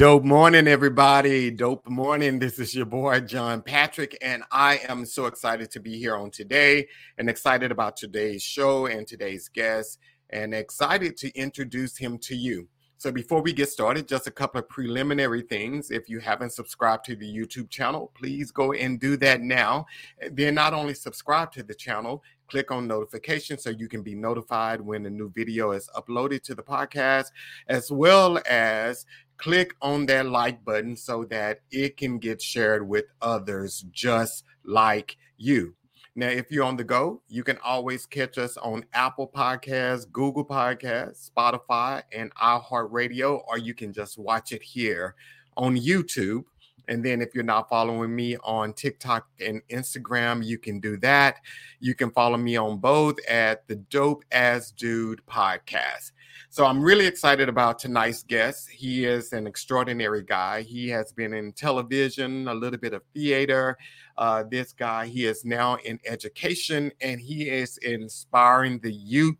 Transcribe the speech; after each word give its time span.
Dope 0.00 0.24
morning, 0.24 0.66
everybody. 0.66 1.50
Dope 1.50 1.86
morning. 1.86 2.38
This 2.38 2.58
is 2.58 2.74
your 2.74 2.86
boy, 2.86 3.20
John 3.20 3.60
Patrick, 3.60 4.16
and 4.22 4.42
I 4.50 4.80
am 4.88 5.04
so 5.04 5.26
excited 5.26 5.70
to 5.72 5.78
be 5.78 5.98
here 5.98 6.16
on 6.16 6.30
today 6.30 6.88
and 7.18 7.28
excited 7.28 7.70
about 7.70 7.98
today's 7.98 8.42
show 8.42 8.86
and 8.86 9.06
today's 9.06 9.48
guest, 9.48 9.98
and 10.30 10.54
excited 10.54 11.18
to 11.18 11.30
introduce 11.36 11.98
him 11.98 12.16
to 12.20 12.34
you. 12.34 12.66
So, 12.96 13.12
before 13.12 13.42
we 13.42 13.52
get 13.52 13.68
started, 13.68 14.08
just 14.08 14.26
a 14.26 14.30
couple 14.30 14.58
of 14.58 14.70
preliminary 14.70 15.42
things. 15.42 15.90
If 15.90 16.08
you 16.08 16.18
haven't 16.18 16.52
subscribed 16.52 17.04
to 17.04 17.16
the 17.16 17.30
YouTube 17.30 17.68
channel, 17.68 18.10
please 18.14 18.50
go 18.50 18.72
and 18.72 18.98
do 18.98 19.18
that 19.18 19.42
now. 19.42 19.84
Then, 20.32 20.54
not 20.54 20.72
only 20.72 20.94
subscribe 20.94 21.52
to 21.52 21.62
the 21.62 21.74
channel, 21.74 22.22
click 22.50 22.70
on 22.70 22.86
notifications 22.86 23.62
so 23.62 23.70
you 23.70 23.88
can 23.88 24.02
be 24.02 24.14
notified 24.14 24.80
when 24.80 25.06
a 25.06 25.10
new 25.10 25.30
video 25.30 25.70
is 25.70 25.88
uploaded 25.96 26.42
to 26.42 26.54
the 26.54 26.62
podcast, 26.62 27.26
as 27.68 27.90
well 27.90 28.40
as 28.48 29.06
click 29.40 29.74
on 29.80 30.06
that 30.06 30.26
like 30.26 30.64
button 30.64 30.94
so 30.94 31.24
that 31.24 31.60
it 31.70 31.96
can 31.96 32.18
get 32.18 32.42
shared 32.42 32.86
with 32.86 33.06
others 33.22 33.84
just 33.90 34.44
like 34.64 35.16
you. 35.38 35.74
Now, 36.14 36.28
if 36.28 36.50
you're 36.50 36.64
on 36.64 36.76
the 36.76 36.84
go, 36.84 37.22
you 37.28 37.42
can 37.42 37.56
always 37.64 38.04
catch 38.04 38.36
us 38.36 38.56
on 38.58 38.84
Apple 38.92 39.30
Podcasts, 39.34 40.10
Google 40.10 40.44
Podcasts, 40.44 41.30
Spotify, 41.30 42.02
and 42.12 42.34
iHeartRadio, 42.34 43.42
or 43.48 43.58
you 43.58 43.74
can 43.74 43.92
just 43.92 44.18
watch 44.18 44.52
it 44.52 44.62
here 44.62 45.14
on 45.56 45.76
YouTube. 45.76 46.44
And 46.90 47.04
then 47.04 47.22
if 47.22 47.36
you're 47.36 47.44
not 47.44 47.68
following 47.68 48.14
me 48.14 48.36
on 48.42 48.72
TikTok 48.72 49.28
and 49.38 49.62
Instagram, 49.68 50.44
you 50.44 50.58
can 50.58 50.80
do 50.80 50.96
that. 50.98 51.36
You 51.78 51.94
can 51.94 52.10
follow 52.10 52.36
me 52.36 52.56
on 52.56 52.78
both 52.78 53.16
at 53.28 53.66
the 53.68 53.76
Dope 53.76 54.24
As 54.32 54.72
Dude 54.72 55.24
podcast. 55.24 56.10
So 56.48 56.66
I'm 56.66 56.82
really 56.82 57.06
excited 57.06 57.48
about 57.48 57.78
tonight's 57.78 58.24
guest. 58.24 58.68
He 58.70 59.04
is 59.04 59.32
an 59.32 59.46
extraordinary 59.46 60.24
guy. 60.24 60.62
He 60.62 60.88
has 60.88 61.12
been 61.12 61.32
in 61.32 61.52
television, 61.52 62.48
a 62.48 62.54
little 62.54 62.78
bit 62.78 62.92
of 62.92 63.02
theater. 63.14 63.78
Uh, 64.18 64.42
this 64.50 64.72
guy, 64.72 65.06
he 65.06 65.26
is 65.26 65.44
now 65.44 65.76
in 65.84 66.00
education 66.04 66.90
and 67.00 67.20
he 67.20 67.48
is 67.48 67.78
inspiring 67.78 68.80
the 68.80 68.92
youth 68.92 69.36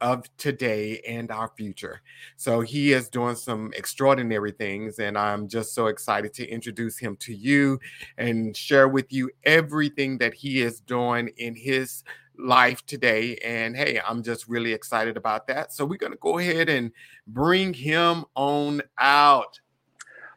of 0.00 0.24
today 0.36 1.00
and 1.06 1.30
our 1.30 1.50
future. 1.56 2.02
So 2.36 2.60
he 2.60 2.92
is 2.92 3.08
doing 3.08 3.36
some 3.36 3.72
extraordinary 3.76 4.52
things, 4.52 4.98
and 4.98 5.16
I'm 5.18 5.48
just 5.48 5.74
so 5.74 5.86
excited 5.86 6.32
to 6.34 6.48
introduce 6.48 6.98
him 6.98 7.16
to 7.16 7.34
you 7.34 7.80
and 8.16 8.56
share 8.56 8.88
with 8.88 9.12
you 9.12 9.30
everything 9.44 10.18
that 10.18 10.34
he 10.34 10.62
is 10.62 10.80
doing 10.80 11.30
in 11.36 11.54
his 11.54 12.04
life 12.38 12.84
today. 12.86 13.36
And 13.38 13.76
hey, 13.76 14.00
I'm 14.06 14.22
just 14.22 14.48
really 14.48 14.72
excited 14.72 15.16
about 15.16 15.46
that. 15.48 15.72
So 15.72 15.84
we're 15.84 15.98
going 15.98 16.12
to 16.12 16.18
go 16.18 16.38
ahead 16.38 16.68
and 16.68 16.92
bring 17.26 17.74
him 17.74 18.24
on 18.34 18.82
out. 18.98 19.60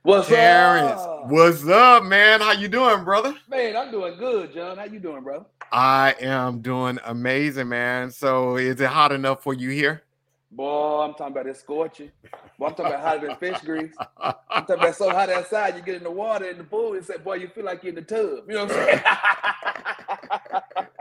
What's 0.04 0.30
Terrance, 0.30 1.00
up? 1.00 1.28
what's 1.28 1.68
up, 1.68 2.04
man? 2.04 2.42
How 2.42 2.54
you 2.54 2.68
doing, 2.68 3.04
brother? 3.04 3.36
Man, 3.48 3.78
I'm 3.78 3.92
doing 3.92 4.18
good, 4.18 4.52
John. 4.52 4.78
How 4.78 4.86
you 4.86 5.00
doing, 5.00 5.22
bro? 5.22 5.46
I 5.72 6.16
am 6.20 6.62
doing 6.62 7.00
amazing, 7.06 7.70
man. 7.70 8.12
So 8.12 8.58
is 8.58 8.82
it 8.82 8.88
hot 8.88 9.12
enough 9.12 9.42
for 9.42 9.54
you 9.54 9.70
here? 9.70 10.04
Boy, 10.52 11.02
I'm 11.02 11.14
talking 11.14 11.28
about 11.28 11.48
it 11.48 11.56
scorching. 11.56 12.12
Boy, 12.60 12.68
I'm 12.68 12.76
talking 12.76 12.88
about 12.88 13.00
hotter 13.00 13.28
than 13.28 13.38
fish 13.38 13.62
grease. 13.62 13.96
I'm 14.20 14.34
talking 14.50 14.76
about 14.76 14.96
so 14.96 15.10
hot 15.10 15.30
outside, 15.30 15.78
you 15.78 15.82
get 15.82 15.96
in 15.96 16.04
the 16.04 16.12
water 16.12 16.50
in 16.50 16.58
the 16.58 16.66
pool 16.66 16.94
and 16.94 17.06
say, 17.06 17.18
boy, 17.18 17.36
you 17.36 17.48
feel 17.48 17.64
like 17.64 17.84
you're 17.84 17.90
in 17.90 17.96
the 17.96 18.02
tub. 18.02 18.50
You 18.50 18.56
know 18.56 18.66
what 18.66 18.76
I'm 18.76 18.86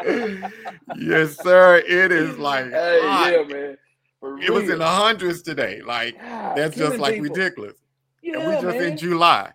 saying? 0.04 0.52
yes, 0.96 1.36
sir. 1.36 1.78
It 1.78 2.12
is 2.12 2.38
like 2.38 2.70
hey, 2.70 3.00
hot. 3.02 3.32
yeah, 3.32 3.42
man. 3.42 3.78
For 4.20 4.38
it 4.40 4.50
was 4.50 4.68
in 4.68 4.78
the 4.78 4.86
hundreds 4.86 5.42
today. 5.42 5.82
Like 5.82 6.20
God, 6.20 6.56
that's 6.56 6.76
just 6.76 6.98
like 6.98 7.14
people. 7.14 7.34
ridiculous. 7.34 7.76
Yeah, 8.22 8.38
and 8.38 8.48
we 8.48 8.54
just 8.54 8.78
man. 8.78 8.92
in 8.92 8.96
July. 8.96 9.52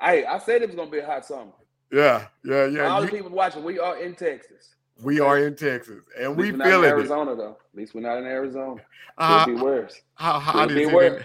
Hey, 0.00 0.24
I 0.24 0.38
said 0.38 0.62
it 0.62 0.68
was 0.68 0.76
gonna 0.76 0.90
be 0.90 0.98
a 0.98 1.06
hot 1.06 1.24
summer. 1.24 1.52
Yeah, 1.92 2.26
yeah, 2.44 2.66
yeah. 2.66 2.88
all 2.88 3.00
You- 3.04 3.10
the 3.10 3.16
people 3.16 3.30
watching, 3.30 3.62
we 3.64 3.78
are 3.78 3.96
in 3.98 4.14
Texas. 4.14 4.74
we 5.02 5.20
are 5.20 5.38
in 5.38 5.54
Texas, 5.56 6.04
and 6.18 6.36
we 6.36 6.44
least 6.46 6.52
we're 6.52 6.58
not 6.58 6.66
in 6.66 6.72
feeling 6.72 6.88
it. 6.88 6.92
Arizona 6.92 7.36
though. 7.36 7.56
At 7.72 7.78
least 7.78 7.94
we're 7.94 8.00
not 8.00 8.18
in 8.18 8.24
Arizona. 8.24 8.80
Uh, 9.18 9.44
It'll 9.48 9.56
be 9.58 9.62
worse. 9.62 10.00
how 10.14 10.38
hot 10.40 10.70
It'll 10.70 10.82
is 10.82 10.88
be 10.88 10.92
it? 10.92 10.94
worse. 10.94 11.24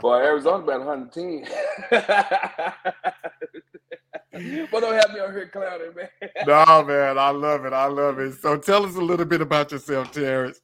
Boy, 0.00 0.14
Arizona 0.24 0.62
about 0.62 0.84
110. 0.84 1.44
but 4.70 4.80
don't 4.80 4.94
have 4.94 5.12
me 5.12 5.20
on 5.20 5.32
here 5.32 5.48
clowning, 5.48 5.94
man. 5.94 6.08
No, 6.46 6.84
man, 6.84 7.18
I 7.18 7.30
love 7.30 7.64
it. 7.64 7.72
I 7.72 7.86
love 7.86 8.18
it. 8.18 8.34
So 8.34 8.56
tell 8.56 8.84
us 8.86 8.96
a 8.96 9.00
little 9.00 9.26
bit 9.26 9.40
about 9.40 9.72
yourself, 9.72 10.12
Terrance. 10.12 10.60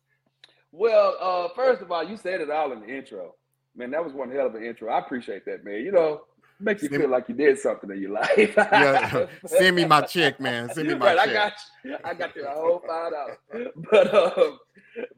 Well, 0.73 1.17
uh, 1.21 1.49
first 1.55 1.83
of 1.83 1.91
all, 1.91 2.05
you 2.05 2.17
said 2.17 2.41
it 2.41 2.51
all 2.51 2.73
in 2.73 2.81
the 2.81 2.89
intro. 2.89 3.35
Man, 3.75 3.91
that 3.91 4.05
was 4.05 4.13
one 4.13 4.31
hell 4.31 4.47
of 4.47 4.55
an 4.55 4.65
intro. 4.65 4.91
I 4.91 4.99
appreciate 4.99 5.45
that, 5.47 5.65
man. 5.65 5.81
You 5.85 5.93
know, 5.93 6.23
makes 6.61 6.83
you 6.83 6.89
Send- 6.89 7.03
feel 7.03 7.11
like 7.11 7.29
you 7.29 7.35
did 7.35 7.59
something 7.59 7.91
in 7.91 8.01
your 8.01 8.13
life. 8.13 8.37
Yeah, 8.57 9.27
send 9.47 9.77
me 9.77 9.85
my 9.85 10.01
check, 10.03 10.41
man. 10.41 10.73
Send 10.73 10.89
me 10.89 10.95
my 10.95 11.15
right, 11.15 11.29
I 11.29 11.33
got 11.33 11.53
you. 11.85 11.97
I 12.05 12.15
got 12.15 12.35
you 12.37 12.47
a 12.47 12.51
whole 12.51 12.83
five 12.87 13.13
dollars. 13.13 13.69
But 13.91 14.15
um, 14.15 14.59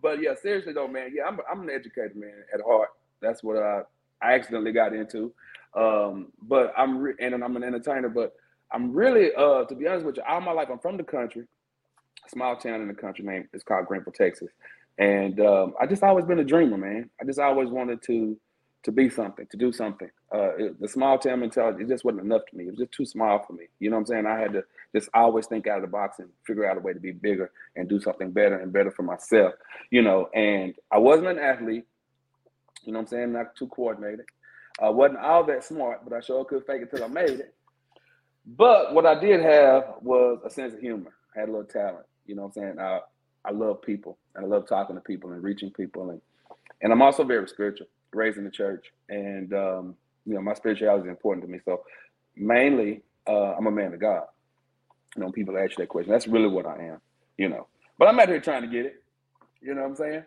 but 0.03 0.21
yeah, 0.23 0.35
seriously 0.41 0.73
though, 0.73 0.89
man. 0.89 1.11
Yeah, 1.15 1.25
I'm 1.27 1.39
I'm 1.51 1.63
an 1.63 1.71
educator, 1.71 2.13
man, 2.15 2.45
at 2.53 2.61
heart. 2.61 2.89
That's 3.21 3.43
what 3.43 3.57
I 3.57 3.83
I 4.23 4.35
accidentally 4.35 4.73
got 4.73 4.93
into. 4.95 5.33
Um, 5.75 6.29
but 6.43 6.73
I'm 6.77 6.99
re- 6.99 7.15
and 7.21 7.35
I'm 7.43 7.57
an 7.57 7.63
entertainer, 7.65 8.09
but 8.09 8.35
I'm 8.73 8.93
really 8.93 9.31
uh 9.35 9.65
to 9.65 9.75
be 9.75 9.87
honest 9.87 10.07
with 10.07 10.17
you, 10.17 10.23
all 10.29 10.41
my 10.41 10.53
life 10.53 10.69
I'm 10.71 10.79
from 10.79 10.97
the 10.97 11.05
country, 11.05 11.45
a 12.27 12.31
small 12.31 12.57
town 12.57 12.81
in 12.81 12.89
the 12.89 12.95
country 12.95 13.25
named 13.25 13.49
it's 13.53 13.65
called 13.65 13.87
Greenville, 13.87 14.13
Texas. 14.13 14.51
And 14.99 15.39
um, 15.41 15.75
I 15.81 15.87
just 15.87 16.03
always 16.03 16.25
been 16.25 16.41
a 16.41 16.45
dreamer, 16.45 16.77
man. 16.77 17.09
I 17.21 17.25
just 17.25 17.39
always 17.39 17.69
wanted 17.69 18.03
to 18.03 18.37
to 18.85 18.93
be 18.93 19.11
something, 19.11 19.47
to 19.51 19.57
do 19.57 19.73
something. 19.73 20.11
Uh, 20.33 20.51
the 20.81 20.89
small 20.89 21.19
town 21.19 21.41
mentality 21.41 21.85
it 21.85 21.89
just 21.89 22.05
wasn't 22.05 22.25
enough 22.25 22.43
to 22.51 22.57
me. 22.57 22.65
It 22.65 22.71
was 22.71 22.79
just 22.79 22.93
too 22.93 23.05
small 23.05 23.45
for 23.45 23.53
me. 23.53 23.65
You 23.81 23.91
know 23.91 23.97
what 23.97 24.03
I'm 24.03 24.07
saying? 24.07 24.27
I 24.27 24.39
had 24.39 24.53
to 24.53 24.65
just 24.95 25.09
always 25.15 25.47
think 25.47 25.67
out 25.67 25.79
of 25.79 25.83
the 25.83 25.89
box 25.89 26.19
and 26.19 26.29
figure 26.47 26.69
out 26.69 26.77
a 26.77 26.81
way 26.81 26.93
to 26.93 27.01
be 27.01 27.13
bigger 27.13 27.51
and 27.77 27.89
do 27.89 28.01
something 28.01 28.31
better 28.31 28.59
and 28.59 28.73
better 28.73 28.91
for 28.91 29.03
myself. 29.03 29.55
You 29.91 30.03
know, 30.03 30.29
and 30.35 30.75
I 30.91 30.99
wasn't 30.99 31.29
an 31.29 31.39
athlete. 31.39 31.87
You 32.85 32.93
know 32.93 33.01
what 33.01 33.07
I'm 33.07 33.09
saying? 33.09 33.33
Not 33.33 33.57
too 33.57 33.67
coordinated. 33.67 34.27
I 34.81 34.91
wasn't 34.91 35.19
all 35.19 35.45
that 35.45 35.65
smart, 35.65 36.05
but 36.05 36.17
I 36.17 36.21
sure 36.21 36.45
could 36.45 36.65
fake 36.65 36.83
it 36.83 36.91
till 36.91 37.05
I 37.05 37.09
made 37.09 37.41
it. 37.41 37.55
But 38.47 38.95
what 38.95 39.05
I 39.05 39.19
did 39.19 39.41
have 39.41 39.95
was 40.01 40.41
a 40.45 40.51
sense 40.51 40.73
of 40.73 40.81
humor. 40.81 41.13
I 41.37 41.41
had 41.41 41.49
a 41.49 41.53
little 41.53 41.67
talent. 41.67 42.07
You 42.27 42.37
know 42.37 42.43
what 42.43 42.57
I'm 42.57 42.63
saying? 42.63 42.79
I, 42.79 43.01
I 43.45 43.51
love 43.51 43.83
people 43.83 44.19
and 44.35 44.45
I 44.45 44.49
love 44.49 44.69
talking 44.69 44.97
to 44.97 45.03
people 45.03 45.33
and 45.33 45.43
reaching 45.43 45.71
people. 45.71 46.11
And, 46.11 46.21
and 46.81 46.93
I'm 46.93 47.03
also 47.03 47.25
very 47.25 47.47
spiritual, 47.49 47.89
raised 48.13 48.39
in 48.39 48.45
the 48.45 48.51
church. 48.51 48.87
And, 49.09 49.53
um, 49.53 49.95
you 50.27 50.35
know, 50.35 50.41
my 50.41 50.55
spirituality 50.55 51.05
is 51.05 51.11
important 51.11 51.47
to 51.47 51.51
me. 51.51 51.61
So 51.65 51.83
mainly, 52.37 53.03
uh, 53.27 53.55
I'm 53.55 53.67
a 53.67 53.71
man 53.71 53.95
of 53.95 54.01
God. 54.01 54.25
You 55.17 55.23
know, 55.23 55.33
people 55.33 55.57
ask 55.57 55.71
you 55.73 55.77
that 55.79 55.89
question, 55.89 56.13
that's 56.13 56.29
really 56.29 56.49
what 56.49 56.67
I 56.67 56.85
am, 56.85 57.01
you 57.37 57.49
know. 57.49 57.67
But 57.99 58.09
I'm 58.09 58.21
out 58.21 58.29
here 58.29 58.41
trying 58.41 58.63
to 58.63 58.69
get 58.69 58.87
it. 58.87 59.03
You 59.61 59.75
know 59.75 59.83
what 59.83 59.89
I'm 59.89 59.97
saying? 59.97 60.25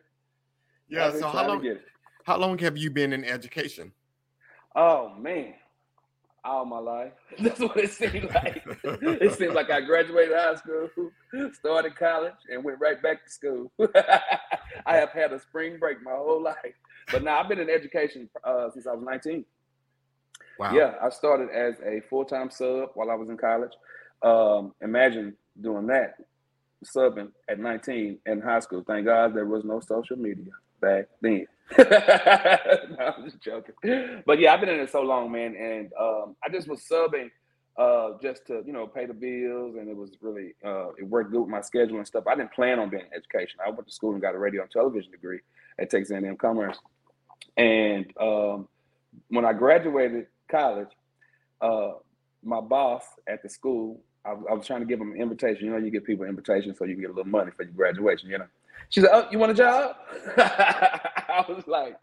Yeah. 0.89 1.11
So 1.11 1.29
how 1.29 1.47
long? 1.47 1.77
How 2.25 2.37
long 2.37 2.57
have 2.59 2.77
you 2.77 2.91
been 2.91 3.13
in 3.13 3.23
education? 3.23 3.93
Oh 4.75 5.13
man, 5.17 5.53
all 6.43 6.65
my 6.65 6.79
life. 6.79 7.13
That's 7.39 7.59
what 7.59 7.77
it 7.77 7.91
seemed 7.91 8.29
like. 8.33 8.63
it 8.83 9.33
seems 9.37 9.53
like 9.53 9.71
I 9.71 9.81
graduated 9.81 10.35
high 10.35 10.55
school, 10.55 10.89
started 11.53 11.95
college, 11.95 12.33
and 12.49 12.63
went 12.63 12.79
right 12.79 13.01
back 13.01 13.25
to 13.25 13.31
school. 13.31 13.71
I 14.85 14.95
have 14.97 15.09
had 15.09 15.33
a 15.33 15.39
spring 15.39 15.77
break 15.79 16.01
my 16.03 16.11
whole 16.11 16.41
life, 16.41 16.55
but 17.11 17.23
now 17.23 17.39
I've 17.39 17.49
been 17.49 17.59
in 17.59 17.69
education 17.69 18.29
uh, 18.43 18.69
since 18.71 18.87
I 18.87 18.93
was 18.93 19.03
19. 19.03 19.45
Wow. 20.59 20.73
Yeah, 20.73 20.93
I 21.01 21.09
started 21.09 21.49
as 21.49 21.75
a 21.85 22.01
full-time 22.09 22.51
sub 22.51 22.89
while 22.93 23.09
I 23.09 23.15
was 23.15 23.29
in 23.29 23.37
college. 23.37 23.71
Um, 24.21 24.73
imagine 24.81 25.35
doing 25.59 25.87
that, 25.87 26.15
subbing 26.85 27.31
at 27.49 27.59
19 27.59 28.19
in 28.25 28.41
high 28.41 28.59
school. 28.59 28.83
Thank 28.85 29.05
God 29.05 29.33
there 29.33 29.45
was 29.45 29.63
no 29.63 29.79
social 29.79 30.17
media 30.17 30.51
back 30.79 31.07
then. 31.21 31.47
no, 31.77 31.85
I'm 31.87 33.23
just 33.23 33.41
joking. 33.41 33.75
But 34.25 34.39
yeah, 34.39 34.53
I've 34.53 34.59
been 34.59 34.69
in 34.69 34.79
it 34.81 34.91
so 34.91 35.01
long, 35.01 35.31
man, 35.31 35.55
and 35.55 35.91
um, 35.99 36.35
I 36.43 36.49
just 36.49 36.67
was 36.67 36.85
subbing 36.91 37.29
uh, 37.77 38.11
just 38.21 38.45
to 38.47 38.61
you 38.65 38.73
know 38.73 38.87
pay 38.87 39.05
the 39.05 39.13
bills, 39.13 39.75
and 39.75 39.87
it 39.87 39.95
was 39.95 40.11
really 40.21 40.53
uh, 40.65 40.89
it 40.97 41.03
worked 41.03 41.31
good 41.31 41.41
with 41.41 41.49
my 41.49 41.61
schedule 41.61 41.97
and 41.97 42.07
stuff. 42.07 42.25
I 42.27 42.35
didn't 42.35 42.53
plan 42.53 42.79
on 42.79 42.89
being 42.89 43.03
in 43.03 43.13
education. 43.13 43.59
I 43.65 43.69
went 43.69 43.87
to 43.87 43.93
school 43.93 44.11
and 44.11 44.21
got 44.21 44.35
a 44.35 44.39
radio 44.39 44.63
and 44.63 44.71
television 44.71 45.11
degree 45.11 45.39
at 45.79 45.89
Texas 45.89 46.11
A&M 46.11 46.35
Commerce, 46.37 46.77
and 47.57 48.05
um, 48.19 48.67
when 49.29 49.45
I 49.45 49.53
graduated 49.53 50.27
college, 50.49 50.89
uh, 51.61 51.91
my 52.43 52.59
boss 52.59 53.03
at 53.27 53.41
the 53.41 53.49
school, 53.49 54.01
I, 54.25 54.31
I 54.31 54.53
was 54.53 54.67
trying 54.67 54.81
to 54.81 54.85
give 54.85 54.99
him 54.99 55.13
an 55.13 55.21
invitation. 55.21 55.65
You 55.65 55.71
know, 55.71 55.77
you 55.77 55.91
give 55.91 56.03
people 56.03 56.25
invitations 56.25 56.77
so 56.77 56.85
you 56.85 56.95
can 56.95 57.01
get 57.01 57.11
a 57.11 57.13
little 57.13 57.31
money 57.31 57.51
for 57.55 57.63
your 57.63 57.73
graduation. 57.73 58.29
You 58.29 58.39
know, 58.39 58.47
she 58.89 59.01
said, 59.01 59.09
"Oh, 59.13 59.27
you 59.31 59.39
want 59.39 59.53
a 59.53 59.55
job?" 59.55 59.95
I 60.37 61.45
was 61.47 61.63
like, 61.67 61.95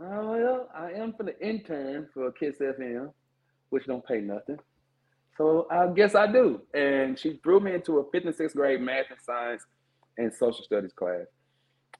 "Oh 0.00 0.30
well, 0.30 0.68
I 0.74 0.90
am 0.92 1.12
for 1.12 1.22
the 1.22 1.38
intern 1.40 2.08
for 2.12 2.32
Kiss 2.32 2.58
FM, 2.58 3.12
which 3.70 3.86
don't 3.86 4.04
pay 4.06 4.20
nothing." 4.20 4.58
So 5.36 5.68
I 5.70 5.86
guess 5.88 6.14
I 6.14 6.30
do. 6.30 6.62
And 6.74 7.18
she 7.18 7.38
threw 7.42 7.60
me 7.60 7.74
into 7.74 7.98
a 7.98 8.10
fifth 8.10 8.26
and 8.26 8.34
sixth 8.34 8.56
grade 8.56 8.80
math 8.80 9.06
and 9.10 9.20
science 9.20 9.64
and 10.16 10.34
social 10.34 10.64
studies 10.64 10.92
class. 10.92 11.26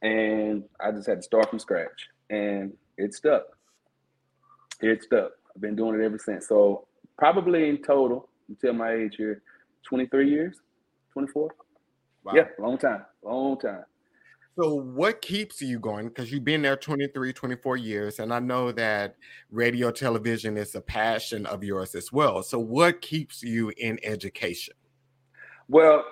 And 0.03 0.65
I 0.81 0.91
just 0.91 1.06
had 1.06 1.19
to 1.19 1.23
start 1.23 1.49
from 1.49 1.59
scratch. 1.59 2.09
And 2.31 2.76
it 2.97 3.15
stuck. 3.15 3.44
It 4.81 5.03
stuck. 5.03 5.32
I've 5.55 5.62
been 5.62 5.76
doing 5.76 6.00
it 6.00 6.05
ever 6.05 6.19
since. 6.19 6.49
So 6.49 6.88
probably 7.17 7.69
in 7.69 7.82
total, 7.82 8.29
until 8.49 8.73
my 8.73 8.93
age 8.93 9.14
here, 9.17 9.43
23 9.88 10.31
years, 10.31 10.61
24. 11.12 11.50
Wow. 12.25 12.32
Yeah, 12.35 12.49
long 12.59 12.76
time, 12.79 13.05
long 13.23 13.59
time. 13.59 13.85
So, 14.56 14.75
what 14.75 15.23
keeps 15.23 15.62
you 15.62 15.79
going? 15.79 16.09
Because 16.09 16.33
you've 16.33 16.45
been 16.45 16.62
there 16.62 16.77
23, 16.77 17.33
24 17.33 17.77
years, 17.77 18.19
and 18.19 18.35
I 18.35 18.41
know 18.41 18.73
that 18.73 19.17
radio 19.50 19.91
television 19.91 20.56
is 20.56 20.75
a 20.75 20.81
passion 20.81 21.47
of 21.47 21.62
yours 21.62 21.95
as 21.95 22.12
well. 22.12 22.43
So, 22.43 22.59
what 22.59 23.00
keeps 23.00 23.43
you 23.43 23.73
in 23.77 24.00
education? 24.03 24.75
Well, 25.69 26.05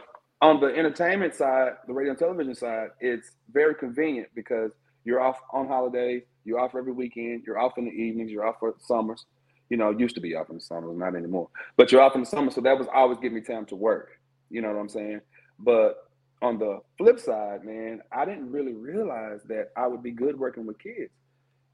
on 0.43 0.61
the 0.61 0.67
entertainment 0.67 1.35
side, 1.35 1.73
the 1.87 1.93
radio 1.93 2.11
and 2.11 2.19
television 2.19 2.55
side, 2.55 2.89
it's 3.01 3.33
very 3.53 3.75
convenient 3.75 4.29
because 4.35 4.71
you're 5.05 5.21
off 5.21 5.41
on 5.53 5.67
holidays, 5.67 6.23
you're 6.45 6.61
off 6.61 6.75
every 6.75 6.93
weekend, 6.93 7.45
you're 7.47 7.59
off 7.59 7.79
in 7.79 7.87
the 7.87 7.91
evenings, 7.91 8.31
you're 8.31 8.47
off 8.47 8.57
for 8.61 8.73
the 8.73 8.85
summers. 8.85 9.25
You 9.71 9.77
know, 9.77 9.91
used 9.91 10.15
to 10.15 10.21
be 10.21 10.37
off 10.37 10.51
in 10.51 10.57
the 10.57 10.61
summers, 10.61 10.97
not 10.97 11.17
anymore. 11.17 11.49
But 11.77 11.91
you're 11.91 12.03
off 12.03 12.15
in 12.15 12.21
the 12.21 12.27
summer, 12.27 12.51
so 12.51 12.61
that 12.61 12.79
was 12.79 12.87
always 12.95 13.19
giving 13.19 13.35
me 13.35 13.41
time 13.41 13.67
to 13.67 13.77
work. 13.77 14.11
You 14.51 14.63
know 14.63 14.69
what 14.69 14.79
I'm 14.79 14.89
saying? 14.89 15.21
But 15.59 16.06
on 16.43 16.59
the 16.59 16.81
flip 16.99 17.19
side, 17.19 17.65
man, 17.65 18.01
I 18.13 18.25
didn't 18.25 18.51
really 18.51 18.75
realize 18.75 19.41
that 19.45 19.71
I 19.77 19.87
would 19.87 20.03
be 20.03 20.11
good 20.11 20.39
working 20.39 20.67
with 20.67 20.79
kids. 20.79 21.11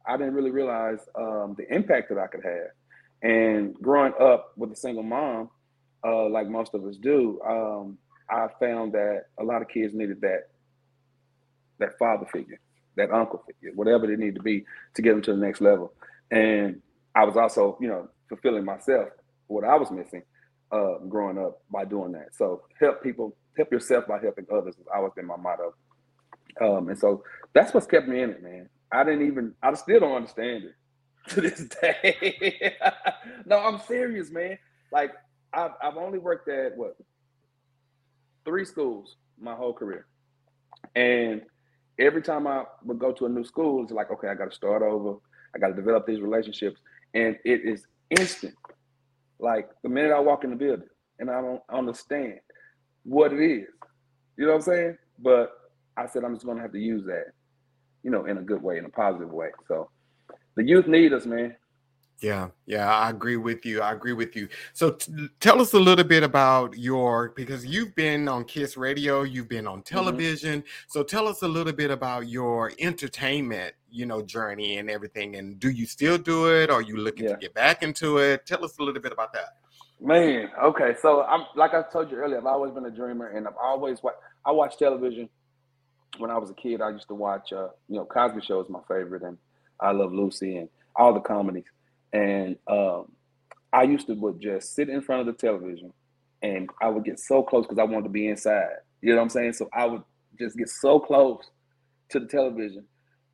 I 0.07 0.17
didn't 0.17 0.35
really 0.35 0.51
realize 0.51 1.01
um, 1.17 1.55
the 1.57 1.73
impact 1.73 2.09
that 2.11 2.19
I 2.19 2.27
could 2.27 2.45
have. 2.45 2.71
And 3.23 3.75
growing 3.75 4.13
up 4.21 4.53
with 4.57 4.73
a 4.73 4.77
single 4.77 5.03
mom, 5.03 5.51
uh, 6.05 6.29
like 6.29 6.49
most 6.49 6.75
of 6.75 6.85
us 6.85 6.97
do, 6.97 7.41
um, 7.47 7.99
I 8.29 8.49
found 8.59 8.93
that 8.93 9.27
a 9.39 9.45
lot 9.45 9.63
of 9.63 9.69
kids 9.69 9.95
needed 9.95 10.21
that 10.23 10.49
that 11.79 11.99
father 11.99 12.27
figure, 12.33 12.61
that 12.97 13.11
uncle 13.11 13.43
figure, 13.47 13.73
whatever 13.75 14.07
they 14.07 14.17
need 14.17 14.37
to 14.37 14.43
be 14.43 14.65
to 14.95 15.03
get 15.03 15.13
them 15.13 15.23
to 15.23 15.33
the 15.33 15.39
next 15.39 15.61
level. 15.61 15.93
And 16.31 16.81
I 17.15 17.25
was 17.25 17.37
also, 17.37 17.77
you 17.81 17.89
know, 17.89 18.09
fulfilling 18.29 18.65
myself 18.65 19.09
what 19.49 19.65
I 19.65 19.77
was 19.77 19.91
missing 19.91 20.23
uh, 20.73 20.99
growing 21.09 21.39
up 21.39 21.63
by 21.71 21.85
doing 21.85 22.13
that. 22.13 22.35
So 22.35 22.63
help 22.81 23.03
people, 23.03 23.37
help 23.57 23.71
yourself 23.71 24.07
by 24.07 24.19
helping 24.21 24.47
others 24.53 24.77
has 24.77 24.87
always 24.95 25.13
been 25.15 25.27
my 25.27 25.37
motto. 25.37 25.75
Um, 26.61 26.89
and 26.89 26.99
so 26.99 27.23
that's 27.55 27.75
what's 27.75 27.87
kept 27.87 28.09
me 28.09 28.23
in 28.23 28.31
it, 28.31 28.43
man. 28.43 28.69
I 28.91 29.05
didn't 29.05 29.27
even, 29.27 29.55
I 29.63 29.73
still 29.75 30.01
don't 30.01 30.17
understand 30.17 30.65
it 30.65 30.75
to 31.29 31.41
this 31.41 31.69
day. 31.81 32.77
no, 33.47 33.59
I'm 33.59 33.81
serious, 33.81 34.31
man. 34.31 34.59
Like 34.91 35.13
I've, 35.53 35.73
I've 35.83 35.97
only 35.97 36.19
worked 36.19 36.49
at 36.49 36.77
what 36.77 36.97
three 38.45 38.65
schools 38.65 39.17
my 39.41 39.55
whole 39.55 39.73
career, 39.73 40.07
and 40.95 41.43
every 41.99 42.23
time 42.23 42.47
I 42.47 42.65
would 42.85 42.99
go 42.99 43.13
to 43.13 43.27
a 43.27 43.29
new 43.29 43.45
school, 43.45 43.83
it's 43.83 43.93
like, 43.93 44.11
okay, 44.11 44.29
I 44.29 44.35
got 44.35 44.51
to 44.51 44.57
start 44.57 44.83
over. 44.83 45.17
I 45.55 45.59
got 45.59 45.69
to 45.69 45.75
develop 45.75 46.07
these 46.07 46.21
relationships, 46.21 46.81
and 47.15 47.37
it 47.45 47.63
is 47.65 47.87
instant. 48.11 48.55
Like 49.43 49.69
the 49.83 49.89
minute 49.89 50.13
I 50.13 50.21
walk 50.21 50.45
in 50.45 50.51
the 50.51 50.57
building, 50.57 50.89
and 51.19 51.29
I 51.29 51.41
don't 51.43 51.61
understand 51.69 52.39
what 53.03 53.33
it 53.33 53.41
is, 53.41 53.67
you 54.39 54.47
know 54.47 54.53
what 54.53 54.57
I'm 54.57 54.63
saying? 54.63 54.97
But 55.19 55.51
I 55.97 56.07
said 56.07 56.23
I'm 56.23 56.35
just 56.35 56.47
gonna 56.47 56.63
have 56.63 56.73
to 56.73 56.79
use 56.79 57.05
that, 57.07 57.33
you 58.05 58.11
know, 58.11 58.27
in 58.27 58.39
a 58.39 58.43
good 58.43 58.63
way, 58.63 58.79
in 58.79 58.85
a 58.85 58.89
positive 58.89 59.31
way. 59.31 59.49
So 59.67 59.91
the 60.55 60.63
youth 60.63 60.87
need 60.87 61.13
us, 61.13 61.27
man. 61.27 61.57
Yeah, 62.23 62.51
yeah, 62.67 62.89
I 62.89 63.11
agree 63.11 63.37
with 63.37 63.67
you. 63.67 63.83
I 63.83 63.93
agree 63.93 64.13
with 64.13 64.37
you. 64.37 64.49
So 64.75 64.93
t- 64.93 65.29
tell 65.41 65.61
us 65.61 65.73
a 65.73 65.81
little 65.81 66.05
bit 66.05 66.23
about 66.23 66.79
your 66.79 67.31
because 67.31 67.67
you've 67.67 67.97
been 67.97 68.29
on 68.29 68.45
Kiss 68.45 68.77
Radio, 68.77 69.23
you've 69.23 69.49
been 69.49 69.67
on 69.67 69.81
mm-hmm. 69.81 69.95
television. 69.95 70.61
Mm-hmm. 70.61 70.87
So 70.87 71.03
tell 71.03 71.27
us 71.27 71.43
a 71.43 71.49
little 71.49 71.73
bit 71.73 71.91
about 71.91 72.29
your 72.29 72.71
entertainment, 72.79 73.75
you 73.91 74.07
know, 74.07 74.23
journey 74.23 74.79
and 74.79 74.89
everything. 74.89 75.35
And 75.35 75.59
do 75.59 75.71
you 75.71 75.85
still 75.85 76.17
do 76.17 76.49
it? 76.49 76.71
Or 76.71 76.75
are 76.75 76.83
you 76.83 76.97
looking 76.97 77.25
yeah. 77.25 77.33
to 77.33 77.39
get 77.39 77.55
back 77.55 77.83
into 77.83 78.19
it? 78.19 78.47
Tell 78.47 78.65
us 78.65 78.79
a 78.79 78.85
little 78.85 79.03
bit 79.03 79.11
about 79.13 79.33
that. 79.33 79.57
Man, 80.01 80.49
okay. 80.63 80.95
So 81.03 81.25
I'm 81.25 81.47
like 81.57 81.75
I 81.75 81.83
told 81.93 82.09
you 82.13 82.19
earlier, 82.19 82.39
I've 82.39 82.47
always 82.47 82.73
been 82.73 82.87
a 82.87 82.91
dreamer, 82.91 83.31
and 83.31 83.49
I've 83.49 83.57
always 83.61 84.01
watched. 84.01 84.19
I 84.45 84.53
watched 84.53 84.79
television 84.79 85.29
when 86.19 86.31
I 86.31 86.39
was 86.39 86.51
a 86.51 86.55
kid. 86.55 86.81
I 86.81 86.91
used 86.91 87.09
to 87.09 87.15
watch, 87.15 87.53
uh, 87.53 87.69
you 87.89 87.97
know, 87.97 88.05
Cosby 88.05 88.43
Show 88.43 88.61
is 88.61 88.69
my 88.69 88.81
favorite, 88.87 89.23
and 89.23 89.39
I 89.81 89.91
Love 89.91 90.13
Lucy, 90.13 90.57
and 90.59 90.69
all 90.95 91.13
the 91.15 91.21
comedies. 91.21 91.65
And 92.13 92.57
um, 92.67 93.13
I 93.73 93.85
used 93.85 94.07
to 94.09 94.15
would 94.15 94.41
just 94.41 94.75
sit 94.75 94.89
in 94.89 95.01
front 95.01 95.21
of 95.21 95.27
the 95.27 95.33
television 95.33 95.93
and 96.43 96.69
I 96.81 96.89
would 96.89 97.05
get 97.05 97.19
so 97.19 97.43
close 97.43 97.65
because 97.65 97.79
I 97.79 97.85
wanted 97.85 98.05
to 98.05 98.11
be 98.11 98.29
inside. 98.29 98.69
You 99.01 99.11
know 99.11 99.17
what 99.17 99.23
I'm 99.23 99.29
saying? 99.31 99.55
So 99.55 99.69
I 99.73 99.87
would 99.87 100.03
just 100.39 100.57
get 100.57 100.69
so 100.69 100.99
close 100.99 101.51
to 102.11 102.21
the 102.21 102.27
television 102.27 102.85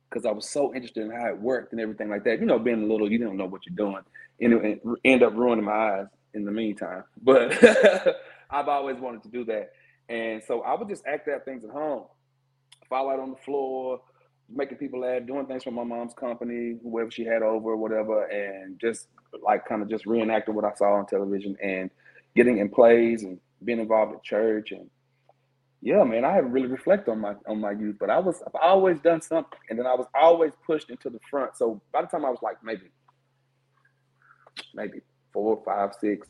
because 0.09 0.25
I 0.25 0.31
was 0.31 0.49
so 0.49 0.73
interested 0.73 1.03
in 1.03 1.11
how 1.11 1.27
it 1.27 1.39
worked 1.39 1.71
and 1.71 1.81
everything 1.81 2.09
like 2.09 2.23
that. 2.23 2.39
You 2.39 2.45
know, 2.45 2.59
being 2.59 2.83
a 2.83 2.85
little, 2.85 3.11
you 3.11 3.19
don't 3.19 3.37
know 3.37 3.45
what 3.45 3.61
you're 3.65 3.75
doing, 3.75 4.03
and 4.39 4.97
end 5.03 5.23
up 5.23 5.33
ruining 5.35 5.65
my 5.65 5.71
eyes 5.71 6.07
in 6.33 6.45
the 6.45 6.51
meantime. 6.51 7.03
But 7.21 7.51
I've 8.49 8.67
always 8.67 8.97
wanted 8.97 9.23
to 9.23 9.29
do 9.29 9.45
that, 9.45 9.71
and 10.07 10.41
so 10.47 10.61
I 10.61 10.73
would 10.73 10.87
just 10.87 11.05
act 11.05 11.27
out 11.27 11.45
things 11.45 11.63
at 11.63 11.69
home, 11.69 12.05
fall 12.89 13.11
out 13.11 13.19
on 13.19 13.31
the 13.31 13.37
floor, 13.37 14.01
making 14.53 14.77
people 14.77 15.01
laugh, 15.01 15.25
doing 15.25 15.45
things 15.45 15.63
for 15.63 15.71
my 15.71 15.83
mom's 15.83 16.13
company, 16.13 16.77
whoever 16.83 17.11
she 17.11 17.23
had 17.23 17.41
over, 17.41 17.75
whatever, 17.75 18.25
and 18.25 18.79
just 18.79 19.07
like 19.43 19.65
kind 19.65 19.81
of 19.81 19.89
just 19.89 20.05
reenacting 20.05 20.53
what 20.53 20.65
I 20.65 20.73
saw 20.75 20.93
on 20.93 21.05
television 21.05 21.55
and 21.61 21.89
getting 22.35 22.57
in 22.57 22.69
plays 22.69 23.23
and 23.23 23.39
being 23.63 23.79
involved 23.79 24.15
at 24.15 24.23
church 24.23 24.71
and 24.71 24.89
yeah, 25.81 26.03
man, 26.03 26.25
I 26.25 26.33
haven't 26.33 26.51
really 26.51 26.67
reflected 26.67 27.11
on 27.11 27.19
my 27.19 27.35
on 27.47 27.61
my 27.61 27.71
youth, 27.71 27.95
but 27.99 28.09
I 28.09 28.19
was 28.19 28.41
I've 28.45 28.59
always 28.61 28.99
done 28.99 29.21
something, 29.21 29.59
and 29.69 29.79
then 29.79 29.85
I 29.85 29.95
was 29.95 30.07
always 30.13 30.51
pushed 30.65 30.89
into 30.89 31.09
the 31.09 31.19
front. 31.29 31.55
So 31.55 31.81
by 31.93 32.01
the 32.01 32.07
time 32.07 32.25
I 32.25 32.29
was 32.29 32.39
like 32.41 32.57
maybe 32.63 32.87
maybe 34.73 34.99
four, 35.31 35.61
five, 35.63 35.91
six, 36.01 36.27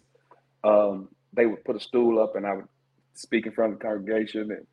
um, 0.63 1.09
they 1.33 1.47
would 1.47 1.63
put 1.65 1.75
a 1.75 1.79
stool 1.79 2.21
up, 2.21 2.35
and 2.35 2.45
I 2.45 2.53
would 2.53 2.67
speak 3.15 3.47
in 3.47 3.51
front 3.51 3.73
of 3.73 3.79
the 3.79 3.85
congregation, 3.85 4.51
and 4.51 4.67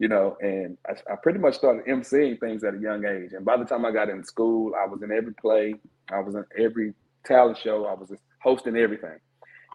you 0.00 0.08
know, 0.08 0.36
and 0.40 0.78
I, 0.88 1.12
I, 1.12 1.16
pretty 1.22 1.38
much 1.38 1.56
started 1.56 1.84
emceeing 1.84 2.40
things 2.40 2.64
at 2.64 2.74
a 2.74 2.78
young 2.78 3.04
age. 3.04 3.34
And 3.34 3.44
by 3.44 3.58
the 3.58 3.66
time 3.66 3.84
I 3.84 3.90
got 3.92 4.08
in 4.08 4.24
school, 4.24 4.72
I 4.74 4.86
was 4.86 5.02
in 5.02 5.12
every 5.12 5.34
play, 5.34 5.74
I 6.10 6.20
was 6.20 6.34
in 6.34 6.44
every 6.58 6.94
talent 7.26 7.58
show, 7.58 7.84
I 7.84 7.92
was 7.92 8.10
hosting 8.42 8.76
everything. 8.76 9.18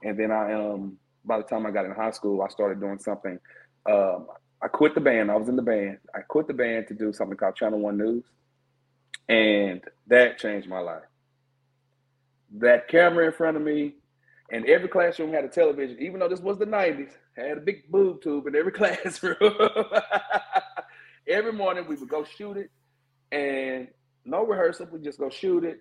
And 0.04 0.20
then 0.20 0.32
I 0.32 0.54
um 0.54 0.98
by 1.24 1.38
the 1.38 1.44
time 1.44 1.68
I 1.68 1.72
got 1.72 1.86
in 1.86 1.92
high 1.92 2.12
school, 2.12 2.42
I 2.42 2.48
started 2.48 2.80
doing 2.80 2.98
something. 2.98 3.40
Um, 3.88 4.28
I 4.62 4.68
quit 4.68 4.96
the 4.96 5.02
band. 5.02 5.30
I 5.30 5.36
was 5.36 5.48
in 5.48 5.56
the 5.56 5.62
band. 5.62 6.00
I 6.16 6.22
quit 6.22 6.48
the 6.48 6.54
band 6.54 6.88
to 6.88 6.96
do 6.96 7.14
something 7.14 7.38
called 7.38 7.56
Channel 7.56 7.80
One 7.80 7.98
News, 7.98 8.24
and 9.30 9.82
that 10.08 10.40
changed 10.40 10.68
my 10.68 10.80
life. 10.80 11.04
That 12.58 12.88
camera 12.88 13.28
in 13.28 13.32
front 13.32 13.58
of 13.58 13.64
me, 13.64 13.94
and 14.52 14.66
every 14.68 14.88
classroom 14.88 15.34
had 15.34 15.44
a 15.44 15.50
television, 15.50 15.98
even 16.00 16.20
though 16.20 16.30
this 16.30 16.40
was 16.40 16.58
the 16.58 16.66
90s, 16.66 17.12
had 17.36 17.58
a 17.58 17.62
big 17.62 17.90
boob 17.90 18.22
tube 18.22 18.48
in 18.48 18.56
every 18.56 18.72
classroom. 18.74 19.36
every 21.28 21.54
morning 21.54 21.86
we 21.88 21.96
would 21.96 22.10
go 22.10 22.24
shoot 22.24 22.58
it 22.58 22.70
and 23.32 23.88
no 24.24 24.46
rehearsal, 24.46 24.88
we 24.92 25.00
just 25.00 25.20
go 25.20 25.30
shoot 25.30 25.64
it 25.64 25.80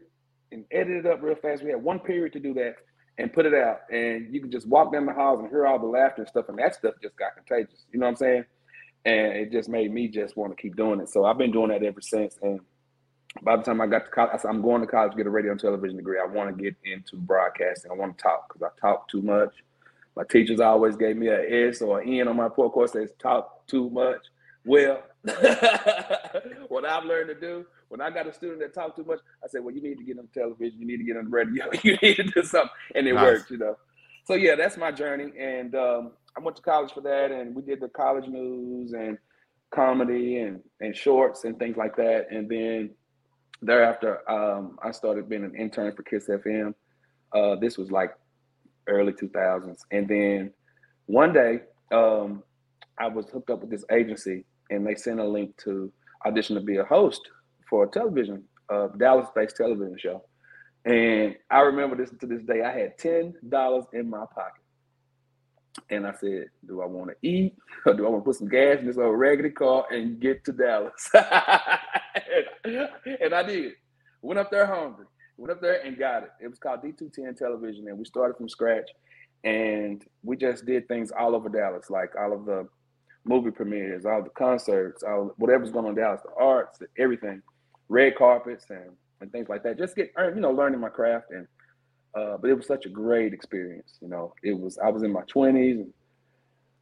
and 0.53 0.65
edit 0.71 1.05
it 1.05 1.07
up 1.07 1.23
real 1.23 1.35
fast. 1.37 1.63
We 1.63 1.71
had 1.71 1.83
one 1.83 2.01
period 2.01 2.33
to 2.35 2.41
do 2.41 2.55
that 2.55 2.77
and 3.19 3.33
put 3.33 3.47
it 3.47 3.55
out. 3.55 3.81
And 3.91 4.35
you 4.35 4.41
could 4.41 4.53
just 4.53 4.69
walk 4.69 4.93
down 4.93 5.07
the 5.07 5.13
halls 5.13 5.41
and 5.41 5.49
hear 5.49 5.67
all 5.67 5.79
the 5.79 5.87
laughter 5.87 6.23
and 6.23 6.29
stuff. 6.29 6.47
And 6.49 6.59
that 6.59 6.75
stuff 6.75 6.95
just 7.03 7.17
got 7.17 7.35
contagious. 7.37 7.85
You 7.93 8.01
know 8.01 8.07
what 8.07 8.13
I'm 8.13 8.17
saying? 8.17 8.45
And 9.05 9.33
it 9.37 9.53
just 9.53 9.69
made 9.69 9.93
me 9.93 10.09
just 10.09 10.37
want 10.37 10.57
to 10.57 10.61
keep 10.61 10.77
doing 10.77 11.01
it. 11.01 11.09
So 11.09 11.25
I've 11.25 11.39
been 11.39 11.53
doing 11.53 11.69
that 11.69 11.83
ever 11.83 12.01
since. 12.01 12.39
And 12.43 12.61
by 13.43 13.57
the 13.57 13.63
time 13.63 13.81
I 13.81 13.87
got 13.87 14.05
to 14.05 14.11
college, 14.11 14.31
I 14.35 14.39
said, 14.39 14.49
I'm 14.49 14.63
going 14.63 14.81
to 14.81 14.87
college 14.87 15.13
to 15.13 15.17
get 15.17 15.27
a 15.27 15.31
radio 15.31 15.53
and 15.53 15.61
television 15.61 15.97
degree. 15.97 16.19
I 16.21 16.27
want 16.27 16.57
to 16.57 16.63
get 16.63 16.77
into 16.85 17.17
broadcasting. 17.17 17.91
I 17.91 17.95
want 17.95 18.17
to 18.17 18.23
talk 18.23 18.49
because 18.49 18.63
I 18.63 18.81
talk 18.81 19.09
too 19.09 19.23
much. 19.23 19.55
My 20.17 20.23
teachers 20.25 20.61
always 20.61 20.97
gave 20.97 21.17
me 21.17 21.29
an 21.29 21.45
S 21.51 21.83
or 21.83 22.01
an 22.01 22.09
N 22.09 22.29
on 22.29 22.37
my 22.37 22.45
report 22.45 22.73
course 22.73 22.93
says 22.93 23.11
talk 23.19 23.67
too 23.67 23.91
much. 23.91 24.21
Well, 24.65 25.03
what 26.69 26.85
I've 26.85 27.05
learned 27.05 27.29
to 27.29 27.35
do 27.35 27.67
when 27.89 28.01
I 28.01 28.11
got 28.11 28.27
a 28.27 28.33
student 28.33 28.61
that 28.61 28.75
talk 28.75 28.97
too 28.97 29.05
much, 29.05 29.21
I 29.43 29.49
said, 29.49 29.63
well, 29.63 29.75
you 29.75 29.83
need 29.83 29.99
to 29.99 30.05
get 30.05 30.19
on 30.19 30.27
television, 30.35 30.81
you 30.81 30.87
need 30.87 30.97
to 30.97 31.05
get 31.05 31.17
on 31.17 31.25
the 31.25 31.31
radio, 31.31 31.67
you 31.83 31.97
need 32.03 32.17
to 32.17 32.25
do 32.25 32.43
something, 32.43 32.71
and 32.95 33.07
it 33.07 33.15
nice. 33.15 33.23
worked, 33.23 33.51
you 33.51 33.59
know. 33.59 33.77
So 34.25 34.35
yeah, 34.35 34.57
that's 34.57 34.77
my 34.77 34.91
journey, 34.91 35.33
and 35.39 35.75
um, 35.75 36.13
I 36.37 36.41
went 36.41 36.57
to 36.57 36.63
college 36.63 36.93
for 36.93 37.03
that, 37.03 37.31
and 37.31 37.55
we 37.55 37.63
did 37.63 37.81
the 37.81 37.89
college 37.89 38.27
news 38.27 38.95
and 38.95 39.19
comedy 39.71 40.39
and 40.39 40.61
and 40.81 40.97
shorts 40.97 41.45
and 41.45 41.59
things 41.59 41.77
like 41.77 41.97
that, 41.97 42.29
and 42.31 42.49
then 42.49 42.91
thereafter, 43.65 44.29
um, 44.31 44.79
I 44.83 44.91
started 44.93 45.29
being 45.29 45.45
an 45.45 45.55
intern 45.55 45.95
for 45.95 46.03
Kiss 46.03 46.29
FM. 46.29 46.75
Uh, 47.33 47.57
this 47.57 47.79
was 47.79 47.91
like 47.91 48.15
early 48.87 49.13
2000s. 49.13 49.81
And 49.91 50.09
then 50.09 50.53
one 51.07 51.33
day, 51.33 51.61
um, 51.93 52.43
I 52.99 53.09
was 53.09 53.27
hooked 53.31 53.51
up 53.51 53.61
with 53.61 53.71
this 53.71 53.85
agency 53.91 54.45
and 54.71 54.87
they 54.87 54.95
sent 54.95 55.21
a 55.21 55.25
link 55.25 55.57
to 55.65 55.93
audition 56.25 56.55
to 56.55 56.63
be 56.63 56.77
a 56.77 56.85
host 56.85 57.21
for 57.69 57.85
a 57.85 57.89
television, 57.89 58.45
uh, 58.69 58.89
Dallas 58.99 59.29
based 59.35 59.57
television 59.57 59.97
show. 59.99 60.25
And 60.85 61.37
I 61.51 61.61
remember 61.61 61.97
this 61.97 62.11
to 62.21 62.27
this 62.27 62.43
day, 62.43 62.63
I 62.63 62.73
had 62.73 62.99
$10 62.99 63.87
in 63.95 64.11
my 64.11 64.25
pocket. 64.35 64.64
And 65.91 66.07
I 66.07 66.13
said, 66.15 66.47
Do 66.67 66.83
I 66.83 66.87
want 66.87 67.11
to 67.11 67.29
eat 67.29 67.55
or 67.87 67.95
do 67.97 68.07
I 68.07 68.11
want 68.11 68.25
to 68.25 68.29
put 68.29 68.37
some 68.37 68.49
gas 68.49 68.81
in 68.81 68.87
this 68.87 68.99
old 68.99 69.19
raggedy 69.19 69.51
car 69.51 69.87
and 69.91 70.21
get 70.21 70.45
to 70.45 70.53
Dallas? 70.53 71.11
and, 72.65 72.89
and 73.23 73.35
I 73.35 73.43
did. 73.43 73.73
Went 74.23 74.39
up 74.39 74.51
there 74.51 74.67
hungry. 74.67 75.07
Went 75.37 75.53
up 75.53 75.61
there 75.61 75.83
and 75.85 75.99
got 75.99 76.25
it. 76.25 76.31
It 76.41 76.49
was 76.49 76.59
called 76.59 76.83
D210 76.83 77.37
Television, 77.37 77.89
and 77.89 77.99
we 77.99 78.05
started 78.05 78.37
from 78.37 78.49
scratch. 78.49 78.91
And 79.45 80.03
we 80.23 80.37
just 80.37 80.65
did 80.67 80.89
things 80.89 81.13
all 81.13 81.35
over 81.35 81.49
Dallas, 81.49 81.91
like 81.91 82.11
all 82.19 82.33
of 82.33 82.47
the 82.47 82.69
movie 83.25 83.51
premieres, 83.51 84.07
all 84.07 84.23
the 84.23 84.31
concerts, 84.31 85.03
all 85.03 85.35
whatever's 85.39 85.71
going 85.71 85.87
on 85.87 85.91
in 85.93 85.97
Dallas, 85.97 86.21
the 86.25 86.43
arts, 86.43 86.79
everything, 86.99 87.43
red 87.89 88.17
carpets 88.17 88.67
and, 88.71 88.91
and 89.21 89.33
things 89.33 89.49
like 89.49 89.63
that. 89.65 89.79
Just 89.79 89.97
get 89.97 90.13
you 90.35 90.41
know 90.41 90.51
learning 90.53 90.81
my 90.81 90.89
craft 90.89 91.27
and 91.31 91.47
uh, 92.15 92.37
but 92.37 92.51
it 92.51 92.55
was 92.55 92.67
such 92.67 92.87
a 92.87 92.89
great 92.89 93.33
experience. 93.33 93.99
You 94.01 94.09
know, 94.09 94.35
it 94.43 94.59
was 94.59 94.79
I 94.79 94.89
was 94.89 95.03
in 95.03 95.13
my 95.13 95.23
twenties 95.23 95.79
and 95.79 95.93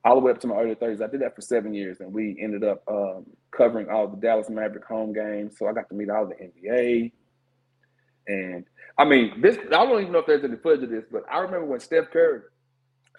all 0.04 0.16
the 0.16 0.20
way 0.20 0.32
up 0.32 0.40
to 0.40 0.46
my 0.46 0.56
early 0.56 0.74
thirties. 0.74 1.00
I 1.00 1.06
did 1.06 1.20
that 1.22 1.34
for 1.34 1.42
seven 1.42 1.74
years, 1.74 2.00
and 2.00 2.12
we 2.12 2.36
ended 2.40 2.64
up 2.64 2.82
um, 2.88 3.26
covering 3.50 3.88
all 3.88 4.08
the 4.08 4.16
Dallas 4.16 4.50
Maverick 4.50 4.84
home 4.84 5.12
games. 5.12 5.56
So 5.58 5.66
I 5.66 5.72
got 5.72 5.88
to 5.88 5.94
meet 5.94 6.10
all 6.10 6.26
the 6.26 6.34
NBA. 6.34 7.12
And 8.28 8.64
I 8.98 9.04
mean, 9.04 9.40
this 9.40 9.58
I 9.58 9.84
don't 9.84 10.00
even 10.00 10.12
know 10.12 10.20
if 10.20 10.26
there's 10.26 10.44
any 10.44 10.56
footage 10.56 10.84
of 10.84 10.90
this, 10.90 11.04
but 11.10 11.22
I 11.30 11.38
remember 11.38 11.66
when 11.66 11.80
Steph 11.80 12.10
Curry 12.10 12.40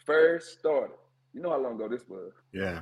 first 0.05 0.60
started. 0.60 0.96
You 1.34 1.41
know 1.41 1.50
how 1.50 1.62
long 1.62 1.75
ago 1.75 1.89
this 1.89 2.03
was? 2.08 2.32
Yeah. 2.53 2.82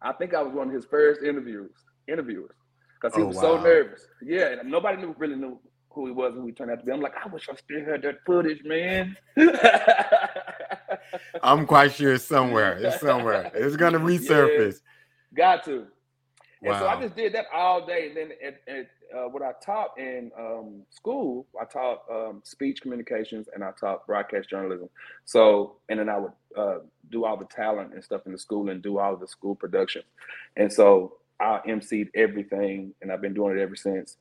I 0.00 0.12
think 0.12 0.34
I 0.34 0.42
was 0.42 0.54
one 0.54 0.68
of 0.68 0.74
his 0.74 0.84
first 0.84 1.22
interviews, 1.22 1.72
interviewers, 2.06 2.54
because 3.00 3.16
he 3.16 3.22
oh, 3.22 3.26
was 3.26 3.36
wow. 3.36 3.42
so 3.42 3.60
nervous. 3.62 4.06
Yeah, 4.22 4.60
and 4.60 4.70
nobody 4.70 5.02
knew 5.02 5.14
really 5.18 5.34
knew 5.34 5.58
who 5.90 6.06
he 6.06 6.12
was 6.12 6.32
and 6.32 6.42
who 6.42 6.46
he 6.46 6.52
turned 6.52 6.70
out 6.70 6.80
to 6.80 6.86
be. 6.86 6.92
I'm 6.92 7.00
like, 7.00 7.14
I 7.22 7.28
wish 7.28 7.48
I 7.48 7.56
still 7.56 7.84
had 7.84 8.02
that 8.02 8.24
footage, 8.24 8.62
man. 8.64 9.16
I'm 11.42 11.66
quite 11.66 11.92
sure 11.92 12.14
it's 12.14 12.24
somewhere. 12.24 12.78
It's 12.78 13.00
somewhere. 13.00 13.50
It's 13.54 13.76
gonna 13.76 13.98
resurface. 13.98 14.80
Yeah, 15.36 15.56
got 15.56 15.64
to. 15.64 15.86
Wow. 16.60 16.72
And 16.72 16.80
so 16.80 16.88
I 16.88 17.00
just 17.00 17.16
did 17.16 17.32
that 17.34 17.46
all 17.54 17.86
day. 17.86 18.08
And 18.08 18.16
then 18.16 18.32
at, 18.44 18.60
at 18.66 18.88
uh, 19.16 19.28
what 19.28 19.42
I 19.42 19.52
taught 19.64 19.96
in 19.96 20.32
um, 20.38 20.82
school, 20.90 21.46
I 21.60 21.64
taught 21.64 22.02
um, 22.10 22.42
speech 22.44 22.82
communications 22.82 23.48
and 23.54 23.62
I 23.62 23.70
taught 23.78 24.06
broadcast 24.06 24.50
journalism. 24.50 24.88
So, 25.24 25.76
and 25.88 26.00
then 26.00 26.08
I 26.08 26.18
would 26.18 26.32
uh, 26.56 26.78
do 27.10 27.24
all 27.24 27.36
the 27.36 27.44
talent 27.44 27.94
and 27.94 28.02
stuff 28.02 28.22
in 28.26 28.32
the 28.32 28.38
school 28.38 28.70
and 28.70 28.82
do 28.82 28.98
all 28.98 29.16
the 29.16 29.28
school 29.28 29.54
production. 29.54 30.02
And 30.56 30.72
so 30.72 31.18
I 31.40 31.60
emceed 31.68 32.08
everything, 32.14 32.92
and 33.00 33.12
I've 33.12 33.20
been 33.20 33.34
doing 33.34 33.56
it 33.56 33.62
ever 33.62 33.76
since 33.76 34.16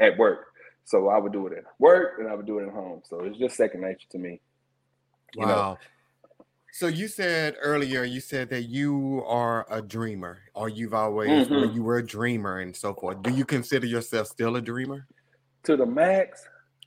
at 0.00 0.16
work. 0.16 0.46
So 0.84 1.08
I 1.08 1.18
would 1.18 1.32
do 1.32 1.46
it 1.46 1.54
at 1.56 1.64
work 1.78 2.18
and 2.18 2.28
I 2.28 2.34
would 2.34 2.46
do 2.46 2.58
it 2.58 2.66
at 2.66 2.72
home. 2.72 3.02
So 3.04 3.20
it's 3.20 3.38
just 3.38 3.56
second 3.56 3.80
nature 3.80 4.06
to 4.10 4.18
me. 4.18 4.40
Wow. 5.36 5.46
Know? 5.46 5.78
So 6.72 6.88
you 6.88 7.06
said 7.06 7.54
earlier, 7.62 8.02
you 8.02 8.20
said 8.20 8.50
that 8.50 8.62
you 8.62 9.22
are 9.28 9.64
a 9.70 9.80
dreamer, 9.80 10.40
or 10.54 10.68
you've 10.68 10.92
always 10.92 11.46
mm-hmm. 11.46 11.72
you 11.72 11.84
were 11.84 11.98
a 11.98 12.04
dreamer 12.04 12.58
and 12.58 12.74
so 12.74 12.92
forth. 12.94 13.22
Do 13.22 13.30
you 13.30 13.44
consider 13.44 13.86
yourself 13.86 14.26
still 14.26 14.56
a 14.56 14.60
dreamer? 14.60 15.06
To 15.64 15.76
the 15.76 15.86
max. 15.86 16.42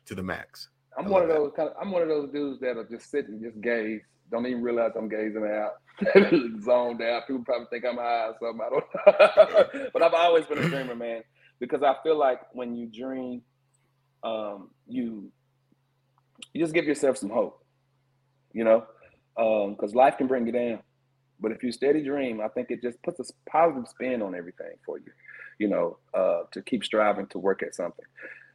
To 0.08 0.16
the 0.16 0.24
max. 0.24 0.68
I'm 0.98 1.08
one 1.08 1.22
of 1.22 1.30
those 1.30 1.54
kind 1.56 1.70
of, 1.70 1.76
I'm 1.80 1.92
one 1.92 2.02
of 2.02 2.10
those 2.10 2.30
dudes 2.34 2.60
that 2.60 2.76
are 2.76 2.84
just 2.84 3.10
sitting, 3.10 3.40
just 3.42 3.62
gaze, 3.62 4.02
don't 4.30 4.46
even 4.46 4.62
realize 4.62 4.92
I'm 4.98 5.08
gazing 5.08 5.46
out, 5.46 5.76
zoned 6.64 7.02
out. 7.02 7.28
People 7.28 7.44
probably 7.46 7.68
think 7.70 7.86
I'm 7.86 7.96
high 7.96 8.28
or 8.28 8.36
something. 8.42 8.66
I 8.66 8.70
don't 8.70 9.74
know. 9.74 9.90
but 9.94 10.02
I've 10.02 10.14
always 10.14 10.46
been 10.48 10.58
a 10.58 10.68
dreamer, 10.68 10.96
man, 10.96 11.24
because 11.60 11.82
I 11.82 11.96
feel 12.04 12.18
like 12.18 12.42
when 12.52 12.76
you 12.76 12.88
dream, 12.88 13.42
um, 14.24 14.70
you 14.88 15.32
you 16.54 16.62
just 16.62 16.74
give 16.74 16.86
yourself 16.86 17.18
some 17.18 17.30
hope, 17.30 17.64
you 18.54 18.64
know, 18.64 18.86
um 19.38 19.74
because 19.74 19.92
um, 19.92 19.98
life 19.98 20.18
can 20.18 20.28
bring 20.28 20.46
you 20.46 20.52
down. 20.52 20.80
But 21.40 21.52
if 21.52 21.62
you 21.64 21.72
steady 21.72 22.04
dream, 22.04 22.42
I 22.42 22.48
think 22.48 22.72
it 22.72 22.82
just 22.82 23.02
puts 23.04 23.20
a 23.20 23.50
positive 23.50 23.88
spin 23.88 24.22
on 24.22 24.34
everything 24.34 24.74
for 24.86 24.98
you, 24.98 25.12
you 25.60 25.68
know, 25.68 25.98
uh, 26.14 26.42
to 26.52 26.62
keep 26.62 26.84
striving 26.84 27.28
to 27.28 27.40
work 27.40 27.62
at 27.62 27.76
something, 27.76 28.06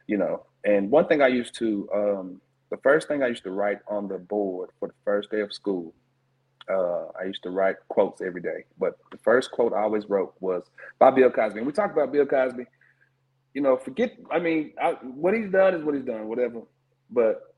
you 0.07 0.17
know. 0.17 0.45
And 0.65 0.91
one 0.91 1.07
thing 1.07 1.21
I 1.21 1.27
used 1.27 1.55
to, 1.55 1.89
um, 1.93 2.41
the 2.69 2.77
first 2.77 3.07
thing 3.07 3.23
I 3.23 3.27
used 3.27 3.43
to 3.43 3.51
write 3.51 3.79
on 3.87 4.07
the 4.07 4.17
board 4.17 4.71
for 4.79 4.89
the 4.89 4.93
first 5.05 5.31
day 5.31 5.39
of 5.41 5.53
school, 5.53 5.93
uh, 6.69 7.05
I 7.19 7.25
used 7.25 7.43
to 7.43 7.49
write 7.51 7.75
quotes 7.87 8.21
every 8.21 8.41
day. 8.41 8.65
But 8.77 8.97
the 9.11 9.17
first 9.17 9.51
quote 9.51 9.73
I 9.73 9.81
always 9.81 10.09
wrote 10.09 10.33
was 10.39 10.63
by 10.99 11.11
Bill 11.11 11.29
Cosby. 11.29 11.59
And 11.59 11.67
we 11.67 11.73
talked 11.73 11.93
about 11.93 12.11
Bill 12.11 12.25
Cosby 12.25 12.65
you 13.53 13.61
know, 13.61 13.77
forget. 13.77 14.17
I 14.31 14.39
mean, 14.39 14.73
I, 14.81 14.91
what 15.03 15.33
he's 15.33 15.51
done 15.51 15.75
is 15.75 15.83
what 15.83 15.95
he's 15.95 16.05
done, 16.05 16.27
whatever. 16.27 16.61
But 17.09 17.55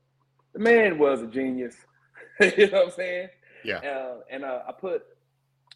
the 0.52 0.60
man 0.60 0.98
was 0.98 1.22
a 1.22 1.26
genius. 1.26 1.74
you 2.40 2.70
know 2.70 2.78
what 2.78 2.86
I'm 2.86 2.90
saying? 2.92 3.28
Yeah. 3.64 3.78
Uh, 3.78 4.16
and 4.30 4.44
uh, 4.44 4.60
I 4.68 4.72
put 4.72 5.02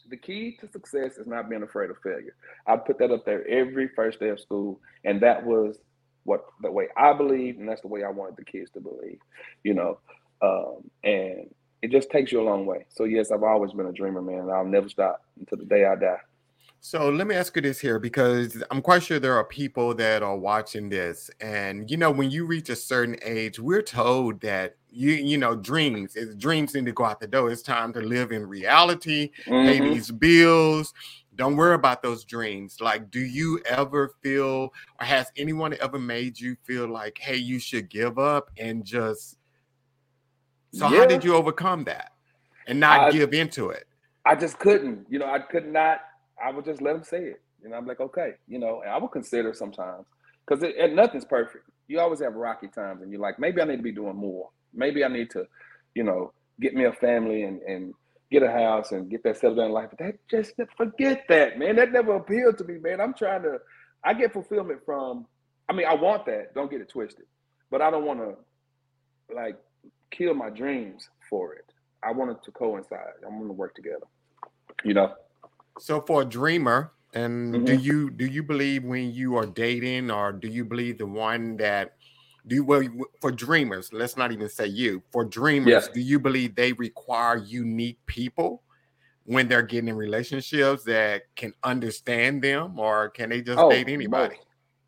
the 0.09 0.17
key 0.17 0.57
to 0.61 0.69
success 0.71 1.17
is 1.17 1.27
not 1.27 1.49
being 1.49 1.63
afraid 1.63 1.91
of 1.91 1.97
failure. 2.03 2.35
I 2.67 2.77
put 2.77 2.99
that 2.99 3.11
up 3.11 3.25
there 3.25 3.47
every 3.49 3.89
first 3.89 4.21
day 4.21 4.29
of 4.29 4.41
school, 4.41 4.81
and 5.05 5.21
that 5.23 5.45
was 5.45 5.79
what 6.25 6.45
the 6.63 6.71
way 6.71 6.89
I 6.97 7.13
believe, 7.13 7.59
and 7.59 7.69
that's 7.69 7.81
the 7.81 7.89
way 7.89 8.03
I 8.05 8.11
wanted 8.11 8.37
the 8.37 8.45
kids 8.45 8.71
to 8.73 8.81
believe. 8.81 9.19
You 9.65 9.75
know, 9.75 9.99
um, 10.43 10.91
and 11.03 11.55
it 11.83 11.91
just 11.91 12.11
takes 12.11 12.33
you 12.33 12.41
a 12.41 12.45
long 12.45 12.67
way. 12.67 12.87
So 12.91 13.05
yes, 13.05 13.31
I've 13.31 13.43
always 13.43 13.73
been 13.73 13.87
a 13.87 13.93
dreamer, 13.93 14.21
man. 14.21 14.51
I'll 14.51 14.65
never 14.65 14.89
stop 14.89 15.23
until 15.39 15.59
the 15.59 15.65
day 15.65 15.85
I 15.85 15.97
die. 15.97 16.21
So 16.79 17.11
let 17.11 17.27
me 17.27 17.35
ask 17.35 17.55
you 17.57 17.63
this 17.63 17.81
here 17.81 17.99
because 17.99 18.63
I'm 18.71 18.81
quite 18.81 19.03
sure 19.03 19.19
there 19.19 19.37
are 19.37 19.45
people 19.45 19.95
that 19.97 20.23
are 20.23 20.37
watching 20.37 20.89
this. 20.89 21.31
And 21.41 21.91
you 21.91 21.97
know, 21.97 22.11
when 22.11 22.31
you 22.31 22.47
reach 22.47 22.71
a 22.71 22.77
certain 22.77 23.17
age, 23.23 23.59
we're 23.59 23.83
told 23.83 24.41
that 24.41 24.77
you, 24.89 25.13
you 25.13 25.39
know, 25.39 25.55
dreams, 25.55 26.17
is 26.17 26.35
dreams 26.37 26.75
need 26.75 26.87
to 26.87 26.93
go 26.93 27.05
out 27.05 27.21
the 27.21 27.27
door. 27.27 27.51
It's 27.51 27.63
time 27.63 27.93
to 27.95 28.01
live 28.01 28.33
in 28.33 28.47
reality, 28.47 29.31
mm-hmm. 29.47 29.67
pay 29.67 29.81
these 29.81 30.11
bills. 30.11 30.95
Don't 31.37 31.57
worry 31.57 31.75
about 31.75 32.03
those 32.03 32.25
dreams. 32.25 32.79
Like, 32.81 33.11
do 33.11 33.21
you 33.21 33.61
ever 33.65 34.15
feel, 34.23 34.73
or 35.01 35.07
has 35.07 35.31
anyone 35.37 35.75
ever 35.81 35.99
made 35.99 36.39
you 36.39 36.57
feel 36.65 36.89
like, 36.89 37.19
hey, 37.19 37.37
you 37.37 37.59
should 37.59 37.89
give 37.89 38.19
up 38.19 38.51
and 38.59 38.85
just 38.85 39.39
so 40.73 40.89
yeah. 40.89 41.01
how 41.01 41.07
did 41.07 41.25
you 41.25 41.35
overcome 41.35 41.85
that 41.85 42.13
and 42.67 42.79
not 42.79 43.01
I, 43.01 43.11
give 43.11 43.33
into 43.33 43.71
it? 43.71 43.87
I 44.25 44.35
just 44.35 44.59
couldn't, 44.59 45.07
you 45.09 45.19
know, 45.19 45.27
I 45.27 45.39
could 45.39 45.67
not 45.67 46.01
I 46.45 46.51
would 46.51 46.65
just 46.65 46.81
let 46.81 46.95
them 46.95 47.05
say 47.05 47.19
it. 47.19 47.43
Know, 47.63 47.77
I'm 47.77 47.87
like, 47.87 48.01
okay, 48.01 48.33
you 48.49 48.59
know, 48.59 48.81
and 48.81 48.91
I 48.91 48.99
would 48.99 49.11
consider 49.11 49.53
sometimes 49.53 50.07
because 50.47 50.65
nothing's 50.93 51.25
perfect. 51.25 51.69
You 51.89 52.01
always 52.01 52.21
have 52.21 52.35
rocky 52.35 52.69
times, 52.69 53.03
and 53.03 53.13
you're 53.13 53.21
like, 53.21 53.39
maybe 53.39 53.61
I 53.61 53.65
need 53.65 53.77
to 53.77 53.83
be 53.83 53.93
doing 53.93 54.17
more. 54.17 54.49
Maybe 54.73 55.05
I 55.05 55.09
need 55.09 55.31
to, 55.31 55.45
you 55.95 56.05
know, 56.05 56.33
get 56.61 56.75
me 56.75 56.85
a 56.85 56.93
family 56.93 57.43
and 57.43 57.61
and 57.63 57.95
get 58.31 58.43
a 58.43 58.51
house 58.51 58.93
and 58.93 59.11
get 59.11 59.23
that 59.25 59.37
settled 59.37 59.59
down 59.59 59.67
in 59.67 59.73
life. 59.73 59.89
But 59.91 59.99
that 59.99 60.29
just 60.31 60.53
forget 60.77 61.25
that, 61.29 61.59
man. 61.59 61.77
That 61.77 61.93
never 61.93 62.17
appealed 62.17 62.59
to 62.59 62.65
me, 62.65 62.79
man. 62.79 63.01
I'm 63.01 63.15
trying 63.15 63.43
to. 63.43 63.59
I 64.03 64.15
get 64.15 64.33
fulfillment 64.33 64.81
from. 64.87 65.27
I 65.69 65.73
mean, 65.73 65.87
I 65.87 65.95
want 65.95 66.27
that. 66.27 66.55
Don't 66.55 66.71
get 66.71 66.81
it 66.81 66.89
twisted, 66.89 67.27
but 67.71 67.83
I 67.83 67.91
don't 67.91 68.05
want 68.05 68.21
to 68.21 69.35
like 69.35 69.57
kill 70.11 70.35
my 70.35 70.49
dreams 70.49 71.09
for 71.29 71.55
it. 71.55 71.67
I 72.03 72.13
want 72.13 72.31
it 72.31 72.39
to 72.45 72.51
coincide. 72.53 72.99
I 73.25 73.29
want 73.29 73.49
to 73.49 73.53
work 73.53 73.75
together. 73.75 74.07
You 74.85 74.95
know. 74.95 75.13
So 75.81 76.01
for 76.01 76.23
a 76.23 76.25
dreamer, 76.25 76.93
and 77.15 77.55
mm-hmm. 77.55 77.65
do 77.65 77.75
you 77.75 78.11
do 78.11 78.27
you 78.27 78.43
believe 78.43 78.85
when 78.85 79.13
you 79.13 79.37
are 79.37 79.47
dating, 79.47 80.11
or 80.11 80.33
do 80.33 80.49
you 80.49 80.65
believe 80.65 80.99
the 80.99 81.07
one 81.07 81.57
that 81.57 81.97
do 82.47 82.57
you 82.57 82.65
well 82.65 82.83
for 83.21 83.31
dreamers? 83.31 83.93
Let's 83.93 84.17
not 84.17 84.33
even 84.33 84.49
say 84.49 84.67
you. 84.67 85.03
For 85.11 85.25
dreamers, 85.25 85.69
yes. 85.69 85.89
do 85.89 86.01
you 86.01 86.19
believe 86.19 86.55
they 86.55 86.73
require 86.75 87.37
unique 87.37 87.99
people 88.07 88.63
when 89.25 89.49
they're 89.49 89.63
getting 89.63 89.89
in 89.89 89.97
relationships 89.97 90.85
that 90.85 91.23
can 91.37 91.53
understand 91.63 92.43
them, 92.43 92.79
or 92.79 93.11
can 93.11 93.31
they 93.31 93.43
just 93.43 93.59
oh, 93.59 93.71
date 93.71 93.89
anybody? 93.89 94.37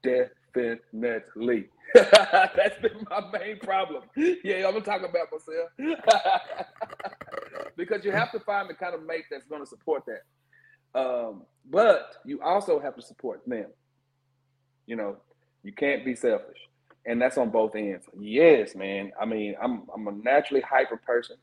Definitely. 0.02 1.68
That's 1.94 2.80
been 2.80 3.06
my 3.10 3.38
main 3.38 3.58
problem. 3.58 4.04
Yeah, 4.16 4.66
I'm 4.66 4.72
gonna 4.72 4.80
talk 4.80 5.02
about 5.02 5.28
myself 5.30 5.70
because 7.76 8.04
you 8.04 8.12
have 8.12 8.32
to 8.32 8.40
find 8.40 8.68
the 8.68 8.74
kind 8.74 8.94
of 8.94 9.04
mate 9.04 9.24
that's 9.30 9.44
gonna 9.44 9.66
support 9.66 10.04
that. 10.06 10.22
Um, 10.94 11.42
but 11.70 12.16
you 12.24 12.40
also 12.42 12.80
have 12.80 12.96
to 12.96 13.02
support 13.02 13.42
them. 13.46 13.66
You 14.86 14.96
know, 14.96 15.16
you 15.62 15.72
can't 15.72 16.04
be 16.04 16.14
selfish. 16.14 16.58
And 17.06 17.20
that's 17.20 17.38
on 17.38 17.50
both 17.50 17.74
ends. 17.74 18.04
Yes, 18.18 18.74
man. 18.74 19.12
I 19.20 19.24
mean, 19.24 19.56
I'm 19.60 19.88
I'm 19.92 20.06
a 20.06 20.12
naturally 20.12 20.60
hyper 20.60 20.96
person. 20.96 21.36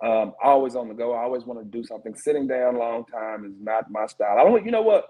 Um, 0.00 0.34
always 0.42 0.76
on 0.76 0.88
the 0.88 0.94
go. 0.94 1.12
I 1.12 1.22
always 1.22 1.44
want 1.44 1.60
to 1.60 1.64
do 1.64 1.84
something. 1.84 2.14
Sitting 2.14 2.46
down 2.46 2.76
a 2.76 2.78
long 2.78 3.04
time 3.06 3.44
is 3.44 3.54
not 3.60 3.90
my 3.90 4.06
style. 4.06 4.38
I 4.38 4.44
don't 4.44 4.64
you 4.64 4.70
know 4.70 4.82
what? 4.82 5.08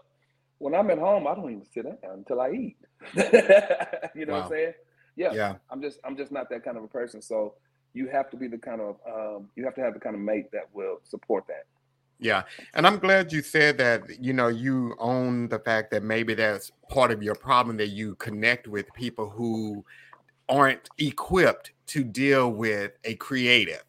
When 0.58 0.74
I'm 0.74 0.90
at 0.90 0.98
home, 0.98 1.26
I 1.26 1.34
don't 1.34 1.50
even 1.50 1.66
sit 1.72 1.84
down 1.84 1.96
until 2.14 2.40
I 2.40 2.50
eat. 2.50 2.76
you 4.14 4.24
know 4.24 4.34
wow. 4.34 4.38
what 4.38 4.44
I'm 4.44 4.48
saying? 4.50 4.72
Yeah. 5.16 5.32
Yeah. 5.32 5.54
I'm 5.70 5.82
just 5.82 5.98
I'm 6.04 6.16
just 6.16 6.32
not 6.32 6.48
that 6.50 6.64
kind 6.64 6.78
of 6.78 6.84
a 6.84 6.88
person. 6.88 7.20
So 7.20 7.54
you 7.92 8.08
have 8.08 8.30
to 8.30 8.36
be 8.36 8.48
the 8.48 8.58
kind 8.58 8.80
of 8.80 8.96
um, 9.06 9.48
you 9.56 9.64
have 9.64 9.74
to 9.74 9.82
have 9.82 9.94
the 9.94 10.00
kind 10.00 10.14
of 10.14 10.22
mate 10.22 10.50
that 10.52 10.68
will 10.72 11.00
support 11.04 11.44
that. 11.48 11.66
Yeah. 12.18 12.44
And 12.74 12.86
I'm 12.86 12.98
glad 12.98 13.32
you 13.32 13.42
said 13.42 13.76
that, 13.78 14.02
you 14.20 14.32
know, 14.32 14.48
you 14.48 14.94
own 14.98 15.48
the 15.48 15.58
fact 15.58 15.90
that 15.90 16.02
maybe 16.02 16.34
that's 16.34 16.70
part 16.88 17.10
of 17.10 17.22
your 17.22 17.34
problem 17.34 17.76
that 17.78 17.88
you 17.88 18.14
connect 18.16 18.68
with 18.68 18.92
people 18.94 19.28
who 19.28 19.84
aren't 20.48 20.88
equipped 20.98 21.72
to 21.86 22.04
deal 22.04 22.50
with 22.50 22.92
a 23.04 23.14
creative, 23.16 23.84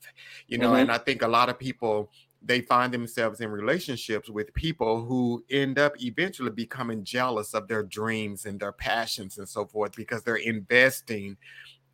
you 0.48 0.58
know, 0.58 0.72
mm-hmm. 0.72 0.82
and 0.82 0.92
I 0.92 0.98
think 0.98 1.22
a 1.22 1.28
lot 1.28 1.50
of 1.50 1.60
people 1.60 2.10
they 2.46 2.62
find 2.62 2.94
themselves 2.94 3.42
in 3.42 3.50
relationships 3.50 4.30
with 4.30 4.54
people 4.54 5.04
who 5.04 5.44
end 5.50 5.80
up 5.80 5.94
eventually 6.00 6.52
becoming 6.52 7.04
jealous 7.04 7.56
of 7.56 7.68
their 7.68 7.82
dreams 7.82 8.46
and 8.46 8.60
their 8.60 8.72
passions 8.72 9.40
and 9.40 9.50
so 9.50 9.66
forth 9.66 9.94
because 9.96 10.22
they're 10.22 10.36
investing 10.36 11.36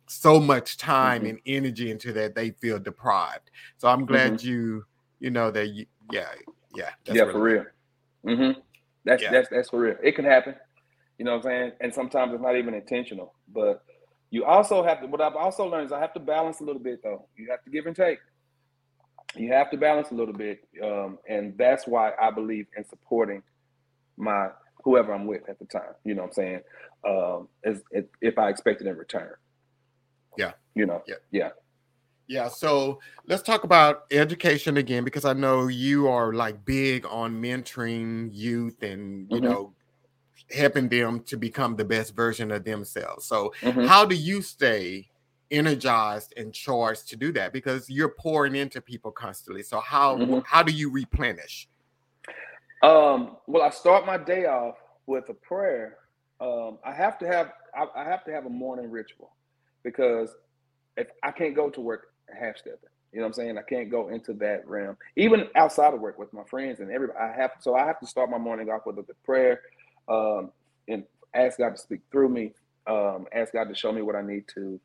so 0.08 0.38
much 0.38 0.76
time 0.76 1.22
mm-hmm. 1.22 1.30
and 1.30 1.40
energy 1.46 1.90
into 1.90 2.12
that 2.12 2.34
they 2.34 2.50
feel 2.50 2.78
deprived. 2.78 3.50
So 3.78 3.88
I'm 3.88 4.04
glad 4.04 4.34
mm-hmm. 4.34 4.48
you, 4.48 4.84
you 5.20 5.30
know, 5.30 5.50
that 5.50 5.68
you, 5.68 5.86
yeah, 6.12 6.28
yeah, 6.74 6.90
yeah, 7.06 7.22
really 7.22 7.32
for 7.32 7.42
real. 7.42 7.64
Mm-hmm. 8.26 8.60
That's 9.04 9.22
yeah. 9.22 9.30
that's 9.30 9.48
that's 9.48 9.70
for 9.70 9.80
real. 9.80 9.96
It 10.02 10.12
can 10.12 10.24
happen. 10.24 10.54
You 11.18 11.24
know 11.24 11.32
what 11.32 11.46
I'm 11.46 11.50
saying? 11.50 11.72
And 11.80 11.94
sometimes 11.94 12.32
it's 12.32 12.42
not 12.42 12.56
even 12.56 12.74
intentional. 12.74 13.34
But 13.52 13.82
you 14.30 14.44
also 14.44 14.82
have 14.82 15.00
to. 15.00 15.06
What 15.06 15.20
I've 15.20 15.36
also 15.36 15.66
learned 15.66 15.86
is 15.86 15.92
I 15.92 16.00
have 16.00 16.14
to 16.14 16.20
balance 16.20 16.60
a 16.60 16.64
little 16.64 16.82
bit 16.82 17.02
though. 17.02 17.26
You 17.36 17.48
have 17.50 17.62
to 17.64 17.70
give 17.70 17.86
and 17.86 17.96
take. 17.96 18.18
You 19.36 19.52
have 19.52 19.70
to 19.70 19.76
balance 19.76 20.10
a 20.10 20.14
little 20.14 20.34
bit, 20.34 20.60
um, 20.82 21.18
and 21.26 21.56
that's 21.56 21.86
why 21.86 22.12
I 22.20 22.30
believe 22.30 22.66
in 22.76 22.84
supporting 22.84 23.42
my 24.16 24.48
whoever 24.84 25.12
I'm 25.12 25.26
with 25.26 25.48
at 25.48 25.58
the 25.58 25.64
time. 25.64 25.94
You 26.04 26.14
know 26.14 26.22
what 26.22 26.28
I'm 26.28 26.34
saying? 26.34 26.60
Um, 27.06 27.48
as, 27.64 27.82
if, 27.90 28.04
if 28.20 28.38
I 28.38 28.48
expect 28.50 28.80
it 28.80 28.86
in 28.86 28.96
return. 28.96 29.32
Yeah. 30.36 30.52
You 30.74 30.86
know. 30.86 31.02
Yeah. 31.06 31.14
Yeah. 31.30 31.50
Yeah, 32.28 32.48
so 32.48 33.00
let's 33.26 33.42
talk 33.42 33.64
about 33.64 34.04
education 34.10 34.76
again 34.76 35.04
because 35.04 35.24
I 35.24 35.32
know 35.32 35.66
you 35.66 36.08
are 36.08 36.32
like 36.32 36.64
big 36.64 37.04
on 37.06 37.40
mentoring 37.42 38.30
youth 38.32 38.82
and 38.82 39.26
you 39.30 39.38
mm-hmm. 39.38 39.46
know 39.46 39.74
helping 40.50 40.88
them 40.88 41.20
to 41.20 41.36
become 41.36 41.76
the 41.76 41.84
best 41.84 42.14
version 42.14 42.50
of 42.50 42.64
themselves. 42.64 43.26
So, 43.26 43.52
mm-hmm. 43.60 43.84
how 43.84 44.04
do 44.04 44.14
you 44.14 44.40
stay 44.40 45.08
energized 45.52 46.32
and 46.36 46.52
charged 46.52 47.08
to 47.10 47.16
do 47.16 47.30
that 47.32 47.52
because 47.52 47.88
you're 47.88 48.08
pouring 48.08 48.56
into 48.56 48.80
people 48.80 49.12
constantly. 49.12 49.62
So, 49.62 49.78
how 49.80 50.16
mm-hmm. 50.16 50.38
how 50.44 50.62
do 50.62 50.72
you 50.72 50.90
replenish? 50.90 51.68
Um, 52.82 53.36
well, 53.46 53.62
I 53.62 53.70
start 53.70 54.06
my 54.06 54.16
day 54.16 54.46
off 54.46 54.76
with 55.06 55.28
a 55.28 55.34
prayer. 55.34 55.98
Um, 56.40 56.78
I 56.84 56.92
have 56.92 57.18
to 57.18 57.26
have 57.26 57.52
I, 57.76 57.86
I 57.94 58.04
have 58.04 58.24
to 58.24 58.32
have 58.32 58.46
a 58.46 58.50
morning 58.50 58.90
ritual 58.90 59.32
because 59.84 60.34
if 60.96 61.08
I 61.22 61.30
can't 61.30 61.54
go 61.54 61.70
to 61.70 61.80
work 61.80 62.11
half 62.38 62.56
stepping. 62.56 62.88
You 63.12 63.18
know 63.20 63.24
what 63.24 63.28
I'm 63.28 63.34
saying? 63.34 63.58
I 63.58 63.62
can't 63.62 63.90
go 63.90 64.08
into 64.08 64.32
that 64.34 64.66
realm, 64.66 64.96
even 65.16 65.48
outside 65.54 65.94
of 65.94 66.00
work 66.00 66.18
with 66.18 66.32
my 66.32 66.44
friends 66.44 66.80
and 66.80 66.90
everybody. 66.90 67.18
I 67.18 67.32
have 67.36 67.52
so 67.60 67.74
I 67.74 67.84
have 67.86 68.00
to 68.00 68.06
start 68.06 68.30
my 68.30 68.38
morning 68.38 68.70
off 68.70 68.86
with 68.86 68.98
a 68.98 69.04
prayer, 69.24 69.60
um, 70.08 70.50
and 70.88 71.04
ask 71.34 71.58
God 71.58 71.70
to 71.70 71.78
speak 71.78 72.00
through 72.10 72.30
me. 72.30 72.52
Um, 72.86 73.26
ask 73.34 73.52
God 73.52 73.68
to 73.68 73.74
show 73.74 73.92
me 73.92 74.02
what 74.02 74.16
I 74.16 74.22
need 74.22 74.44
to 74.54 74.80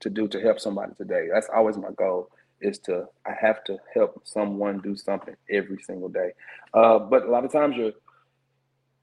to 0.00 0.10
do 0.10 0.28
to 0.28 0.40
help 0.40 0.60
somebody 0.60 0.92
today. 0.94 1.28
That's 1.32 1.48
always 1.54 1.76
my 1.76 1.90
goal. 1.96 2.30
Is 2.60 2.78
to 2.80 3.06
I 3.26 3.32
have 3.40 3.64
to 3.64 3.78
help 3.92 4.22
someone 4.24 4.78
do 4.80 4.96
something 4.96 5.34
every 5.50 5.82
single 5.82 6.08
day. 6.08 6.30
Uh, 6.72 7.00
but 7.00 7.24
a 7.26 7.30
lot 7.30 7.44
of 7.44 7.52
times 7.52 7.76
you're 7.76 7.92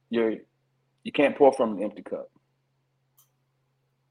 you're 0.09 0.35
you 1.03 1.11
can't 1.11 1.35
pour 1.37 1.51
from 1.53 1.77
an 1.77 1.83
empty 1.83 2.03
cup. 2.03 2.29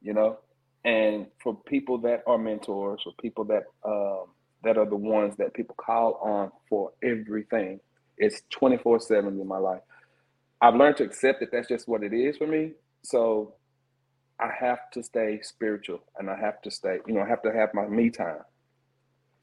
You 0.03 0.15
know, 0.15 0.39
and 0.85 1.27
for 1.43 1.55
people 1.67 1.99
that 1.99 2.23
are 2.27 2.39
mentors 2.39 3.03
or 3.07 3.13
people 3.21 3.45
that 3.45 3.65
um, 3.85 4.27
that 4.65 4.79
are 4.79 4.87
the 4.87 4.97
ones 4.97 5.35
that 5.37 5.55
people 5.55 5.75
call 5.77 6.15
on 6.23 6.51
for 6.69 6.93
everything 7.03 7.81
it's 8.19 8.43
24 8.51 9.01
7 9.01 9.41
in 9.41 9.49
my 9.49 9.57
life. 9.57 9.81
I've 10.61 10.75
learned 10.75 10.99
to 10.99 11.05
accept 11.05 11.41
that 11.41 11.51
that's 11.51 11.69
just 11.69 11.89
what 11.89 12.03
it 12.03 12.13
is 12.13 12.37
for 12.37 12.47
me. 12.47 12.73
So 13.03 13.55
i 14.41 14.51
have 14.59 14.91
to 14.91 15.03
stay 15.03 15.39
spiritual 15.43 16.01
and 16.19 16.31
i 16.31 16.37
have 16.37 16.61
to 16.63 16.71
stay 16.71 16.99
you 17.07 17.13
know 17.13 17.21
i 17.21 17.29
have 17.29 17.43
to 17.43 17.53
have 17.53 17.73
my 17.75 17.87
me 17.87 18.09
time 18.09 18.41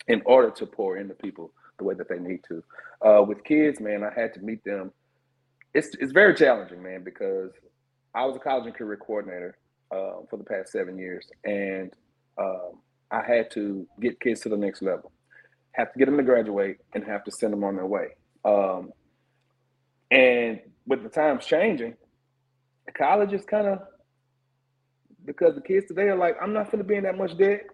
in 0.07 0.21
order 0.25 0.49
to 0.49 0.65
pour 0.65 0.97
into 0.97 1.13
people 1.13 1.51
the 1.77 1.83
way 1.83 1.93
that 1.93 2.09
they 2.09 2.17
need 2.17 2.39
to. 2.47 2.63
Uh, 3.05 3.21
with 3.21 3.43
kids 3.43 3.79
man 3.79 4.03
i 4.03 4.11
had 4.19 4.33
to 4.33 4.39
meet 4.39 4.63
them. 4.63 4.91
It's, 5.73 5.89
it's 5.99 6.11
very 6.11 6.33
challenging 6.33 6.81
man 6.81 7.03
because 7.03 7.51
i 8.15 8.25
was 8.25 8.35
a 8.35 8.39
college 8.39 8.65
and 8.65 8.75
career 8.75 8.97
coordinator 8.97 9.57
uh, 9.91 10.21
for 10.29 10.37
the 10.37 10.43
past 10.43 10.71
seven 10.71 10.97
years, 10.97 11.27
and 11.43 11.93
um, 12.37 12.73
I 13.11 13.21
had 13.25 13.51
to 13.51 13.87
get 13.99 14.19
kids 14.19 14.41
to 14.41 14.49
the 14.49 14.57
next 14.57 14.81
level, 14.81 15.11
have 15.71 15.91
to 15.93 15.99
get 15.99 16.05
them 16.05 16.17
to 16.17 16.23
graduate, 16.23 16.77
and 16.93 17.03
have 17.03 17.23
to 17.25 17.31
send 17.31 17.53
them 17.53 17.63
on 17.63 17.75
their 17.75 17.85
way. 17.85 18.09
Um, 18.45 18.91
and 20.11 20.61
with 20.85 21.03
the 21.03 21.09
times 21.09 21.45
changing, 21.45 21.95
college 22.97 23.33
is 23.33 23.45
kind 23.45 23.67
of 23.67 23.79
because 25.25 25.55
the 25.55 25.61
kids 25.61 25.87
today 25.87 26.03
are 26.03 26.15
like, 26.15 26.37
I'm 26.41 26.53
not 26.53 26.71
going 26.71 26.79
to 26.79 26.87
be 26.87 26.95
in 26.95 27.03
that 27.03 27.17
much 27.17 27.37
debt. 27.37 27.65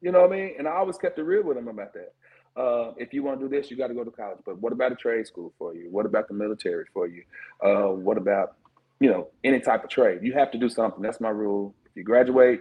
You 0.00 0.12
know 0.12 0.22
what 0.22 0.32
I 0.32 0.36
mean? 0.36 0.54
And 0.58 0.68
I 0.68 0.72
always 0.72 0.96
kept 0.96 1.18
it 1.18 1.22
real 1.22 1.42
with 1.42 1.56
them 1.56 1.68
about 1.68 1.92
that. 1.94 2.12
Uh, 2.56 2.92
if 2.96 3.12
you 3.12 3.24
want 3.24 3.40
to 3.40 3.48
do 3.48 3.54
this, 3.54 3.70
you 3.70 3.76
got 3.76 3.88
to 3.88 3.94
go 3.94 4.04
to 4.04 4.10
college. 4.10 4.38
But 4.46 4.60
what 4.60 4.72
about 4.72 4.92
a 4.92 4.94
trade 4.94 5.26
school 5.26 5.52
for 5.58 5.74
you? 5.74 5.88
What 5.90 6.06
about 6.06 6.28
the 6.28 6.34
military 6.34 6.84
for 6.92 7.08
you? 7.08 7.24
Uh, 7.64 7.88
what 7.88 8.16
about 8.16 8.56
you 9.00 9.10
know, 9.10 9.28
any 9.42 9.60
type 9.60 9.84
of 9.84 9.90
trade. 9.90 10.20
You 10.22 10.32
have 10.34 10.50
to 10.52 10.58
do 10.58 10.68
something. 10.68 11.02
That's 11.02 11.20
my 11.20 11.30
rule. 11.30 11.74
If 11.86 11.92
you 11.96 12.04
graduate, 12.04 12.60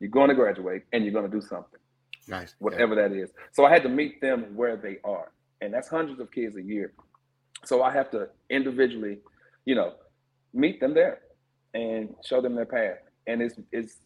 you're 0.00 0.10
going 0.10 0.28
to 0.28 0.34
graduate 0.34 0.82
and 0.92 1.04
you're 1.04 1.12
going 1.12 1.30
to 1.30 1.34
do 1.34 1.44
something. 1.44 1.80
Nice. 2.28 2.54
Whatever 2.58 2.94
yeah. 2.94 3.08
that 3.08 3.16
is. 3.16 3.30
So 3.52 3.64
I 3.64 3.70
had 3.70 3.82
to 3.84 3.88
meet 3.88 4.20
them 4.20 4.56
where 4.56 4.76
they 4.76 4.98
are. 5.04 5.30
And 5.60 5.72
that's 5.72 5.88
hundreds 5.88 6.20
of 6.20 6.30
kids 6.30 6.56
a 6.56 6.62
year. 6.62 6.92
So 7.64 7.82
I 7.82 7.92
have 7.92 8.10
to 8.10 8.28
individually, 8.50 9.18
you 9.64 9.74
know, 9.74 9.94
meet 10.52 10.80
them 10.80 10.94
there 10.94 11.20
and 11.74 12.14
show 12.24 12.40
them 12.40 12.54
their 12.54 12.66
path. 12.66 12.98
And 13.26 13.40
it's 13.40 13.58
it's 13.72 13.96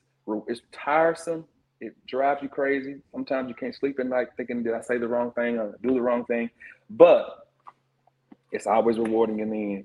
it's 0.46 0.60
tiresome. 0.72 1.44
It 1.80 1.94
drives 2.06 2.42
you 2.42 2.48
crazy. 2.48 2.96
Sometimes 3.10 3.48
you 3.48 3.54
can't 3.54 3.74
sleep 3.74 3.98
at 3.98 4.06
night 4.06 4.28
thinking, 4.36 4.62
did 4.62 4.74
I 4.74 4.82
say 4.82 4.98
the 4.98 5.08
wrong 5.08 5.32
thing 5.32 5.58
or 5.58 5.76
do 5.82 5.94
the 5.94 6.00
wrong 6.00 6.24
thing? 6.26 6.50
But 6.90 7.48
it's 8.52 8.66
always 8.66 8.98
rewarding 8.98 9.40
in 9.40 9.50
the 9.50 9.74
end. 9.76 9.84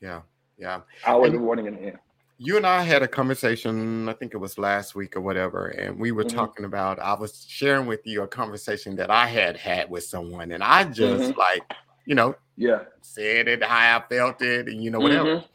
Yeah. 0.00 0.20
Yeah. 0.58 0.80
I 1.06 1.14
was 1.14 1.32
rewarding 1.32 1.66
in 1.66 1.74
the 1.74 1.80
end. 1.80 1.98
You 2.38 2.56
and 2.56 2.66
I 2.66 2.82
had 2.82 3.02
a 3.02 3.08
conversation, 3.08 4.08
I 4.08 4.12
think 4.12 4.34
it 4.34 4.38
was 4.38 4.58
last 4.58 4.96
week 4.96 5.16
or 5.16 5.20
whatever, 5.20 5.68
and 5.68 5.98
we 5.98 6.10
were 6.10 6.24
mm-hmm. 6.24 6.36
talking 6.36 6.64
about, 6.64 6.98
I 6.98 7.14
was 7.14 7.46
sharing 7.48 7.86
with 7.86 8.00
you 8.04 8.22
a 8.22 8.28
conversation 8.28 8.96
that 8.96 9.08
I 9.08 9.28
had 9.28 9.56
had 9.56 9.88
with 9.88 10.02
someone, 10.02 10.50
and 10.50 10.62
I 10.62 10.82
just 10.84 11.30
mm-hmm. 11.30 11.38
like, 11.38 11.62
you 12.06 12.16
know, 12.16 12.34
yeah, 12.56 12.80
said 13.02 13.46
it 13.46 13.62
how 13.62 13.98
I 13.98 14.02
felt 14.12 14.42
it, 14.42 14.66
and 14.66 14.82
you 14.82 14.90
know, 14.90 14.98
whatever. 14.98 15.36
Mm-hmm. 15.36 15.46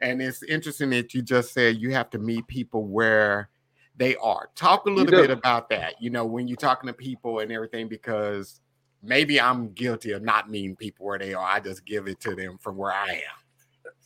And 0.00 0.20
it's 0.20 0.42
interesting 0.42 0.90
that 0.90 1.14
you 1.14 1.22
just 1.22 1.54
said 1.54 1.76
you 1.76 1.92
have 1.92 2.10
to 2.10 2.18
meet 2.18 2.46
people 2.48 2.84
where 2.86 3.48
they 3.96 4.16
are. 4.16 4.50
Talk 4.56 4.86
a 4.86 4.90
little 4.90 5.10
bit 5.10 5.30
about 5.30 5.70
that, 5.70 5.94
you 6.02 6.10
know, 6.10 6.26
when 6.26 6.48
you're 6.48 6.56
talking 6.56 6.88
to 6.88 6.92
people 6.92 7.38
and 7.38 7.52
everything, 7.52 7.88
because 7.88 8.60
maybe 9.00 9.40
I'm 9.40 9.70
guilty 9.72 10.10
of 10.10 10.22
not 10.22 10.50
meeting 10.50 10.74
people 10.74 11.06
where 11.06 11.18
they 11.18 11.34
are. 11.34 11.46
I 11.46 11.60
just 11.60 11.86
give 11.86 12.08
it 12.08 12.18
to 12.20 12.34
them 12.34 12.58
from 12.58 12.76
where 12.76 12.92
I 12.92 13.12
am. 13.12 13.45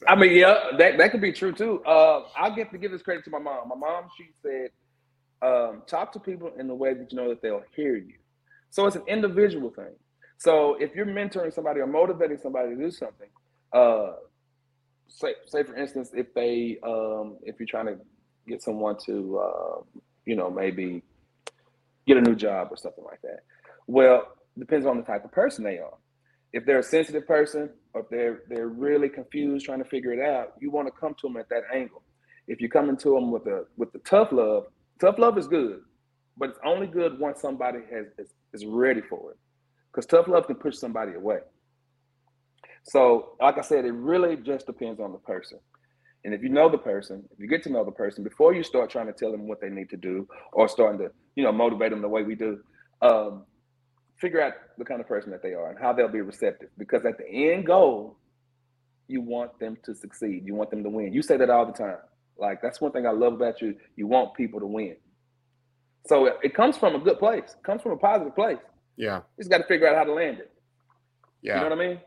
I 0.07 0.17
mean, 0.17 0.33
yeah, 0.33 0.71
that, 0.79 0.99
that 0.99 1.11
could 1.11 1.21
be 1.21 1.33
true 1.33 1.53
too. 1.53 1.83
Uh, 1.85 2.25
I'll 2.37 2.55
get 2.55 2.71
to 2.73 2.79
give 2.79 2.91
this 2.91 3.03
credit 3.03 3.25
to 3.25 3.31
my 3.31 3.39
mom. 3.39 3.69
My 3.69 3.77
mom, 3.77 4.05
she 4.17 4.29
said, 4.43 4.71
um, 5.43 5.83
talk 5.87 6.13
to 6.13 6.21
people 6.21 6.53
in 6.59 6.67
the 6.69 6.75
way 6.75 6.95
that 6.95 7.13
you 7.13 7.19
know 7.19 7.29
that 7.29 7.43
they'll 7.43 7.63
hear 7.75 7.97
you. 7.97 8.15
So 8.71 8.87
it's 8.87 8.97
an 8.97 9.05
individual 9.09 9.71
thing. 9.71 9.95
So 10.39 10.75
if 10.77 10.95
you're 10.95 11.07
mentoring 11.07 11.53
somebody 11.53 11.81
or 11.81 11.87
motivating 11.87 12.39
somebody 12.39 12.71
to 12.71 12.77
do 12.77 12.91
something, 12.91 13.29
uh, 13.73 14.13
say, 15.09 15.35
say 15.47 15.63
for 15.65 15.77
instance, 15.77 16.11
if 16.15 16.33
they, 16.35 16.79
um, 16.83 17.37
if 17.43 17.59
you're 17.59 17.67
trying 17.67 17.87
to 17.87 17.99
get 18.47 18.63
someone 18.63 18.97
to, 19.07 19.39
uh, 19.39 20.01
you 20.25 20.37
know, 20.37 20.51
maybe 20.51 21.03
get 22.07 22.17
a 22.17 22.21
new 22.23 22.35
job 22.35 22.69
or 22.71 22.77
something 22.77 23.05
like 23.05 23.21
that. 23.23 23.41
Well, 23.87 24.29
depends 24.59 24.87
on 24.87 24.97
the 24.97 25.03
type 25.03 25.25
of 25.25 25.33
person 25.33 25.65
they 25.65 25.79
are 25.79 25.95
if 26.53 26.65
they're 26.67 26.81
a 26.81 26.83
sensitive 26.83 27.27
person 27.27 27.71
or 27.95 28.03
if 28.03 28.09
they're 28.09 28.43
they're 28.49 28.69
really 28.69 29.09
confused 29.09 29.67
trying 29.67 29.83
to 29.83 29.89
figure 29.89 30.13
it 30.13 30.21
out, 30.21 30.55
you 30.61 30.71
want 30.71 30.89
to 30.89 30.93
come 30.93 31.15
to 31.21 31.29
them 31.29 31.37
at 31.37 31.49
that 31.49 31.63
angle. 31.73 32.03
If 32.49 32.61
you're 32.61 32.71
coming 32.71 32.97
to 32.99 33.11
them 33.11 33.31
with 33.31 33.47
a 33.47 33.65
with 33.77 33.93
the 33.93 34.01
tough 34.01 34.33
love, 34.33 34.65
tough 35.01 35.19
love 35.19 35.39
is 35.39 35.47
good, 35.47 35.81
but 36.37 36.51
it's 36.51 36.59
only 36.65 36.87
good 36.87 37.19
once 37.19 37.41
somebody 37.41 37.81
has 37.93 38.07
is, 38.19 38.33
is 38.53 38.65
ready 38.67 39.01
for 39.01 39.33
it. 39.33 39.39
Because 39.93 40.07
tough 40.07 40.29
love 40.29 40.47
can 40.47 40.57
push 40.57 40.77
somebody 40.77 41.15
away. 41.15 41.39
So, 42.85 43.37
like 43.41 43.59
I 43.59 43.63
said, 43.63 43.85
it 43.85 43.93
really 43.93 44.37
just 44.37 44.67
depends 44.67 45.01
on 45.01 45.13
the 45.13 45.19
person. 45.19 45.59
And 46.25 46.35
if 46.35 46.43
you 46.43 46.49
know 46.49 46.69
the 46.69 46.79
person, 46.79 47.25
if 47.31 47.39
you 47.39 47.49
get 47.49 47.63
to 47.65 47.71
know 47.71 47.85
the 47.85 47.93
person 47.93 48.23
before 48.23 48.55
you 48.55 48.63
start 48.63 48.91
trying 48.91 49.07
to 49.07 49.13
tell 49.13 49.31
them 49.31 49.49
what 49.49 49.61
they 49.61 49.71
need 49.71 49.89
to 49.91 49.97
do 49.97 50.29
or 50.53 50.69
starting 50.69 50.99
to, 51.01 51.11
you 51.35 51.43
know, 51.43 51.53
motivate 51.53 51.91
them 51.91 52.03
the 52.03 52.09
way 52.09 52.23
we 52.23 52.35
do, 52.35 52.61
um, 53.01 53.45
figure 54.21 54.41
out 54.41 54.55
the 54.79 54.85
kind 54.85 55.01
of 55.01 55.09
person 55.09 55.31
that 55.31 55.43
they 55.43 55.55
are 55.55 55.71
and 55.71 55.79
how 55.79 55.93
they'll 55.93 56.09
be 56.09 56.21
receptive. 56.21 56.69
Because 56.79 57.05
at 57.05 57.19
the 57.19 57.27
end 57.27 57.67
goal, 57.67 58.17
you 59.09 59.21
want 59.21 59.59
them 59.59 59.77
to 59.85 59.95
succeed. 59.95 60.43
You 60.45 60.55
want 60.55 60.71
them 60.71 60.83
to 60.83 60.91
win. 60.91 61.13
You 61.13 61.23
say 61.23 61.37
that 61.37 61.51
all 61.51 61.67
the 61.67 61.73
time. 61.73 61.99
Like 62.39 62.63
that's 62.63 62.81
one 62.81 62.93
thing 62.93 63.07
I 63.07 63.11
love 63.11 63.35
about 63.35 63.61
you. 63.61 63.75
You 63.97 64.07
want 64.07 64.35
people 64.35 64.61
to 64.61 64.67
win. 64.67 64.97
So 66.07 66.27
it, 66.27 66.39
it 66.43 66.55
comes 66.55 66.77
from 66.77 66.95
a 66.95 66.99
good 66.99 67.19
place. 67.19 67.57
It 67.59 67.63
comes 67.65 67.83
from 67.83 67.93
a 67.93 67.97
positive 67.97 68.35
place. 68.35 68.59
Yeah. 68.97 69.19
You 69.37 69.43
just 69.43 69.51
got 69.51 69.59
to 69.59 69.65
figure 69.65 69.89
out 69.89 69.97
how 69.97 70.05
to 70.05 70.13
land 70.13 70.39
it. 70.39 70.51
Yeah. 71.43 71.57
You 71.57 71.69
know 71.69 71.77
what 71.77 71.85
I 71.85 71.89
mean? 71.89 72.01